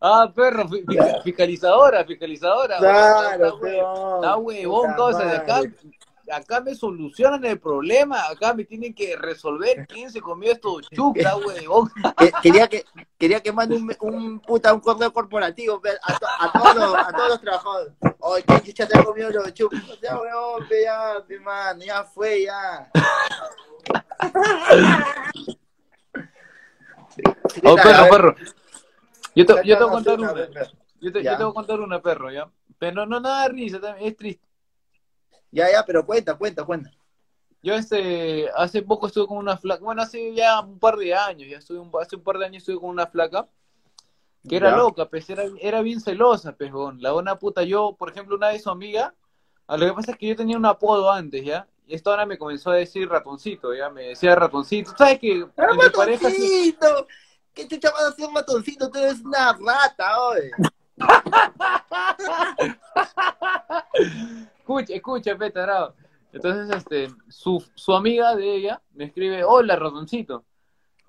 Ah, 0.00 0.32
perro, 0.34 0.66
fi- 0.68 0.84
fi- 0.88 0.98
fiscalizadora, 1.24 2.04
fiscalizadora. 2.04 2.78
Claro, 2.78 3.58
Está, 3.66 4.36
huevón, 4.36 4.94
causa, 4.96 5.24
de 5.24 5.36
acá, 5.36 5.60
acá 6.32 6.60
me 6.62 6.74
solucionan 6.74 7.44
el 7.44 7.60
problema, 7.60 8.26
acá 8.28 8.54
me 8.54 8.64
tienen 8.64 8.94
que 8.94 9.14
resolver 9.16 9.86
quién 9.86 10.10
se 10.10 10.20
comió 10.22 10.52
estos 10.52 10.88
está 10.90 11.36
huevón. 11.46 11.90
Que- 12.16 12.32
quería 12.42 12.66
que 12.68 12.86
quería 13.18 13.42
que 13.42 13.52
mande 13.52 13.76
un, 13.76 13.94
un 14.00 14.40
puta 14.40 14.72
un 14.72 14.80
correo 14.80 15.12
corporativo 15.12 15.78
a, 16.02 16.18
to- 16.18 16.26
a 16.40 16.52
todos 16.52 16.74
los 16.76 16.94
a 16.94 17.12
todos 17.12 17.28
los 17.28 17.40
trabajadores. 17.42 17.92
Oye 18.20 18.42
¿quién 18.44 18.62
chucha 18.62 18.88
te 18.88 18.98
ha 18.98 19.04
comido 19.04 19.30
los 19.30 19.52
sea 20.00 20.18
weón 20.18 20.66
pe, 20.68 20.84
ya 20.84 21.14
man, 21.42 21.78
ya 21.80 22.02
fue 22.04 22.44
ya. 22.44 22.90
Oh, 27.64 27.76
perro, 27.76 28.08
perro. 28.10 28.34
Yo 29.34 29.46
te, 29.46 29.54
yo 29.64 29.78
te 29.78 29.84
voy 29.84 29.88
a 29.88 29.92
contar 29.92 30.20
una, 30.20 30.32
una. 30.32 30.48
Yo 31.00 31.12
te, 31.12 31.22
yo 31.22 31.36
te 31.36 31.42
voy 31.42 31.50
a 31.50 31.54
contar 31.54 31.80
una, 31.80 32.00
perro, 32.00 32.30
¿ya? 32.30 32.50
Pero 32.78 32.94
no, 32.94 33.06
no 33.06 33.20
nada 33.20 33.44
de 33.44 33.48
risa, 33.48 33.96
es 34.00 34.16
triste. 34.16 34.46
ya 35.50 35.70
ya 35.70 35.84
pero 35.84 36.04
cuenta 36.04 36.34
cuenta 36.34 36.64
cuenta 36.64 36.90
Yo 37.62 37.74
este, 37.74 38.48
hace 38.56 38.82
poco 38.82 39.06
estuve 39.06 39.26
con 39.26 39.38
una 39.38 39.56
flaca, 39.56 39.82
bueno, 39.82 40.02
hace 40.02 40.34
ya 40.34 40.60
un 40.60 40.78
par 40.78 40.96
de 40.96 41.14
años, 41.14 41.48
ya 41.48 41.58
estuve 41.58 41.78
un, 41.78 41.90
hace 42.00 42.16
un 42.16 42.22
par 42.22 42.38
de 42.38 42.46
años 42.46 42.62
estuve 42.62 42.80
con 42.80 42.90
una 42.90 43.06
flaca 43.06 43.48
que 44.48 44.56
era 44.56 44.70
Ya. 44.70 44.76
loca, 44.76 45.06
pues 45.06 45.30
era, 45.30 45.44
era 45.60 45.82
bien 45.82 46.00
celosa, 46.00 46.56
pejón. 46.56 47.00
La 47.00 47.12
buena 47.12 47.38
puta, 47.38 47.62
yo, 47.62 47.94
por 47.96 48.10
ejemplo, 48.10 48.34
una 48.34 48.48
vez 48.48 48.62
su 48.62 48.70
amiga, 48.70 49.14
a 49.68 49.76
lo 49.76 49.86
que 49.86 49.92
pasa 49.92 50.12
es 50.12 50.18
que 50.18 50.26
yo 50.26 50.36
tenía 50.36 50.56
un 50.56 50.66
apodo 50.66 51.10
antes, 51.10 51.44
¿ya? 51.44 51.68
Y 51.86 51.94
esta 51.94 52.10
ahora 52.10 52.26
me 52.26 52.38
comenzó 52.38 52.70
a 52.70 52.74
decir 52.74 53.08
ratoncito, 53.08 53.72
¿ya? 53.74 53.88
Me 53.90 54.08
decía 54.08 54.34
ratoncito. 54.34 54.94
¿Sabes 54.96 55.20
parejas... 55.94 56.32
ratoncito 56.32 57.06
qué 57.54 57.68
chucha 57.68 57.90
vas 57.90 58.02
a 58.02 58.08
hacer 58.08 58.28
ratoncito 58.34 58.90
tú 58.90 58.98
eres 58.98 59.20
una 59.20 59.52
rata 59.52 60.20
oye 60.20 60.50
escucha, 64.58 64.94
escucha, 64.94 65.36
pe, 65.36 65.50
tarado. 65.50 65.94
Entonces, 66.32 66.76
este, 66.76 67.10
su, 67.28 67.62
su 67.74 67.94
amiga 67.94 68.34
de 68.34 68.56
ella 68.56 68.82
me 68.94 69.04
escribe, 69.04 69.44
hola, 69.44 69.76
ratoncito. 69.76 70.44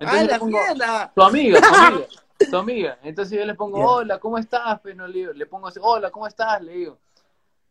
Entonces 0.00 0.26
le 0.26 0.32
la 0.32 0.38
pongo, 0.38 0.58
mierda! 0.58 1.12
tu 1.14 1.22
amiga, 1.22 1.60
tu 1.60 1.74
amiga, 1.74 2.06
tu 2.50 2.56
amiga. 2.56 2.98
Entonces 3.02 3.38
yo 3.38 3.44
le 3.44 3.54
pongo, 3.54 3.78
hola, 3.78 4.18
¿cómo 4.18 4.38
estás? 4.38 4.80
Pues 4.80 4.96
no 4.96 5.06
le 5.06 5.18
digo, 5.18 5.32
le 5.32 5.46
pongo 5.46 5.68
así, 5.68 5.78
hola, 5.82 6.10
¿cómo 6.10 6.26
estás? 6.26 6.60
Le 6.62 6.72
digo. 6.72 6.98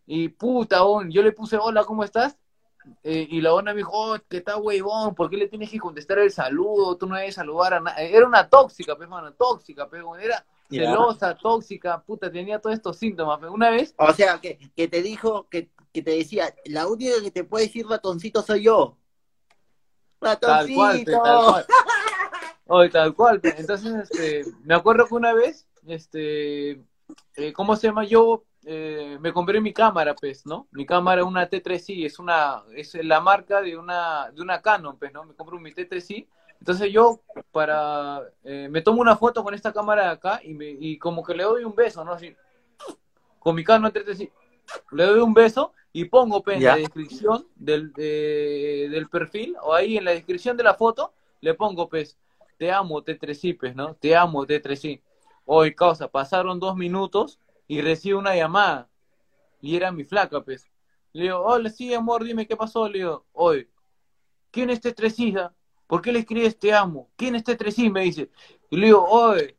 Y 0.06 0.30
puta, 0.30 0.80
yo 1.10 1.22
le 1.22 1.32
puse, 1.32 1.58
hola, 1.58 1.84
¿cómo 1.84 2.04
estás? 2.04 2.38
Eh, 3.04 3.28
y 3.30 3.42
la 3.42 3.54
ona 3.54 3.72
me 3.74 3.78
dijo, 3.78 3.92
oh, 3.94 4.18
que 4.30 4.38
está 4.38 4.58
huevón, 4.58 5.16
¿por 5.16 5.30
qué 5.30 5.38
le 5.38 5.48
tienes 5.48 5.70
que 5.70 5.80
contestar 5.80 6.20
el 6.20 6.32
saludo? 6.32 6.98
Tú 6.98 7.08
no 7.08 7.16
debes 7.16 7.36
saludar 7.36 7.76
a 7.76 7.80
nadie. 7.80 8.16
Era 8.16 8.26
una 8.26 8.48
tóxica, 8.50 8.96
pues, 8.96 9.08
mano, 9.08 9.34
tóxica, 9.34 9.88
pues, 9.88 10.04
era 10.22 10.46
celosa, 10.70 11.36
tóxica, 11.36 12.02
puta, 12.02 12.32
tenía 12.32 12.60
todos 12.60 12.76
estos 12.76 12.98
síntomas. 12.98 13.40
pues. 13.40 13.52
Una 13.52 13.70
vez, 13.70 13.94
O 13.98 14.12
sea, 14.14 14.40
que, 14.40 14.58
que 14.76 14.88
te 14.88 15.02
dijo, 15.02 15.48
que, 15.50 15.70
que 15.92 16.02
te 16.02 16.12
decía, 16.12 16.54
la 16.66 16.88
única 16.88 17.22
que 17.22 17.32
te 17.32 17.44
puede 17.44 17.66
decir 17.66 17.88
ratoncito 17.88 18.42
soy 18.42 18.64
yo. 18.64 18.98
tal 20.20 20.40
cual, 20.40 21.06
Ratoncito. 21.06 21.12
pues, 21.12 21.24
tal 21.24 21.46
cual. 21.46 21.66
Oye, 22.66 22.90
tal 22.90 23.14
cual. 23.14 23.40
Entonces, 23.44 23.94
este, 24.10 24.46
me 24.64 24.74
acuerdo 24.74 25.06
que 25.06 25.16
una 25.16 25.34
vez, 25.34 25.68
este, 25.86 26.82
eh, 27.36 27.54
¿cómo 27.54 27.76
se 27.76 27.88
llama? 27.88 28.06
Yo 28.06 28.46
eh, 28.66 29.18
me 29.22 29.34
compré 29.34 29.62
mi 29.62 29.74
cámara, 29.74 30.16
pues, 30.16 30.46
¿no? 30.46 30.68
Mi 30.72 30.86
cámara, 30.86 31.24
una 31.26 31.50
T3i, 31.50 32.06
es 32.06 32.20
una, 32.20 32.64
es 32.76 32.94
la 32.96 33.20
marca 33.22 33.62
de 33.62 33.78
una, 33.78 34.32
de 34.32 34.42
una 34.42 34.62
Canon, 34.62 34.98
pues, 34.98 35.14
¿no? 35.14 35.24
Me 35.26 35.34
compro 35.36 35.60
mi 35.60 35.72
T3i. 35.74 36.28
Entonces 36.60 36.92
yo, 36.92 37.22
para, 37.52 38.22
eh, 38.44 38.68
me 38.72 38.82
tomo 38.82 39.02
una 39.02 39.18
foto 39.18 39.44
con 39.44 39.54
esta 39.54 39.74
cámara 39.74 40.04
de 40.06 40.10
acá 40.12 40.40
y, 40.44 40.54
me, 40.54 40.70
y 40.70 40.98
como 40.98 41.24
que 41.24 41.36
le 41.36 41.44
doy 41.44 41.64
un 41.66 41.76
beso, 41.76 42.04
¿no? 42.06 42.14
Así, 42.14 42.36
con 43.40 43.56
mi 43.56 43.64
Canon 43.64 43.92
T3i, 43.92 44.32
le 44.92 45.06
doy 45.06 45.20
un 45.20 45.34
beso 45.34 45.74
y 45.92 46.06
pongo, 46.06 46.42
pues, 46.44 46.58
en 46.58 46.66
la 46.66 46.76
descripción 46.76 47.48
del, 47.56 47.94
de- 47.94 48.88
del 48.90 49.10
perfil, 49.10 49.56
o 49.62 49.74
ahí 49.74 49.98
en 49.98 50.06
la 50.06 50.12
descripción 50.12 50.58
de 50.58 50.64
la 50.64 50.74
foto, 50.74 51.14
le 51.42 51.54
pongo, 51.54 51.88
pues, 51.90 52.18
te 52.58 52.72
amo, 52.72 53.02
T3i, 53.04 53.54
pues, 53.54 53.76
¿no? 53.76 53.96
Te 53.96 54.16
amo, 54.16 54.46
T3i. 54.46 55.02
Hoy, 55.46 55.76
causa, 55.76 56.08
pasaron 56.08 56.60
dos 56.60 56.76
minutos 56.76 57.40
y 57.68 57.82
recibo 57.82 58.20
una 58.20 58.36
llamada. 58.36 58.90
Y 59.62 59.76
era 59.76 59.92
mi 59.92 60.04
flaca, 60.04 60.42
pues. 60.42 60.70
Le 61.14 61.24
digo, 61.24 61.40
hola, 61.40 61.70
sí, 61.70 61.94
amor, 61.94 62.24
dime 62.24 62.48
qué 62.48 62.56
pasó. 62.56 62.88
Le 62.88 63.00
digo, 63.00 63.26
oye, 63.34 63.70
¿quién 64.52 64.70
es 64.70 64.82
T3i? 64.82 65.52
¿Por 65.88 66.02
qué 66.02 66.12
le 66.12 66.20
escribes 66.20 66.58
te 66.58 66.74
amo? 66.74 67.10
¿Quién 67.16 67.36
es 67.36 67.44
T3i? 67.44 67.92
Me 67.92 68.02
dice. 68.02 68.32
Y 68.70 68.78
le 68.78 68.88
digo, 68.88 69.06
oye, 69.06 69.58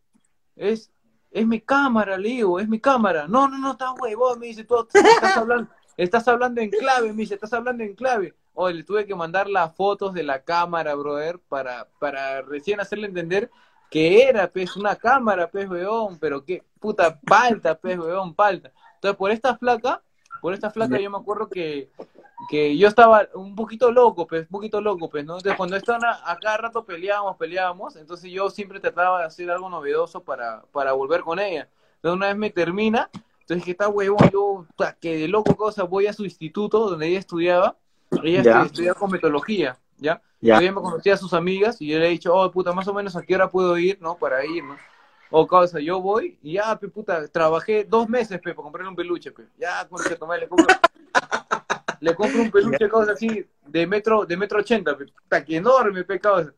es, 0.56 0.90
es 1.30 1.46
mi 1.46 1.60
cámara, 1.60 2.16
le 2.16 2.28
digo, 2.28 2.58
es 2.60 2.68
mi 2.68 2.80
cámara. 2.80 3.26
No, 3.28 3.48
no, 3.48 3.58
no, 3.58 3.72
está 3.72 3.92
huevón, 3.92 4.38
me 4.38 4.46
dice, 4.46 4.64
tú 4.64 4.86
estás 4.92 5.36
hablando, 5.36 5.70
estás 5.96 6.28
hablando 6.28 6.60
en 6.60 6.70
clave, 6.70 7.12
me 7.12 7.22
dice, 7.22 7.34
estás 7.34 7.52
hablando 7.52 7.84
en 7.84 7.94
clave. 7.94 8.34
Oye, 8.52 8.74
le 8.74 8.84
tuve 8.84 9.04
que 9.04 9.14
mandar 9.14 9.48
las 9.48 9.74
fotos 9.74 10.14
de 10.14 10.22
la 10.22 10.44
cámara, 10.44 10.94
brother, 10.94 11.40
para, 11.40 11.88
para 11.98 12.42
recién 12.42 12.80
hacerle 12.80 13.08
entender 13.08 13.50
que 13.94 14.24
era, 14.24 14.48
pues, 14.48 14.76
una 14.76 14.96
cámara, 14.96 15.48
pues, 15.48 15.70
weón, 15.70 16.18
pero 16.18 16.44
qué 16.44 16.64
puta 16.80 17.16
palta, 17.20 17.76
pues, 17.76 17.96
weón, 17.96 18.34
palta. 18.34 18.72
Entonces, 18.96 19.16
por 19.16 19.30
esta 19.30 19.56
flaca, 19.56 20.02
por 20.40 20.52
esta 20.52 20.68
flaca 20.68 20.98
yo 20.98 21.08
me 21.12 21.18
acuerdo 21.18 21.48
que, 21.48 21.92
que 22.50 22.76
yo 22.76 22.88
estaba 22.88 23.28
un 23.34 23.54
poquito 23.54 23.92
loco, 23.92 24.26
pues, 24.26 24.42
un 24.42 24.48
poquito 24.48 24.80
loco, 24.80 25.08
pues, 25.08 25.24
¿no? 25.24 25.34
Entonces, 25.36 25.56
cuando 25.56 25.76
estaban 25.76 26.04
a, 26.04 26.28
a 26.28 26.36
cada 26.40 26.56
rato 26.56 26.84
peleábamos, 26.84 27.36
peleábamos, 27.36 27.94
entonces 27.94 28.32
yo 28.32 28.50
siempre 28.50 28.80
trataba 28.80 29.20
de 29.20 29.26
hacer 29.26 29.48
algo 29.48 29.70
novedoso 29.70 30.24
para, 30.24 30.64
para 30.72 30.92
volver 30.92 31.20
con 31.20 31.38
ella. 31.38 31.68
Entonces, 31.94 32.16
una 32.16 32.26
vez 32.26 32.36
me 32.36 32.50
termina, 32.50 33.08
entonces 33.42 33.64
que 33.64 33.70
está 33.70 33.86
huevón, 33.88 34.28
yo, 34.32 34.66
que 35.00 35.18
de 35.18 35.28
loco 35.28 35.54
cosa, 35.54 35.84
voy 35.84 36.08
a 36.08 36.12
su 36.12 36.24
instituto 36.24 36.90
donde 36.90 37.06
ella 37.06 37.20
estudiaba, 37.20 37.76
ella 38.24 38.64
estudiaba 38.64 38.98
cometología, 38.98 39.78
¿ya? 39.98 40.20
Ya. 40.40 40.60
Yo 40.60 40.72
me 40.72 40.80
conocía 40.80 41.14
a 41.14 41.16
sus 41.16 41.32
amigas 41.32 41.80
y 41.80 41.88
yo 41.88 41.98
le 41.98 42.06
he 42.06 42.10
dicho, 42.10 42.34
oh, 42.34 42.50
puta, 42.50 42.72
más 42.72 42.86
o 42.86 42.92
menos 42.92 43.16
a 43.16 43.22
qué 43.22 43.34
hora 43.34 43.48
puedo 43.48 43.78
ir, 43.78 43.98
¿no? 44.00 44.16
Para 44.18 44.44
ir, 44.44 44.62
¿no? 44.62 44.76
O 45.30 45.46
causa, 45.46 45.80
yo 45.80 46.00
voy 46.00 46.38
y 46.42 46.52
ya, 46.52 46.78
pe, 46.78 46.88
puta, 46.88 47.26
trabajé 47.28 47.84
dos 47.84 48.08
meses, 48.08 48.38
pe, 48.40 48.54
para 48.54 48.62
comprarle 48.62 48.90
un 48.90 48.96
peluche, 48.96 49.32
pe. 49.32 49.44
Ya, 49.58 49.88
concha, 49.88 50.16
tomé, 50.16 50.38
le 50.38 50.48
compro, 50.48 50.66
le 52.00 52.14
compro 52.14 52.42
un 52.42 52.50
peluche, 52.50 52.88
causa, 52.88 53.12
así, 53.12 53.46
de 53.66 53.86
metro, 53.86 54.26
de 54.26 54.36
metro 54.36 54.60
ochenta, 54.60 54.96
pe. 54.96 55.06
Puta, 55.06 55.44
que 55.44 55.56
enorme, 55.56 56.04
pe, 56.04 56.20
causa. 56.20 56.52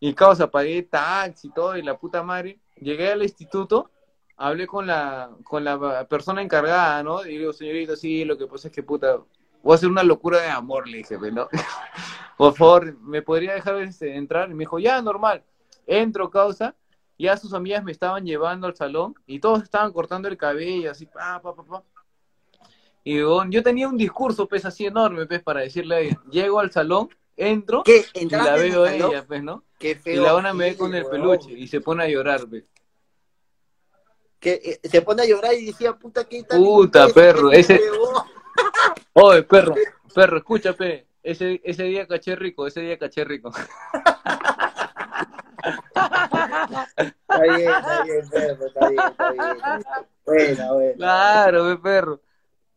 Y 0.00 0.14
causa, 0.14 0.50
pagué 0.50 0.82
taxi 0.82 1.48
y 1.48 1.50
todo, 1.52 1.76
y 1.76 1.82
la 1.82 1.98
puta 1.98 2.22
madre. 2.22 2.58
Llegué 2.80 3.12
al 3.12 3.22
instituto, 3.22 3.90
hablé 4.36 4.66
con 4.66 4.86
la, 4.86 5.30
con 5.44 5.62
la 5.62 6.06
persona 6.08 6.42
encargada, 6.42 7.02
¿no? 7.02 7.24
Y 7.24 7.38
digo, 7.38 7.52
señorita, 7.52 7.96
sí, 7.96 8.24
lo 8.24 8.36
que 8.36 8.46
pasa 8.46 8.68
es 8.68 8.74
que, 8.74 8.82
puta, 8.82 9.18
voy 9.66 9.72
a 9.72 9.76
hacer 9.76 9.88
una 9.88 10.04
locura 10.04 10.40
de 10.40 10.48
amor, 10.48 10.88
le 10.88 10.98
dije, 10.98 11.18
¿no? 11.32 11.48
Por 12.36 12.54
favor, 12.54 12.96
¿me 13.00 13.20
podría 13.20 13.54
dejar 13.54 13.76
este, 13.82 14.14
entrar? 14.14 14.48
Y 14.48 14.54
me 14.54 14.60
dijo, 14.60 14.78
ya, 14.78 15.02
normal. 15.02 15.42
Entro, 15.86 16.30
causa. 16.30 16.76
Ya 17.18 17.36
sus 17.36 17.52
amigas 17.52 17.82
me 17.82 17.90
estaban 17.90 18.24
llevando 18.24 18.68
al 18.68 18.76
salón 18.76 19.14
y 19.26 19.40
todos 19.40 19.62
estaban 19.62 19.92
cortando 19.92 20.28
el 20.28 20.36
cabello, 20.36 20.90
así, 20.90 21.06
pa, 21.06 21.40
pa, 21.42 21.54
pa, 21.56 21.64
pa. 21.64 21.82
Y 23.02 23.18
yo 23.18 23.62
tenía 23.64 23.88
un 23.88 23.96
discurso, 23.96 24.46
pues, 24.46 24.64
así 24.64 24.86
enorme, 24.86 25.26
pues, 25.26 25.42
para 25.42 25.60
decirle 25.60 25.94
a 25.96 26.00
ella. 26.00 26.20
Llego 26.30 26.60
al 26.60 26.70
salón, 26.70 27.08
entro 27.36 27.82
¿Qué? 27.82 28.04
y 28.14 28.20
¿Entraste 28.20 28.50
la 28.50 28.56
veo 28.56 28.84
a 28.84 28.94
ella, 28.94 29.24
pues, 29.26 29.42
¿no? 29.42 29.64
Qué 29.78 29.92
Y 29.92 29.94
feo. 29.94 30.22
la 30.22 30.36
una 30.36 30.52
me 30.52 30.70
ve 30.70 30.76
con 30.76 30.94
el 30.94 31.06
peluche 31.06 31.52
y 31.52 31.66
se 31.66 31.80
pone 31.80 32.04
a 32.04 32.08
llorar, 32.08 32.46
pues. 32.48 32.64
Que 34.38 34.60
eh, 34.82 34.88
se 34.88 35.02
pone 35.02 35.22
a 35.22 35.26
llorar 35.26 35.54
y 35.54 35.66
decía, 35.66 35.94
puta, 35.94 36.24
¿qué 36.24 36.44
tal? 36.44 36.58
Puta, 36.58 37.08
perro, 37.08 37.50
ese-? 37.50 37.80
Oye, 39.18 39.42
perro, 39.44 39.74
perro, 40.14 40.36
escúchame. 40.36 41.06
Ese, 41.22 41.60
ese 41.64 41.84
día 41.84 42.06
caché 42.06 42.36
rico, 42.36 42.66
ese 42.66 42.82
día 42.82 42.98
caché 42.98 43.24
rico. 43.24 43.50
Está 46.96 47.42
bien, 47.42 47.68
está 47.70 48.02
bien, 48.04 48.28
perro, 48.28 48.66
está 48.66 48.88
bien, 48.88 49.02
está 49.08 49.32
bien. 49.32 49.58
Bueno, 50.26 50.74
bueno. 50.74 50.92
Claro, 50.96 51.64
pe, 51.64 51.76
perro. 51.82 52.20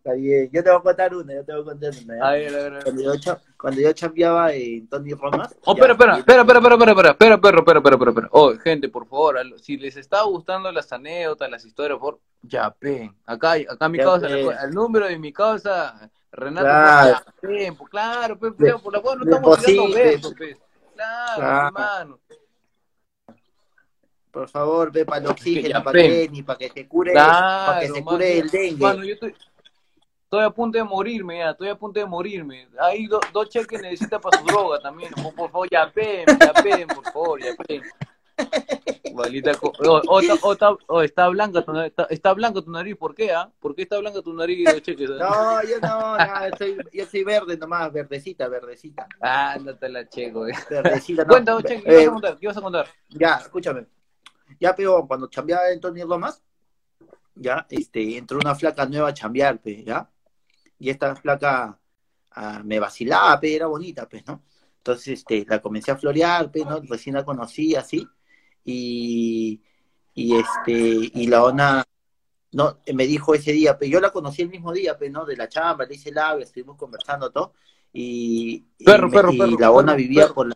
Está 0.10 0.14
bien. 0.20 0.49
Yo 0.51 0.64
te 0.64 0.70
voy 0.72 0.80
a 0.80 0.82
contar 0.82 1.16
una, 1.16 1.34
yo 1.36 1.45
te 1.45 1.51
voy 1.53 1.62
a 1.62 1.66
contar 1.66 1.93
una. 2.03 2.18
¿ya? 2.18 2.28
A 2.28 2.32
ver, 2.32 2.47
a 2.49 2.57
ver, 2.57 2.66
a 2.66 2.70
ver. 2.76 2.84
Cuando 2.84 3.01
yo, 3.16 3.38
cuando 3.57 3.82
yo 3.82 3.93
chambeaba 3.93 4.53
en 4.53 4.88
Tony 4.88 5.14
Romas. 5.14 5.55
Oh, 5.66 5.74
espera, 5.74 5.93
espera, 5.93 6.18
espera, 6.18 6.41
espera, 6.41 6.60
espera, 6.60 6.76
espera, 6.76 7.12
espera, 7.12 7.36
espera, 7.36 7.57
espera, 7.60 7.95
espera, 7.95 8.10
espera. 8.12 8.28
Oh, 8.32 8.53
gente, 8.57 8.89
por 8.89 9.07
favor, 9.07 9.38
si 9.60 9.78
les 9.78 9.95
está 9.97 10.24
gustando 10.24 10.72
las 10.72 10.91
anécdotas, 10.91 11.49
las 11.51 11.64
historias, 11.66 11.99
por 11.99 12.20
ya 12.41 12.72
pen. 12.72 13.16
Acá, 13.26 13.53
acá 13.53 13.88
mi 13.89 13.97
Ya 13.99 14.03
causa, 14.05 14.28
el 14.28 14.72
número 14.72 15.05
de 15.07 15.20
mi 15.20 15.32
causa, 15.32 16.10
Renato, 16.32 16.66
Claro. 16.66 17.10
ya 17.26 17.34
pen, 17.41 17.76
pues, 17.76 17.89
claro, 17.89 18.39
pe, 18.39 18.47
De- 18.57 18.74
por 18.80 18.93
la 18.93 19.01
cual 19.01 19.20
no 19.20 19.26
estamos 19.26 19.64
tirando 19.64 19.93
besos, 19.93 20.34
pe. 20.34 20.57
Claro, 20.95 21.36
Claro. 21.36 21.68
hermano. 21.68 22.20
Por 24.32 24.47
favor, 24.47 24.91
ve 24.91 25.05
para 25.05 25.22
el 25.22 25.28
oxígeno, 25.28 25.84
para. 25.84 25.99
Kenny, 25.99 26.43
para 26.43 26.60
que 26.60 26.70
se 26.70 26.88
cure, 26.88 27.14
para 27.14 27.80
que 27.80 27.88
Claro, 27.88 27.95
se 27.95 28.01
mano, 28.03 28.18
cure 28.18 28.38
el 28.39 28.49
dengue. 28.49 28.84
Mano, 28.84 29.03
yo 29.03 29.14
estoy, 29.16 29.34
estoy 30.30 30.46
a 30.46 30.52
punto 30.52 30.78
de 30.78 30.84
morirme 30.84 31.40
ya, 31.40 31.50
estoy 31.50 31.70
a 31.70 31.76
punto 31.76 32.00
de 32.00 32.06
morirme. 32.06 32.68
Hay 32.80 33.08
do- 33.08 33.20
dos 33.34 33.50
cheques 33.50 33.68
que 33.68 33.80
necesita 33.80 34.20
para 34.22 34.38
su 34.38 34.46
droga 34.46 34.80
también. 34.80 35.12
Por, 35.12 35.34
por 35.34 35.50
favor, 35.50 35.68
ya 35.72 35.92
pen, 35.92 36.28
ya 36.40 36.54
pen, 36.54 36.88
por 36.88 37.04
favor, 37.06 37.40
ya 37.42 37.56
co- 39.58 39.74
oh, 39.80 40.02
oh, 40.08 40.20
está- 40.22 40.38
oh, 40.44 40.54
está- 40.54 40.78
está 41.04 41.28
blanca 41.30 41.66
tu 41.66 41.74
nariz, 41.74 41.90
está, 41.90 42.04
está 42.12 42.34
blanca 42.34 42.62
tu 42.62 42.70
nariz, 42.70 42.96
¿por 42.96 43.16
qué, 43.16 43.32
ah? 43.32 43.52
¿Por 43.60 43.74
qué 43.74 43.82
está 43.82 43.98
blanca 43.98 44.22
tu 44.22 44.32
nariz 44.34 44.60
y 44.60 44.64
dos 44.66 44.82
cheques? 44.84 45.10
ah? 45.10 45.18
No, 45.20 45.64
yo 45.68 45.80
no, 45.82 46.18
no, 46.20 46.50
yo 46.50 46.56
soy, 46.58 46.78
yo 46.94 47.06
soy 47.08 47.24
verde 47.24 47.58
nomás, 47.58 47.92
verdecita, 47.92 48.48
verdecita. 48.48 49.08
Ah, 49.20 49.54
ándate 49.54 49.90
la 49.90 50.08
checo, 50.08 50.46
eh. 50.48 50.54
Verdecita, 50.70 51.26
no. 51.26 51.62
Cheques, 51.64 51.84
¿qué 51.84 51.92
Eh, 51.92 51.96
vas 51.98 52.08
a 52.08 52.12
contar? 52.12 52.38
¿Qué 52.38 52.48
vas 52.48 52.58
a 52.58 52.62
contar? 52.62 52.88
ya, 53.10 53.36
escúchame. 53.38 53.88
Ya, 54.60 54.76
pero 54.76 55.08
cuando 55.08 55.26
chambeaba 55.28 55.72
en 55.72 55.80
Tony 55.80 56.02
Lomas, 56.04 56.44
ya, 57.34 57.66
este, 57.70 58.16
entró 58.16 58.38
una 58.38 58.54
flaca 58.54 58.86
nueva 58.86 59.10
a 59.10 59.14
chambear, 59.14 59.60
pe, 59.60 59.84
ya. 59.84 60.08
Y 60.80 60.90
esta 60.90 61.16
flaca 61.16 61.78
ah, 62.32 62.62
me 62.64 62.80
vacilaba, 62.80 63.40
pe, 63.40 63.56
era 63.56 63.68
bonita, 63.68 64.08
pues, 64.08 64.26
¿no? 64.26 64.42
Entonces, 64.78 65.20
este, 65.20 65.46
la 65.48 65.62
comencé 65.62 65.92
a 65.92 65.98
florear, 65.98 66.52
pe, 66.52 66.64
¿no? 66.66 66.80
Recién 66.82 67.16
la 67.16 67.26
conocí, 67.26 67.76
así. 67.76 68.08
Y, 68.64 69.62
y 70.16 70.36
este, 70.36 70.72
y 70.72 71.28
la 71.28 71.44
ona, 71.44 71.84
no, 72.54 72.80
me 72.94 73.06
dijo 73.06 73.34
ese 73.36 73.52
día, 73.52 73.78
pero 73.78 73.92
yo 73.92 74.00
la 74.00 74.12
conocí 74.12 74.42
el 74.42 74.50
mismo 74.50 74.72
día, 74.72 74.98
pe, 74.98 75.10
¿no? 75.10 75.26
De 75.26 75.36
la 75.36 75.50
chamba, 75.50 75.86
le 75.86 75.96
hice 75.96 76.12
labio, 76.12 76.44
estuvimos 76.44 76.78
conversando 76.78 77.30
todo. 77.32 77.54
Y, 77.92 78.66
y 78.78 78.86
Perro, 78.86 79.08
me- 79.08 79.14
perro, 79.14 79.32
y 79.34 79.38
perro, 79.38 79.58
la 79.60 79.72
ona 79.72 79.86
perro, 79.94 79.98
vivía 79.98 80.28
por 80.30 80.48
la... 80.48 80.56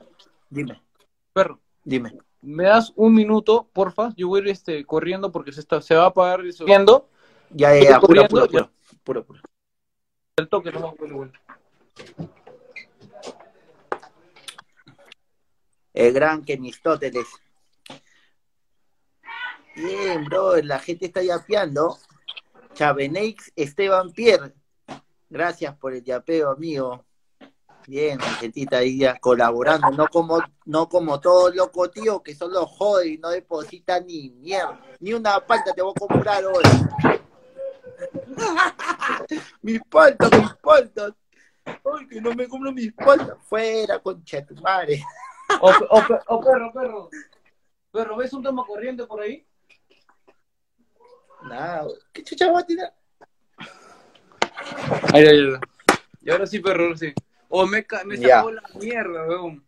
Dime, 0.50 0.82
Perro. 1.34 1.60
dime. 1.84 2.14
¿Me 2.42 2.66
das 2.66 2.92
un 2.96 3.14
minuto, 3.14 3.70
porfa? 3.74 4.14
Yo 4.16 4.28
voy 4.28 4.42
a 4.42 4.44
ir 4.44 4.50
este, 4.50 4.86
corriendo 4.86 5.32
porque 5.32 5.52
se, 5.52 5.62
está, 5.62 5.82
se 5.82 5.96
va 5.96 6.04
a 6.04 6.08
apagar. 6.08 6.42
Corriendo, 6.58 7.10
Ya, 7.50 7.74
ya, 7.74 7.90
ya, 7.92 8.00
puro, 8.00 8.28
puro, 8.28 8.48
puro, 8.48 8.72
puro, 9.04 9.26
puro. 9.26 9.40
El 10.38 10.50
toque, 10.50 10.72
no. 10.72 10.96
El 15.94 16.14
gran 16.14 16.44
Kenistóteles. 16.44 17.28
Bien, 19.76 20.26
bro, 20.26 20.58
la 20.58 20.80
gente 20.80 21.06
está 21.06 21.22
yapeando. 21.22 22.00
Chavenex 22.74 23.52
Esteban 23.56 24.12
Pierre. 24.12 24.54
Gracias 25.30 25.78
por 25.78 25.94
el 25.94 26.04
yapeo, 26.04 26.50
amigo. 26.50 27.06
Bien, 27.86 28.20
gentita 28.40 28.78
ahí 28.78 28.98
ya 28.98 29.20
colaborando, 29.20 29.92
no 29.92 30.08
como, 30.08 30.42
no 30.66 30.88
como 30.88 31.20
todos 31.20 31.54
locos 31.54 31.92
tío 31.92 32.24
que 32.24 32.34
solo 32.34 32.66
jode 32.66 33.10
y 33.10 33.18
no 33.18 33.30
deposita 33.30 34.00
ni 34.00 34.30
mierda, 34.30 34.82
ni 35.02 35.12
una 35.12 35.46
palta 35.46 35.74
te 35.74 35.82
voy 35.82 35.92
a 35.94 36.00
comprar 36.00 36.46
hoy. 36.46 36.64
mis 39.62 39.82
paltas, 39.90 40.32
mis 40.40 40.54
paltas. 40.56 41.14
Ay, 41.66 42.08
que 42.10 42.22
no 42.22 42.34
me 42.34 42.48
compro 42.48 42.72
mis 42.72 42.94
paltas. 42.94 43.38
Fuera, 43.44 44.00
concha 44.00 44.46
tu 44.46 44.56
madre. 44.56 45.04
O, 45.62 45.70
o, 45.70 46.04
o 46.28 46.42
perro, 46.42 46.74
perro. 46.74 47.10
Perro, 47.92 48.18
¿ves 48.18 48.34
un 48.34 48.44
tema 48.44 48.66
corriente 48.66 49.06
por 49.06 49.22
ahí? 49.22 49.46
Nada, 51.44 51.86
¿qué 52.12 52.24
chucha 52.24 52.52
va 52.52 52.60
a 52.60 52.66
tirar? 52.66 52.94
Ay, 55.14 55.26
ay, 55.26 55.28
ay. 55.28 55.54
Y 56.22 56.32
ahora 56.32 56.48
sí, 56.48 56.60
perro, 56.60 56.86
ahora 56.86 56.98
sí. 56.98 57.14
Oh, 57.50 57.68
me, 57.68 57.86
me 58.06 58.18
sacó 58.18 58.52
la 58.52 58.64
mierda, 58.80 59.28
weón. 59.28 59.64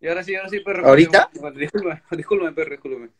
Y 0.00 0.08
ahora 0.08 0.22
sí, 0.22 0.34
ahora 0.36 0.48
sí, 0.48 0.60
perro. 0.60 0.86
¿Ahorita? 0.86 1.30
Disculpe, 1.32 2.02
disculpe, 2.16 2.52
perro, 2.52 2.70
disculpe. 2.70 3.10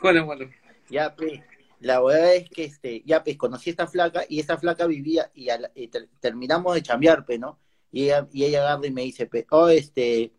Cuéntame, 0.00 0.26
cuéntame. 0.26 0.56
Ya, 0.88 1.14
pues, 1.14 1.40
la 1.80 2.00
verdad 2.00 2.34
es 2.34 2.48
que, 2.50 2.64
este, 2.64 3.02
ya, 3.06 3.22
pues, 3.22 3.36
conocí 3.36 3.70
a 3.70 3.72
esta 3.72 3.86
flaca 3.86 4.24
y 4.28 4.40
esta 4.40 4.56
flaca 4.58 4.86
vivía 4.86 5.30
y, 5.34 5.50
a 5.50 5.58
la- 5.58 5.70
y 5.74 5.88
ter- 5.88 6.08
terminamos 6.20 6.74
de 6.74 6.82
chambear, 6.82 7.24
pues, 7.24 7.38
¿no? 7.38 7.58
Y 7.92 8.04
ella, 8.04 8.26
y 8.32 8.44
ella 8.44 8.60
agarra 8.62 8.86
y 8.86 8.90
me 8.90 9.02
dice, 9.02 9.26
pues, 9.26 9.44
oh, 9.50 9.68
este, 9.68 10.32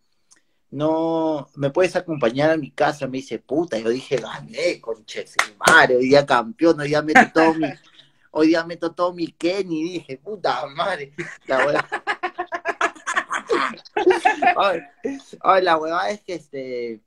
no, 0.69 1.47
¿me 1.55 1.69
puedes 1.69 1.95
acompañar 1.95 2.51
a 2.51 2.57
mi 2.57 2.71
casa? 2.71 3.07
Me 3.07 3.17
dice, 3.17 3.39
puta, 3.39 3.77
yo 3.79 3.89
dije, 3.89 4.17
gané, 4.17 4.81
conche, 4.81 5.25
madre, 5.65 5.95
hoy 5.95 6.09
día 6.09 6.25
campeón, 6.25 6.79
hoy 6.81 6.89
día 6.89 7.01
meto 7.01 7.21
todo 7.33 7.53
mi, 7.53 7.67
hoy 8.31 8.47
día 8.47 8.63
meto 8.65 8.91
todo 8.91 9.13
mi 9.13 9.27
Kenny, 9.27 9.83
dije, 9.83 10.17
puta 10.17 10.65
madre, 10.67 11.13
la 11.45 11.57
verdad. 11.65 11.85
Ay, 14.57 14.81
ay, 15.41 15.63
la 15.63 15.77
huevada 15.77 16.09
es 16.09 16.21
que, 16.21 16.33
este, 16.35 17.01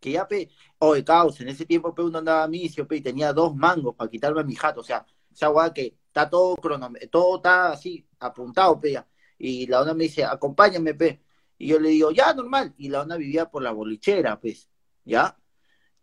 que 0.00 0.12
ya, 0.12 0.28
pe, 0.28 0.50
Oye, 0.80 1.04
caos, 1.04 1.40
en 1.40 1.48
ese 1.48 1.66
tiempo 1.66 1.94
pe, 1.94 2.02
uno 2.02 2.18
andaba 2.18 2.44
a 2.44 2.48
misio, 2.48 2.86
pe, 2.86 2.96
y 2.96 3.00
tenía 3.00 3.32
dos 3.32 3.54
mangos 3.54 3.94
para 3.96 4.10
quitarme 4.10 4.40
a 4.40 4.44
mi 4.44 4.54
jato, 4.54 4.80
o 4.80 4.84
sea, 4.84 5.04
esa 5.32 5.50
weá 5.50 5.72
que 5.72 5.98
está 6.06 6.28
todo 6.28 6.56
cronom 6.56 6.94
todo 7.10 7.36
está 7.36 7.72
así, 7.72 8.06
apuntado, 8.20 8.80
pe, 8.80 8.92
ya. 8.92 9.06
Y 9.38 9.66
la 9.66 9.82
ona 9.82 9.94
me 9.94 10.04
dice, 10.04 10.24
acompáñame, 10.24 10.94
pe. 10.94 11.20
Y 11.58 11.68
yo 11.68 11.78
le 11.78 11.90
digo, 11.90 12.10
ya, 12.10 12.32
normal. 12.34 12.74
Y 12.76 12.88
la 12.88 13.02
ona 13.02 13.16
vivía 13.16 13.50
por 13.50 13.62
la 13.62 13.72
bolichera, 13.72 14.40
pues, 14.40 14.68
¿ya? 15.04 15.36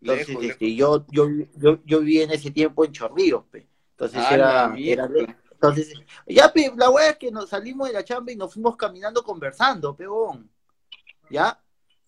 Entonces, 0.00 0.28
Lejos, 0.28 0.44
este, 0.44 0.74
yo, 0.74 1.06
yo, 1.10 1.26
yo, 1.56 1.78
yo 1.84 2.00
vivía 2.00 2.24
en 2.24 2.30
ese 2.30 2.50
tiempo 2.50 2.84
en 2.84 2.92
Chorrillos, 2.92 3.44
pe. 3.50 3.68
Entonces 3.92 4.22
Ah, 4.26 4.34
era, 4.34 4.74
era 4.76 5.08
entonces, 5.56 5.94
ya, 6.26 6.52
pe, 6.52 6.70
la 6.76 6.90
weá 6.90 7.10
es 7.10 7.16
que 7.16 7.30
nos 7.30 7.48
salimos 7.48 7.88
de 7.88 7.94
la 7.94 8.04
chamba 8.04 8.30
y 8.30 8.36
nos 8.36 8.52
fuimos 8.52 8.76
caminando 8.76 9.22
conversando, 9.22 9.96
peón. 9.96 10.50
¿Ya? 11.30 11.58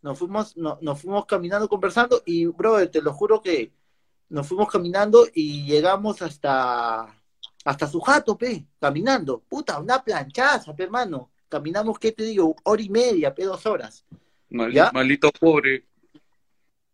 Nos 0.08 0.18
fuimos, 0.18 0.56
no- 0.56 0.78
nos 0.80 1.02
fuimos 1.02 1.26
caminando 1.26 1.68
conversando 1.68 2.22
y, 2.24 2.46
brother, 2.46 2.88
te 2.90 3.02
lo 3.02 3.12
juro 3.12 3.42
que 3.42 3.70
nos 4.30 4.46
fuimos 4.46 4.66
caminando 4.68 5.26
y 5.34 5.66
llegamos 5.66 6.22
hasta, 6.22 7.14
hasta 7.62 7.86
su 7.86 8.00
jato, 8.00 8.38
pe, 8.38 8.64
caminando. 8.80 9.40
Puta, 9.46 9.78
una 9.78 10.02
planchaza, 10.02 10.74
pe, 10.74 10.84
hermano. 10.84 11.30
Caminamos, 11.46 11.98
¿qué 11.98 12.12
te 12.12 12.22
digo? 12.22 12.56
Hora 12.64 12.80
y 12.80 12.88
media, 12.88 13.34
pe, 13.34 13.44
dos 13.44 13.66
horas. 13.66 14.06
Mal- 14.48 14.72
¿Ya? 14.72 14.90
Maldito 14.94 15.30
pobre. 15.30 15.84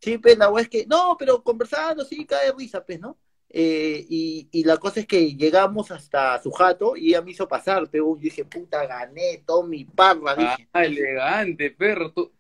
Sí, 0.01 0.19
pues 0.19 0.37
la 0.37 0.53
es 0.61 0.69
que, 0.69 0.85
no, 0.85 1.15
pero 1.17 1.41
conversando, 1.45 2.05
sí, 2.05 2.27
cae 2.27 2.51
risa, 2.51 2.85
pues, 2.85 2.99
¿no? 2.99 3.17
Eh, 3.49 4.05
y, 4.09 4.49
y 4.51 4.65
la 4.65 4.77
cosa 4.79 4.99
es 4.99 5.07
que 5.07 5.37
llegamos 5.37 5.93
hasta 5.93 6.43
su 6.43 6.51
jato 6.51 6.97
y 6.97 7.11
ella 7.11 7.23
me 7.23 7.31
hizo 7.31 7.47
pasar, 7.47 7.89
pero 7.89 8.17
yo 8.17 8.21
dije, 8.21 8.45
puta, 8.45 8.85
gané, 8.89 9.45
todo 9.47 9.63
mi 9.63 9.85
parra, 9.85 10.35
dije. 10.35 10.69
Ah, 10.73 10.85
elegante, 10.85 11.71
perro. 11.71 12.11
tú- 12.11 12.33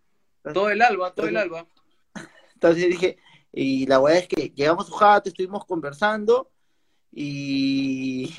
todo 0.52 0.70
el 0.70 0.82
alba, 0.82 1.14
todo 1.14 1.26
el 1.26 1.36
alba. 1.36 1.66
Entonces 2.54 2.88
dije, 2.88 3.18
y 3.52 3.86
la 3.86 4.00
weá 4.00 4.18
es 4.18 4.28
que 4.28 4.50
llegamos 4.54 4.86
a 4.86 4.88
su 4.88 4.94
jato, 4.94 5.28
estuvimos 5.28 5.64
conversando 5.64 6.50
y, 7.12 8.34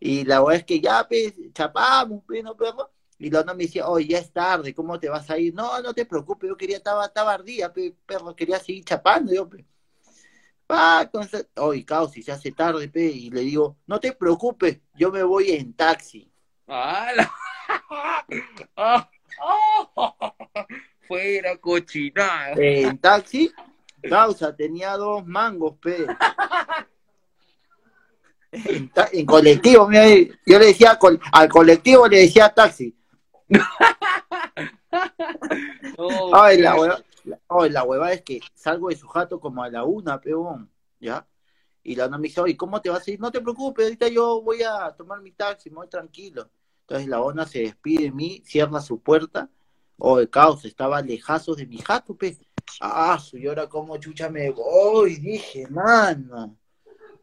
y 0.00 0.24
la 0.24 0.42
weá 0.42 0.58
es 0.58 0.64
que 0.64 0.80
ya, 0.80 1.06
pues, 1.06 1.34
chapamos, 1.52 2.22
pues, 2.26 2.42
¿no, 2.42 2.56
perro? 2.56 2.90
Y 3.18 3.30
la 3.30 3.44
me 3.54 3.64
decía, 3.64 3.88
oye, 3.88 4.08
ya 4.08 4.18
es 4.18 4.32
tarde, 4.32 4.74
¿cómo 4.74 4.98
te 4.98 5.08
vas 5.08 5.30
a 5.30 5.38
ir? 5.38 5.54
No, 5.54 5.80
no 5.80 5.94
te 5.94 6.04
preocupes, 6.04 6.48
yo 6.48 6.56
quería, 6.56 6.76
estaba, 6.78 7.06
estaba 7.06 7.32
ardía, 7.32 7.72
pe, 7.72 7.94
perro, 8.06 8.34
quería 8.34 8.58
seguir 8.58 8.84
chapando, 8.84 9.32
yo, 9.32 9.48
pe. 9.48 9.64
Ah, 10.68 11.02
entonces, 11.04 11.46
oye, 11.56 11.84
caos, 11.84 12.12
si 12.12 12.22
se 12.22 12.32
hace 12.32 12.50
tarde, 12.50 12.88
pe, 12.88 13.04
y 13.04 13.30
le 13.30 13.42
digo, 13.42 13.76
no 13.86 14.00
te 14.00 14.12
preocupes, 14.12 14.80
yo 14.94 15.12
me 15.12 15.22
voy 15.22 15.50
en 15.52 15.74
taxi. 15.74 16.30
Ah, 16.66 17.12
la- 17.14 17.30
ah. 18.76 19.08
Fuera 21.06 21.56
cochinada. 21.56 22.52
En 22.56 22.98
taxi, 22.98 23.52
causa, 24.08 24.54
tenía 24.54 24.96
dos 24.96 25.26
mangos, 25.26 25.76
pe. 25.78 26.06
En, 28.52 29.26
colectivo, 29.26 29.88
mira, 29.88 30.06
yo 30.46 30.58
le 30.58 30.66
decía 30.66 30.96
col- 30.98 31.20
al 31.32 31.48
colectivo 31.48 32.06
le 32.06 32.18
decía 32.20 32.48
taxi. 32.54 32.96
No, 35.98 36.30
Ay, 36.32 36.58
la 36.58 36.76
hueva, 36.76 37.02
la, 37.24 37.38
la 37.68 37.82
hueva 37.84 38.12
es 38.12 38.22
que 38.22 38.40
salgo 38.54 38.88
de 38.88 38.96
su 38.96 39.08
jato 39.08 39.40
como 39.40 39.62
a 39.62 39.68
la 39.70 39.84
una, 39.84 40.20
peón, 40.20 40.70
¿ya? 41.00 41.26
Y 41.82 41.96
la 41.96 42.06
ona 42.06 42.16
me 42.16 42.28
dice, 42.28 42.40
oye, 42.40 42.56
¿cómo 42.56 42.80
te 42.80 42.90
vas 42.90 43.06
a 43.06 43.10
ir? 43.10 43.20
No 43.20 43.30
te 43.30 43.40
preocupes, 43.40 43.84
ahorita 43.84 44.08
yo 44.08 44.40
voy 44.40 44.62
a 44.62 44.90
tomar 44.96 45.20
mi 45.20 45.32
taxi, 45.32 45.68
me 45.70 45.76
voy 45.76 45.88
tranquilo. 45.88 46.48
Entonces 46.82 47.08
la 47.08 47.20
ona 47.20 47.46
se 47.46 47.60
despide 47.60 48.04
de 48.04 48.10
mí, 48.12 48.40
cierra 48.44 48.80
su 48.80 49.00
puerta. 49.00 49.48
Oh, 49.98 50.18
el 50.18 50.28
caos, 50.28 50.64
estaba 50.64 51.00
lejazos 51.00 51.56
de 51.56 51.66
mi 51.66 51.78
jato, 51.78 52.16
pe. 52.16 52.36
Ah, 52.80 53.18
y 53.32 53.46
ahora 53.46 53.68
como 53.68 53.96
chucha 53.98 54.28
me 54.28 54.50
voy, 54.50 55.16
dije, 55.16 55.66
mano. 55.68 56.56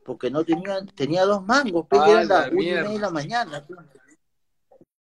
Porque 0.03 0.31
no 0.31 0.43
tenía, 0.43 0.85
tenía 0.95 1.25
dos 1.25 1.45
mangos, 1.45 1.85
pe, 1.87 1.97
eran 1.97 2.27
la 2.27 2.49
una 2.49 2.51
y 2.51 2.53
media 2.53 2.83
de 2.89 2.99
la 2.99 3.09
mañana. 3.09 3.65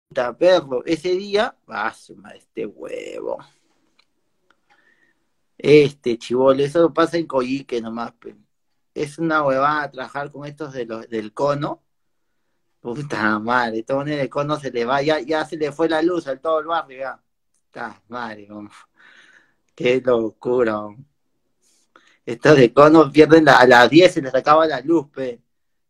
Puta, 0.08 0.38
perro, 0.38 0.84
ese 0.86 1.10
día, 1.10 1.56
ah, 1.68 1.94
este 2.36 2.66
huevo. 2.66 3.38
Este 5.58 6.18
chivolo, 6.18 6.64
eso 6.64 6.94
pasa 6.94 7.18
en 7.18 7.28
Coyique 7.28 7.82
nomás, 7.82 8.14
pe. 8.14 8.36
Es 8.94 9.20
una 9.20 9.44
huevada 9.44 9.92
trabajar 9.92 10.32
con 10.32 10.46
estos 10.46 10.74
de 10.74 10.86
los, 10.86 11.08
del 11.10 11.34
cono. 11.34 11.84
Puta 12.80 13.38
madre, 13.40 13.84
todo 13.84 14.02
en 14.04 14.10
el 14.10 14.30
cono 14.30 14.58
se 14.58 14.72
le 14.72 14.86
va, 14.86 15.02
ya, 15.02 15.20
ya 15.20 15.44
se 15.44 15.58
le 15.58 15.72
fue 15.74 15.90
la 15.90 16.02
luz 16.02 16.28
al 16.28 16.40
todo 16.40 16.60
el 16.60 16.66
barrio, 16.66 17.00
ya. 17.00 17.22
Puta 17.72 18.02
madre. 18.08 18.48
Qué 19.76 20.02
locura. 20.04 20.88
Estos 22.26 22.58
de 22.58 22.74
cono 22.74 23.12
pierden 23.12 23.48
a 23.48 23.64
las 23.68 23.88
10 23.90 24.14
se 24.14 24.22
les 24.24 24.34
acaba 24.34 24.66
la 24.66 24.82
luz, 24.82 25.08
pe. 25.10 25.40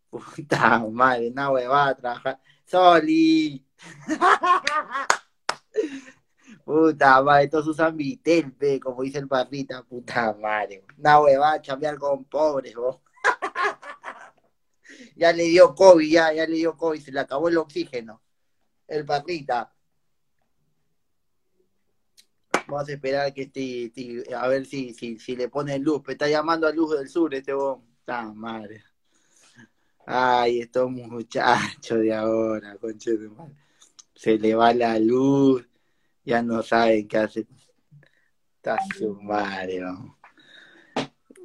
Puta 0.09 0.80
madre, 0.91 1.30
una 1.30 1.51
huevada 1.51 1.95
trabajar. 1.95 2.39
Soli. 2.65 3.65
Puta 6.65 7.21
madre, 7.21 7.47
todos 7.47 7.67
usan 7.67 7.95
Vitel, 7.95 8.51
pe, 8.51 8.80
como 8.80 9.03
dice 9.03 9.19
el 9.19 9.27
parrita, 9.27 9.84
puta 9.84 10.34
madre. 10.34 10.84
Una 10.97 11.21
huevada 11.21 11.61
chambear 11.61 11.97
con 11.97 12.25
pobres, 12.25 12.75
vos. 12.75 12.99
ya 15.15 15.32
le 15.32 15.43
dio 15.43 15.73
COVID, 15.73 16.11
ya, 16.11 16.34
ya 16.34 16.45
le 16.45 16.55
dio 16.55 16.75
COVID, 16.75 17.01
se 17.01 17.11
le 17.11 17.21
acabó 17.21 17.47
el 17.47 17.57
oxígeno. 17.57 18.21
El 18.88 19.05
parrita. 19.05 19.73
Vamos 22.70 22.88
a 22.88 22.91
esperar 22.91 23.34
que 23.34 23.51
este, 23.51 24.24
a 24.36 24.47
ver 24.47 24.63
si, 24.63 24.93
si, 24.93 25.36
le 25.36 25.49
ponen 25.49 25.84
luz. 25.84 26.03
Me 26.05 26.13
está 26.13 26.28
llamando 26.28 26.67
a 26.67 26.72
Luz 26.72 26.95
del 26.95 27.09
Sur 27.09 27.34
este 27.34 27.51
vos. 27.51 27.80
Puta 27.80 28.32
madre. 28.32 28.84
Ay, 30.05 30.59
estos 30.59 30.91
muchachos 30.91 31.99
de 31.99 32.13
ahora, 32.13 32.78
conche 32.78 33.17
de 33.17 33.28
madre. 33.30 33.55
Se 34.13 34.38
le 34.38 34.53
va 34.53 34.72
la 34.74 34.99
luz, 34.99 35.67
ya 36.24 36.43
no 36.43 36.61
saben 36.61 37.07
qué 37.07 37.17
hacer. 37.17 37.47
Está 38.57 38.78
su. 38.95 39.20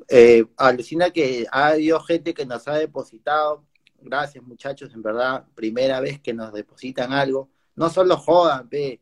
Eh, 0.08 0.44
alucina 0.58 1.10
que 1.10 1.46
ha 1.50 1.68
habido 1.68 2.00
gente 2.00 2.34
que 2.34 2.44
nos 2.44 2.68
ha 2.68 2.74
depositado. 2.74 3.64
Gracias, 3.98 4.44
muchachos, 4.44 4.92
en 4.92 5.02
verdad, 5.02 5.46
primera 5.54 6.00
vez 6.00 6.20
que 6.20 6.34
nos 6.34 6.52
depositan 6.52 7.14
algo. 7.14 7.48
No 7.76 7.88
solo 7.88 8.18
jodan, 8.18 8.68
pe. 8.68 9.00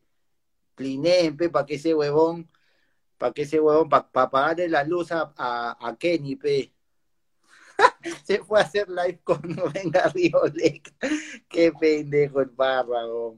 Clineen, 0.74 1.36
pe, 1.36 1.48
para 1.50 1.66
que 1.66 1.74
ese 1.74 1.94
huevón, 1.94 2.48
para 3.18 3.32
que 3.32 3.42
ese 3.42 3.60
huevón, 3.60 3.88
para 3.88 4.08
pagarle 4.10 4.68
la 4.68 4.84
luz 4.84 5.12
a, 5.12 5.32
a, 5.36 5.88
a 5.88 5.96
Kenny, 5.96 6.36
pe. 6.36 6.72
Se 8.24 8.42
fue 8.42 8.60
a 8.60 8.62
hacer 8.62 8.88
live 8.88 9.20
con 9.24 9.40
Venga 9.72 10.08
Rioleca. 10.14 10.92
Qué 11.48 11.72
pendejo 11.72 12.40
el 12.40 12.50
párrago. 12.50 13.36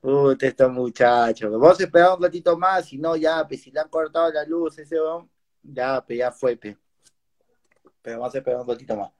Puta, 0.00 0.46
estos 0.46 0.72
muchachos. 0.72 1.52
Vamos 1.52 1.78
a 1.78 1.84
esperar 1.84 2.16
un 2.16 2.22
ratito 2.22 2.58
más, 2.58 2.86
si 2.86 2.98
no, 2.98 3.14
ya, 3.16 3.46
pues 3.46 3.62
si 3.62 3.70
le 3.70 3.80
han 3.80 3.88
cortado 3.88 4.32
la 4.32 4.44
luz 4.44 4.78
ese 4.78 4.96
huevón, 4.96 5.30
Ya, 5.62 6.04
pe, 6.04 6.16
ya 6.16 6.32
fue, 6.32 6.56
pe. 6.56 6.76
Pero 8.02 8.18
vamos 8.18 8.34
a 8.34 8.38
esperar 8.38 8.60
un 8.60 8.68
ratito 8.68 8.96
más. 8.96 9.12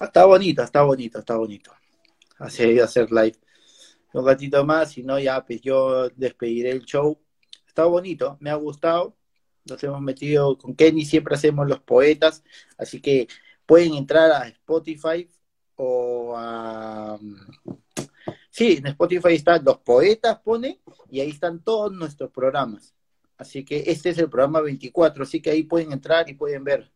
Ah, 0.00 0.06
Está 0.06 0.24
bonito, 0.24 0.62
está 0.62 0.82
bonito, 0.82 1.18
está 1.20 1.36
bonito. 1.36 1.72
Así 2.38 2.80
hacer 2.80 3.12
live. 3.12 3.38
Un 4.14 4.24
ratito 4.24 4.64
más, 4.64 4.92
si 4.92 5.02
no, 5.02 5.18
ya, 5.18 5.44
pues 5.44 5.60
yo 5.60 6.08
despediré 6.10 6.70
el 6.70 6.84
show. 6.84 7.20
Está 7.66 7.84
bonito, 7.86 8.36
me 8.40 8.50
ha 8.50 8.54
gustado. 8.54 9.16
Nos 9.64 9.82
hemos 9.82 10.00
metido 10.00 10.56
con 10.56 10.76
Kenny, 10.76 11.04
siempre 11.04 11.34
hacemos 11.34 11.68
los 11.68 11.80
poetas. 11.80 12.44
Así 12.78 13.00
que 13.00 13.26
pueden 13.66 13.94
entrar 13.94 14.30
a 14.30 14.46
Spotify 14.48 15.28
o 15.74 16.32
a. 16.36 17.18
Sí, 18.50 18.76
en 18.78 18.86
Spotify 18.86 19.34
están 19.34 19.64
los 19.64 19.78
poetas, 19.78 20.38
pone, 20.44 20.80
y 21.10 21.18
ahí 21.18 21.30
están 21.30 21.64
todos 21.64 21.92
nuestros 21.92 22.30
programas. 22.30 22.94
Así 23.36 23.64
que 23.64 23.82
este 23.88 24.10
es 24.10 24.18
el 24.18 24.30
programa 24.30 24.60
24, 24.60 25.24
así 25.24 25.42
que 25.42 25.50
ahí 25.50 25.64
pueden 25.64 25.90
entrar 25.90 26.30
y 26.30 26.34
pueden 26.34 26.62
ver. 26.62 26.92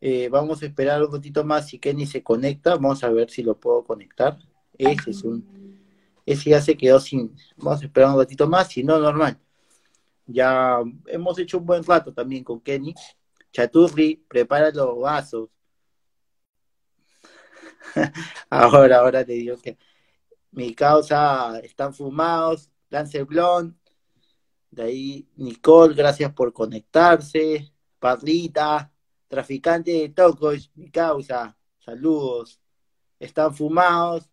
Eh, 0.00 0.28
vamos 0.28 0.62
a 0.62 0.66
esperar 0.66 1.02
un 1.02 1.12
ratito 1.12 1.42
más 1.42 1.68
si 1.68 1.80
Kenny 1.80 2.06
se 2.06 2.22
conecta. 2.22 2.76
Vamos 2.76 3.02
a 3.02 3.10
ver 3.10 3.28
si 3.28 3.42
lo 3.42 3.58
puedo 3.58 3.82
conectar. 3.82 4.38
Ese 4.78 5.10
es 5.10 5.24
un. 5.24 5.44
Ese 6.24 6.50
ya 6.50 6.60
se 6.60 6.76
quedó 6.76 7.00
sin. 7.00 7.34
Vamos 7.56 7.82
a 7.82 7.84
esperar 7.86 8.10
un 8.10 8.18
ratito 8.18 8.48
más, 8.48 8.68
si 8.68 8.84
no, 8.84 8.98
normal. 8.98 9.38
Ya 10.26 10.78
hemos 11.06 11.38
hecho 11.38 11.58
un 11.58 11.66
buen 11.66 11.82
rato 11.84 12.12
también 12.12 12.44
con 12.44 12.60
Kenny. 12.60 12.94
Chaturri, 13.52 14.24
prepara 14.28 14.70
los 14.70 14.98
vasos. 15.00 15.48
ahora, 18.50 18.98
ahora 18.98 19.24
te 19.24 19.32
digo 19.32 19.56
que 19.56 19.78
mi 20.52 20.74
causa 20.74 21.58
están 21.60 21.94
fumados. 21.94 22.70
Lance 22.90 23.22
Blond. 23.22 23.74
De 24.70 24.82
ahí, 24.82 25.28
Nicole, 25.36 25.94
gracias 25.94 26.32
por 26.32 26.52
conectarse. 26.52 27.72
Parlita, 27.98 28.92
traficante 29.28 29.90
de 29.92 30.08
tocos, 30.10 30.70
mi 30.74 30.90
causa. 30.90 31.56
Saludos. 31.78 32.60
Están 33.18 33.54
fumados. 33.54 34.28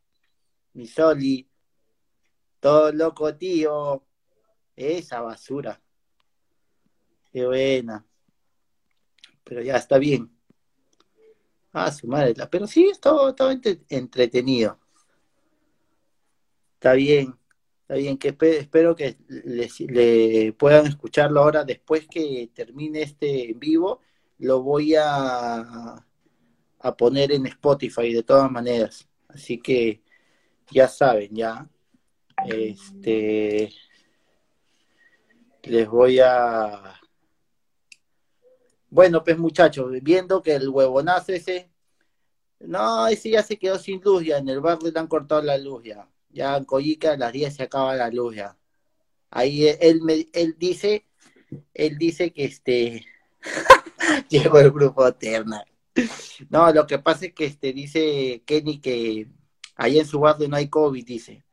Mi 0.76 0.86
Soli. 0.86 1.48
Todo 2.60 2.92
loco, 2.92 3.34
tío. 3.36 4.04
Esa 4.76 5.22
basura. 5.22 5.82
Qué 7.32 7.46
buena. 7.46 8.06
Pero 9.44 9.62
ya 9.62 9.78
está 9.78 9.98
bien. 9.98 10.30
Ah, 11.72 11.92
su 11.92 12.08
madre. 12.08 12.34
Pero 12.52 12.68
sí, 12.68 12.86
estaba, 12.88 13.30
estaba 13.30 13.52
entre- 13.54 13.82
entretenido. 13.90 14.80
Está 16.74 16.94
bien. 16.94 17.38
Está 17.82 17.96
bien, 17.96 18.18
que 18.18 18.36
espe- 18.36 18.58
espero 18.58 18.96
que 18.96 19.16
le 19.88 20.54
puedan 20.54 20.88
escucharlo 20.88 21.40
ahora 21.42 21.64
después 21.64 22.08
que 22.08 22.50
termine 22.54 23.04
este 23.04 23.52
en 23.52 23.60
vivo. 23.60 24.00
Lo 24.40 24.62
voy 24.64 24.96
a, 24.96 26.04
a 26.80 26.98
poner 26.98 27.32
en 27.32 27.46
Spotify 27.46 28.12
de 28.12 28.24
todas 28.24 28.52
maneras. 28.52 29.08
Así 29.28 29.60
que 29.60 30.02
ya 30.72 30.88
saben, 30.88 31.36
ya. 31.36 31.68
Este 32.48 33.72
les 35.64 35.88
voy 35.88 36.20
a 36.20 37.00
bueno, 38.96 39.24
pues 39.26 39.38
muchachos, 39.38 39.92
viendo 40.02 40.42
que 40.42 40.56
el 40.56 40.70
huevonazo 40.70 41.34
ese, 41.34 41.70
no, 42.62 43.08
ese 43.08 43.30
ya 43.32 43.44
se 43.44 43.58
quedó 43.58 43.78
sin 43.78 44.00
luz, 44.02 44.24
ya 44.24 44.38
en 44.38 44.48
el 44.48 44.62
barrio 44.62 44.90
le 44.90 44.98
han 44.98 45.08
cortado 45.08 45.42
la 45.42 45.58
luz 45.58 45.84
ya. 45.84 46.08
Ya 46.30 46.56
en 46.56 46.64
Coyica 46.64 47.12
a 47.12 47.18
las 47.18 47.34
10 47.34 47.56
se 47.56 47.64
acaba 47.64 47.94
la 47.96 48.10
luz 48.10 48.38
ya. 48.38 48.58
Ahí 49.32 49.68
él, 49.68 50.02
me, 50.02 50.28
él 50.32 50.56
dice, 50.58 51.06
él 51.74 51.98
dice 51.98 52.32
que 52.32 52.46
este, 52.46 53.06
llegó 54.30 54.60
el 54.60 54.72
grupo 54.72 55.14
Terna. 55.14 55.66
No, 56.50 56.72
lo 56.72 56.88
que 56.88 57.00
pasa 57.00 57.26
es 57.26 57.34
que 57.34 57.48
este 57.48 57.74
dice 57.74 58.44
Kenny 58.46 58.80
que 58.80 59.28
allá 59.76 60.02
en 60.02 60.08
su 60.08 60.20
barrio 60.20 60.48
no 60.48 60.56
hay 60.58 60.70
COVID, 60.70 61.06
dice. 61.06 61.46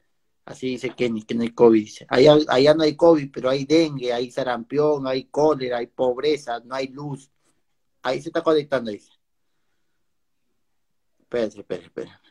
Así 0.44 0.68
dice 0.68 0.90
Kenny, 0.90 1.22
que 1.22 1.34
no 1.34 1.42
hay 1.42 1.52
COVID. 1.52 1.80
Dice. 1.80 2.06
Allá, 2.08 2.36
allá 2.48 2.74
no 2.74 2.82
hay 2.82 2.96
COVID, 2.96 3.30
pero 3.32 3.50
hay 3.50 3.64
dengue, 3.64 4.12
hay 4.12 4.30
sarampión, 4.30 5.06
hay 5.06 5.24
cólera, 5.24 5.78
hay 5.78 5.86
pobreza, 5.86 6.60
no 6.60 6.74
hay 6.74 6.88
luz. 6.88 7.30
Ahí 8.02 8.20
se 8.20 8.28
está 8.28 8.42
conectando, 8.42 8.90
dice. 8.90 9.12
Espérate, 11.20 11.60
espérate, 11.60 11.86
espérate. 11.86 12.28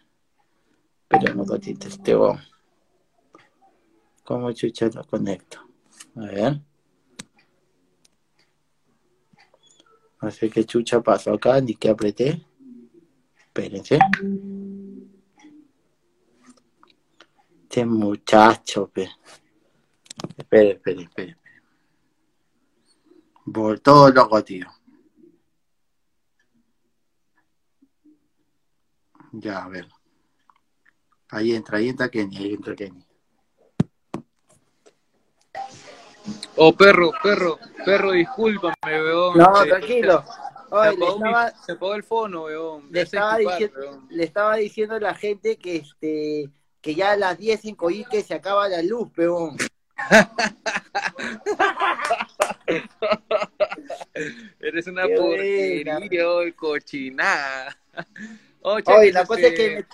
Espérate 1.03 1.39
un 1.39 1.47
ratito, 1.47 1.87
este 1.87 2.15
bon. 2.15 2.37
¿Cómo 4.23 4.51
chucha 4.51 4.87
lo 4.93 5.03
conecto? 5.05 5.59
A 6.15 6.21
ver. 6.21 6.61
No 10.21 10.29
sé 10.29 10.49
qué 10.49 10.63
chucha 10.63 11.01
pasó 11.01 11.33
acá, 11.33 11.59
ni 11.61 11.73
qué 11.75 11.89
apreté. 11.89 12.45
Espérense. 13.39 13.97
Este 17.72 17.86
muchacho, 17.86 18.89
pe. 18.89 19.09
Espere, 20.38 20.72
espere, 20.72 21.03
espere. 21.03 21.38
Por 23.53 23.80
todo 23.80 24.09
loco, 24.11 24.43
tío. 24.43 24.67
Ya, 29.32 29.63
a 29.63 29.69
ver. 29.69 29.88
Ahí 31.30 31.53
entra, 31.55 31.78
ahí 31.78 31.88
entra 31.88 32.09
Kenny, 32.09 32.36
ahí 32.36 32.53
entra 32.55 32.76
Kenny. 32.76 33.05
Oh, 36.57 36.74
perro, 36.76 37.11
perro, 37.24 37.57
perro, 37.86 38.11
discúlpame, 38.11 38.74
weón. 38.84 39.38
No, 39.38 39.55
Se- 39.55 39.69
tranquilo. 39.69 40.26
Se, 40.26 40.76
Oye, 40.76 40.89
se 40.91 40.97
le 40.97 41.05
apagó 41.05 41.19
mi- 41.19 41.30
estaba, 41.30 41.49
se 41.51 41.72
apagó 41.72 41.95
el 41.95 42.03
fono, 42.03 42.43
weón. 42.43 42.91
Le 42.91 43.01
estaba 43.03 43.38
disculpar, 43.38 43.59
diciendo, 43.61 43.80
weón. 43.91 44.07
le 44.09 44.24
estaba 44.26 44.55
diciendo 44.57 44.95
a 44.95 44.99
la 44.99 45.15
gente 45.15 45.57
que 45.57 45.78
este 45.78 46.49
que 46.82 46.95
ya 46.95 47.11
a 47.11 47.17
las 47.17 47.38
10 47.38 47.63
en 47.65 47.75
Coyique 47.75 48.23
se 48.23 48.34
acaba 48.34 48.67
la 48.67 48.82
luz, 48.82 49.09
peón. 49.13 49.55
Eres 54.59 54.88
una 54.88 55.07
Qué 55.07 55.15
porquería, 55.15 56.27
hoy, 56.27 56.51
cochinada. 56.53 57.77
Oh, 58.63 58.73
Oye, 58.75 58.84
cheques, 58.84 59.13
la 59.15 59.25
cosa 59.25 59.47
es 59.47 59.53
que 59.55 59.65
este, 59.65 59.75
me- 59.77 59.86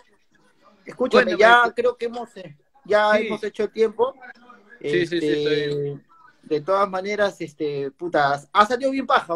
escúchame, 0.86 1.38
ya 1.38 1.72
creo 1.74 1.96
que 1.96 2.08
hemos 2.08 2.36
eh, 2.36 2.58
ya 2.84 3.14
Sí. 3.18 3.26
hemos 3.26 3.42
hecho 3.46 3.64
el 3.64 3.72
tiempo. 3.72 4.14
Sí, 4.82 5.08
sí, 5.08 5.22
sí, 5.22 5.32
está 5.32 5.50
Este, 5.54 6.02
De 6.44 6.60
todas 6.62 6.90
maneras, 6.90 7.40
este, 7.40 7.92
puta, 7.92 8.42
ha 8.52 8.66
salido 8.66 8.92
bien 8.92 9.08
paja, 9.08 9.36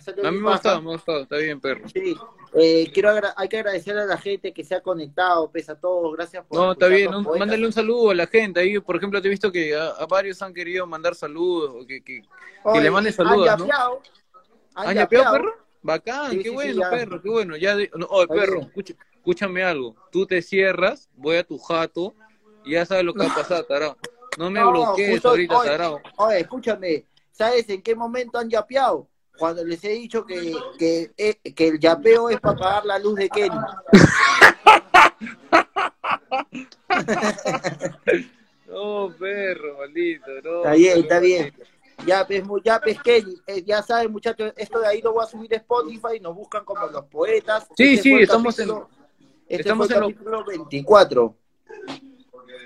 salido 0.00 0.28
A 0.28 0.30
mí 0.30 0.36
bien 0.36 0.42
me 0.42 0.50
ha 0.50 0.52
paja. 0.52 0.52
gustado, 0.52 0.82
me 0.82 0.90
ha 0.90 0.92
gustado, 0.92 1.22
está 1.22 1.36
bien, 1.38 1.58
perro. 1.58 1.88
Sí, 1.88 2.14
eh, 2.54 2.90
quiero 2.92 3.10
hay 3.36 3.48
que 3.48 3.58
agradecer 3.58 3.96
a 3.98 4.06
la 4.06 4.16
gente 4.18 4.52
que 4.52 4.64
se 4.64 4.74
ha 4.74 4.80
conectado, 4.80 5.50
pese 5.50 5.72
a 5.72 5.74
todos, 5.74 6.14
gracias 6.16 6.44
por 6.46 6.58
No, 6.58 6.72
está 6.72 6.86
bien, 6.88 7.12
un- 7.14 7.24
mándale 7.38 7.66
un 7.66 7.72
saludo 7.72 8.10
a 8.10 8.14
la 8.14 8.26
gente. 8.26 8.60
Ahí, 8.60 8.78
por 8.80 8.96
ejemplo, 8.96 9.20
te 9.20 9.28
he 9.28 9.30
visto 9.30 9.52
que 9.52 9.74
a, 9.76 9.88
a 9.88 10.06
varios 10.06 10.40
han 10.42 10.54
querido 10.54 10.86
mandar 10.86 11.14
saludos. 11.14 11.74
o 11.82 11.86
Que, 11.86 12.02
que, 12.02 12.22
Oye, 12.64 12.80
le 12.82 12.90
mandes 12.90 13.14
saludos, 13.16 13.48
han 13.48 13.58
¿no? 13.58 13.66
yapeado, 13.66 14.02
han 14.74 14.88
¿Han 14.88 14.94
yapeado, 14.96 15.32
perro? 15.36 15.54
Bacán, 15.82 16.30
Sí, 16.32 16.36
qué 16.38 16.42
sí, 16.44 16.50
bueno, 16.50 16.82
perro, 16.90 17.22
qué 17.22 17.28
bueno. 17.30 17.56
Ya 17.56 17.76
de- 17.76 17.90
no, 17.94 18.22
Está 18.22 18.34
perro, 18.34 18.60
escucha- 18.60 18.94
escúchame 19.14 19.62
algo. 19.62 19.94
Tú 20.10 20.26
te 20.26 20.42
cierras, 20.42 21.08
voy 21.14 21.36
a 21.36 21.44
tu 21.44 21.58
jato 21.58 22.14
y 22.64 22.72
ya 22.72 22.84
sabes 22.84 23.04
lo 23.04 23.14
que 23.14 23.20
va 23.26 23.32
a 23.32 23.34
pasar, 23.34 23.64
tarado. 23.64 23.96
No 24.36 24.50
me 24.50 24.60
No, 24.60 24.70
bloquees 24.72 25.10
justo- 25.12 25.30
ahorita, 25.30 25.58
oye, 25.58 25.68
tarado. 25.70 26.00
Oye, 26.16 26.40
escúchame, 26.40 27.04
¿sabes 27.30 27.68
en 27.68 27.82
qué 27.82 27.94
momento 27.94 28.38
han 28.38 28.48
yapeado? 28.50 29.08
Cuando 29.38 29.64
les 29.64 29.82
he 29.84 29.90
dicho 29.90 30.24
que, 30.26 30.52
que, 30.78 31.12
eh, 31.16 31.36
que 31.54 31.68
el 31.68 31.78
yapeo 31.78 32.28
es 32.30 32.40
para 32.40 32.56
pagar 32.58 32.84
la 32.86 32.98
luz 32.98 33.14
de 33.16 33.28
Kenny. 33.28 33.56
No, 38.66 39.12
perro, 39.18 39.78
maldito, 39.78 40.26
no. 40.44 40.58
Está 40.58 40.72
bien, 40.74 40.98
está 40.98 41.20
bien. 41.20 41.54
Ya, 42.06 42.26
pues, 42.26 42.42
ya, 42.62 42.80
pues, 42.80 43.00
Kenny, 43.02 43.34
eh, 43.46 43.62
ya 43.64 43.82
saben, 43.82 44.12
muchachos, 44.12 44.52
esto 44.56 44.78
de 44.80 44.86
ahí 44.86 45.02
lo 45.02 45.12
voy 45.14 45.24
a 45.24 45.26
subir 45.26 45.52
a 45.54 45.56
Spotify, 45.56 46.20
nos 46.20 46.34
buscan 46.34 46.64
como 46.64 46.86
los 46.86 47.04
poetas. 47.06 47.66
Sí, 47.76 47.94
Este 47.94 48.02
sí, 48.02 48.14
estamos 48.14 48.54
capítulo- 48.56 48.88
Este 49.48 49.62
estamos 49.62 49.86
fue 49.86 49.96
el 49.96 50.02
en 50.02 50.08
lo- 50.08 50.14
capítulo 50.14 50.44
24. 50.44 51.34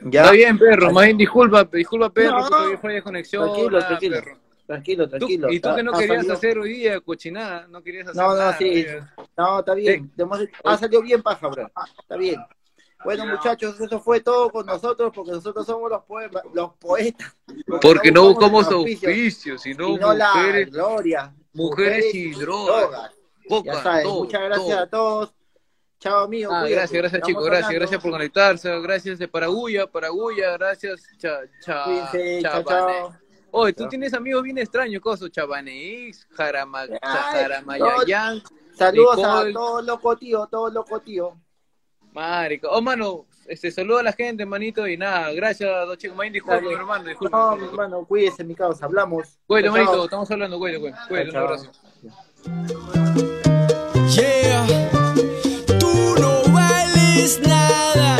Ya, 0.05 0.23
Está 0.23 0.33
bien, 0.33 0.59
perro, 0.59 0.91
más 0.91 1.05
bien 1.05 1.17
disculpa, 1.17 1.65
disculpa, 1.65 2.11
perro, 2.11 2.41
No, 2.41 2.49
porque 2.51 2.79
fue 2.79 2.95
de 2.95 3.03
conexión. 3.03 3.45
tranquilo, 3.45 3.71
nada, 3.71 3.87
tranquilo. 3.89 4.17
perro. 4.17 4.39
Tranquilo, 4.67 5.09
tranquilo. 5.09 5.51
y 5.53 5.61
tú 5.61 5.75
que 5.75 5.83
no 5.83 5.93
querías 5.93 6.17
salido- 6.19 6.35
hacer 6.35 6.59
hoy 6.59 6.73
día 6.75 7.01
cochinada, 7.01 7.67
no 7.69 7.83
querías 7.83 8.09
hacer 8.09 8.23
No, 8.23 8.29
no, 8.31 8.37
nada. 8.37 8.59
sí. 8.59 8.87
No, 9.37 9.59
está 9.61 9.75
bien. 9.75 10.11
Hemos- 10.17 10.41
Ha 10.65 10.77
salido 10.79 11.03
bien 11.03 11.23
paja, 11.23 11.49
bro. 11.49 11.71
Está 12.01 12.17
bien. 12.17 12.41
Bueno, 13.05 13.27
muchachos, 13.27 13.81
eso 13.81 14.01
fue 14.01 14.21
todo 14.21 14.49
con 14.51 14.65
nosotros, 14.65 15.11
porque 15.13 15.33
nosotros 15.33 15.67
somos 15.67 15.91
los, 15.91 16.05
poemas, 16.05 16.43
los 16.55 16.73
poetas. 16.75 17.37
Porque 17.81 18.13
no 18.13 18.29
buscamos 18.29 18.69
auspicio, 18.71 19.09
auspicios, 19.09 19.63
sino 19.63 19.89
sino 19.95 20.15
la 20.15 20.33
mujeres, 20.35 20.71
gloria. 20.71 21.35
mujeres 21.53 22.15
y 22.15 22.31
drogas. 22.31 23.11
Ya 23.65 24.03
todo, 24.03 24.15
muchas 24.23 24.41
gracias 24.41 24.67
todo. 24.69 24.79
a 24.79 24.87
todos. 24.87 25.35
Chao, 25.99 26.21
amigos. 26.21 26.55
Ah, 26.57 26.65
gracias, 26.69 26.93
gracias 26.93 27.23
chicos, 27.23 27.45
gracias, 27.45 27.67
hablando. 27.67 27.81
gracias 27.81 28.03
por 28.03 28.11
conectarse, 28.13 28.81
gracias 28.81 29.19
de 29.19 29.27
Paraguya, 29.29 29.87
Paraguya, 29.89 30.53
gracias, 30.53 31.03
cha, 31.19 31.41
cha, 31.61 31.85
Cuídense, 31.85 32.39
chao, 32.43 32.63
chabané. 32.63 32.99
chao. 33.01 33.22
Oye, 33.55 33.75
tú 33.75 33.87
tienes 33.87 34.15
amigos 34.15 34.43
bien 34.43 34.57
extraños, 34.57 35.03
Coso, 35.03 35.29
Chabaneix, 35.29 36.27
Jarama, 36.31 36.87
Jaramayayan. 37.03 38.43
Saludos 38.75 39.19
a 39.23 39.53
todos 39.53 39.85
locos 39.85 40.19
tío, 40.19 40.47
todos 40.51 40.73
locos 40.73 41.05
tío. 41.05 41.37
Marico. 42.15 42.69
Oh, 42.71 42.81
mano, 42.81 43.27
este, 43.47 43.71
saludo 43.71 43.99
a 43.99 44.03
la 44.03 44.13
gente, 44.15 44.47
manito, 44.47 44.89
y 44.89 44.97
nada, 44.97 45.33
gracias, 45.33 45.71
Don 45.87 45.99
Chico 45.99 46.15
Maín, 46.15 46.33
disculpe, 46.33 46.63
mi 46.63 46.73
hermano, 46.73 47.05
disculpe. 47.05 47.37
No, 47.37 47.57
mi 47.57 47.67
hermano, 47.67 48.07
cuídese, 48.07 48.43
mi 48.43 48.55
causa, 48.55 48.87
hablamos. 48.87 49.39
Cuídate, 49.47 49.71
manito, 49.71 50.05
estamos 50.05 50.31
hablando, 50.31 50.59
cuídate, 50.59 50.81
cuídate, 50.81 51.09
cuídate 51.09 51.31
un 51.31 51.37
abrazo. 51.37 51.71
Yeah, 54.15 54.67
tú 55.79 56.15
no 56.19 56.43
vales 56.53 57.39
nada. 57.47 58.12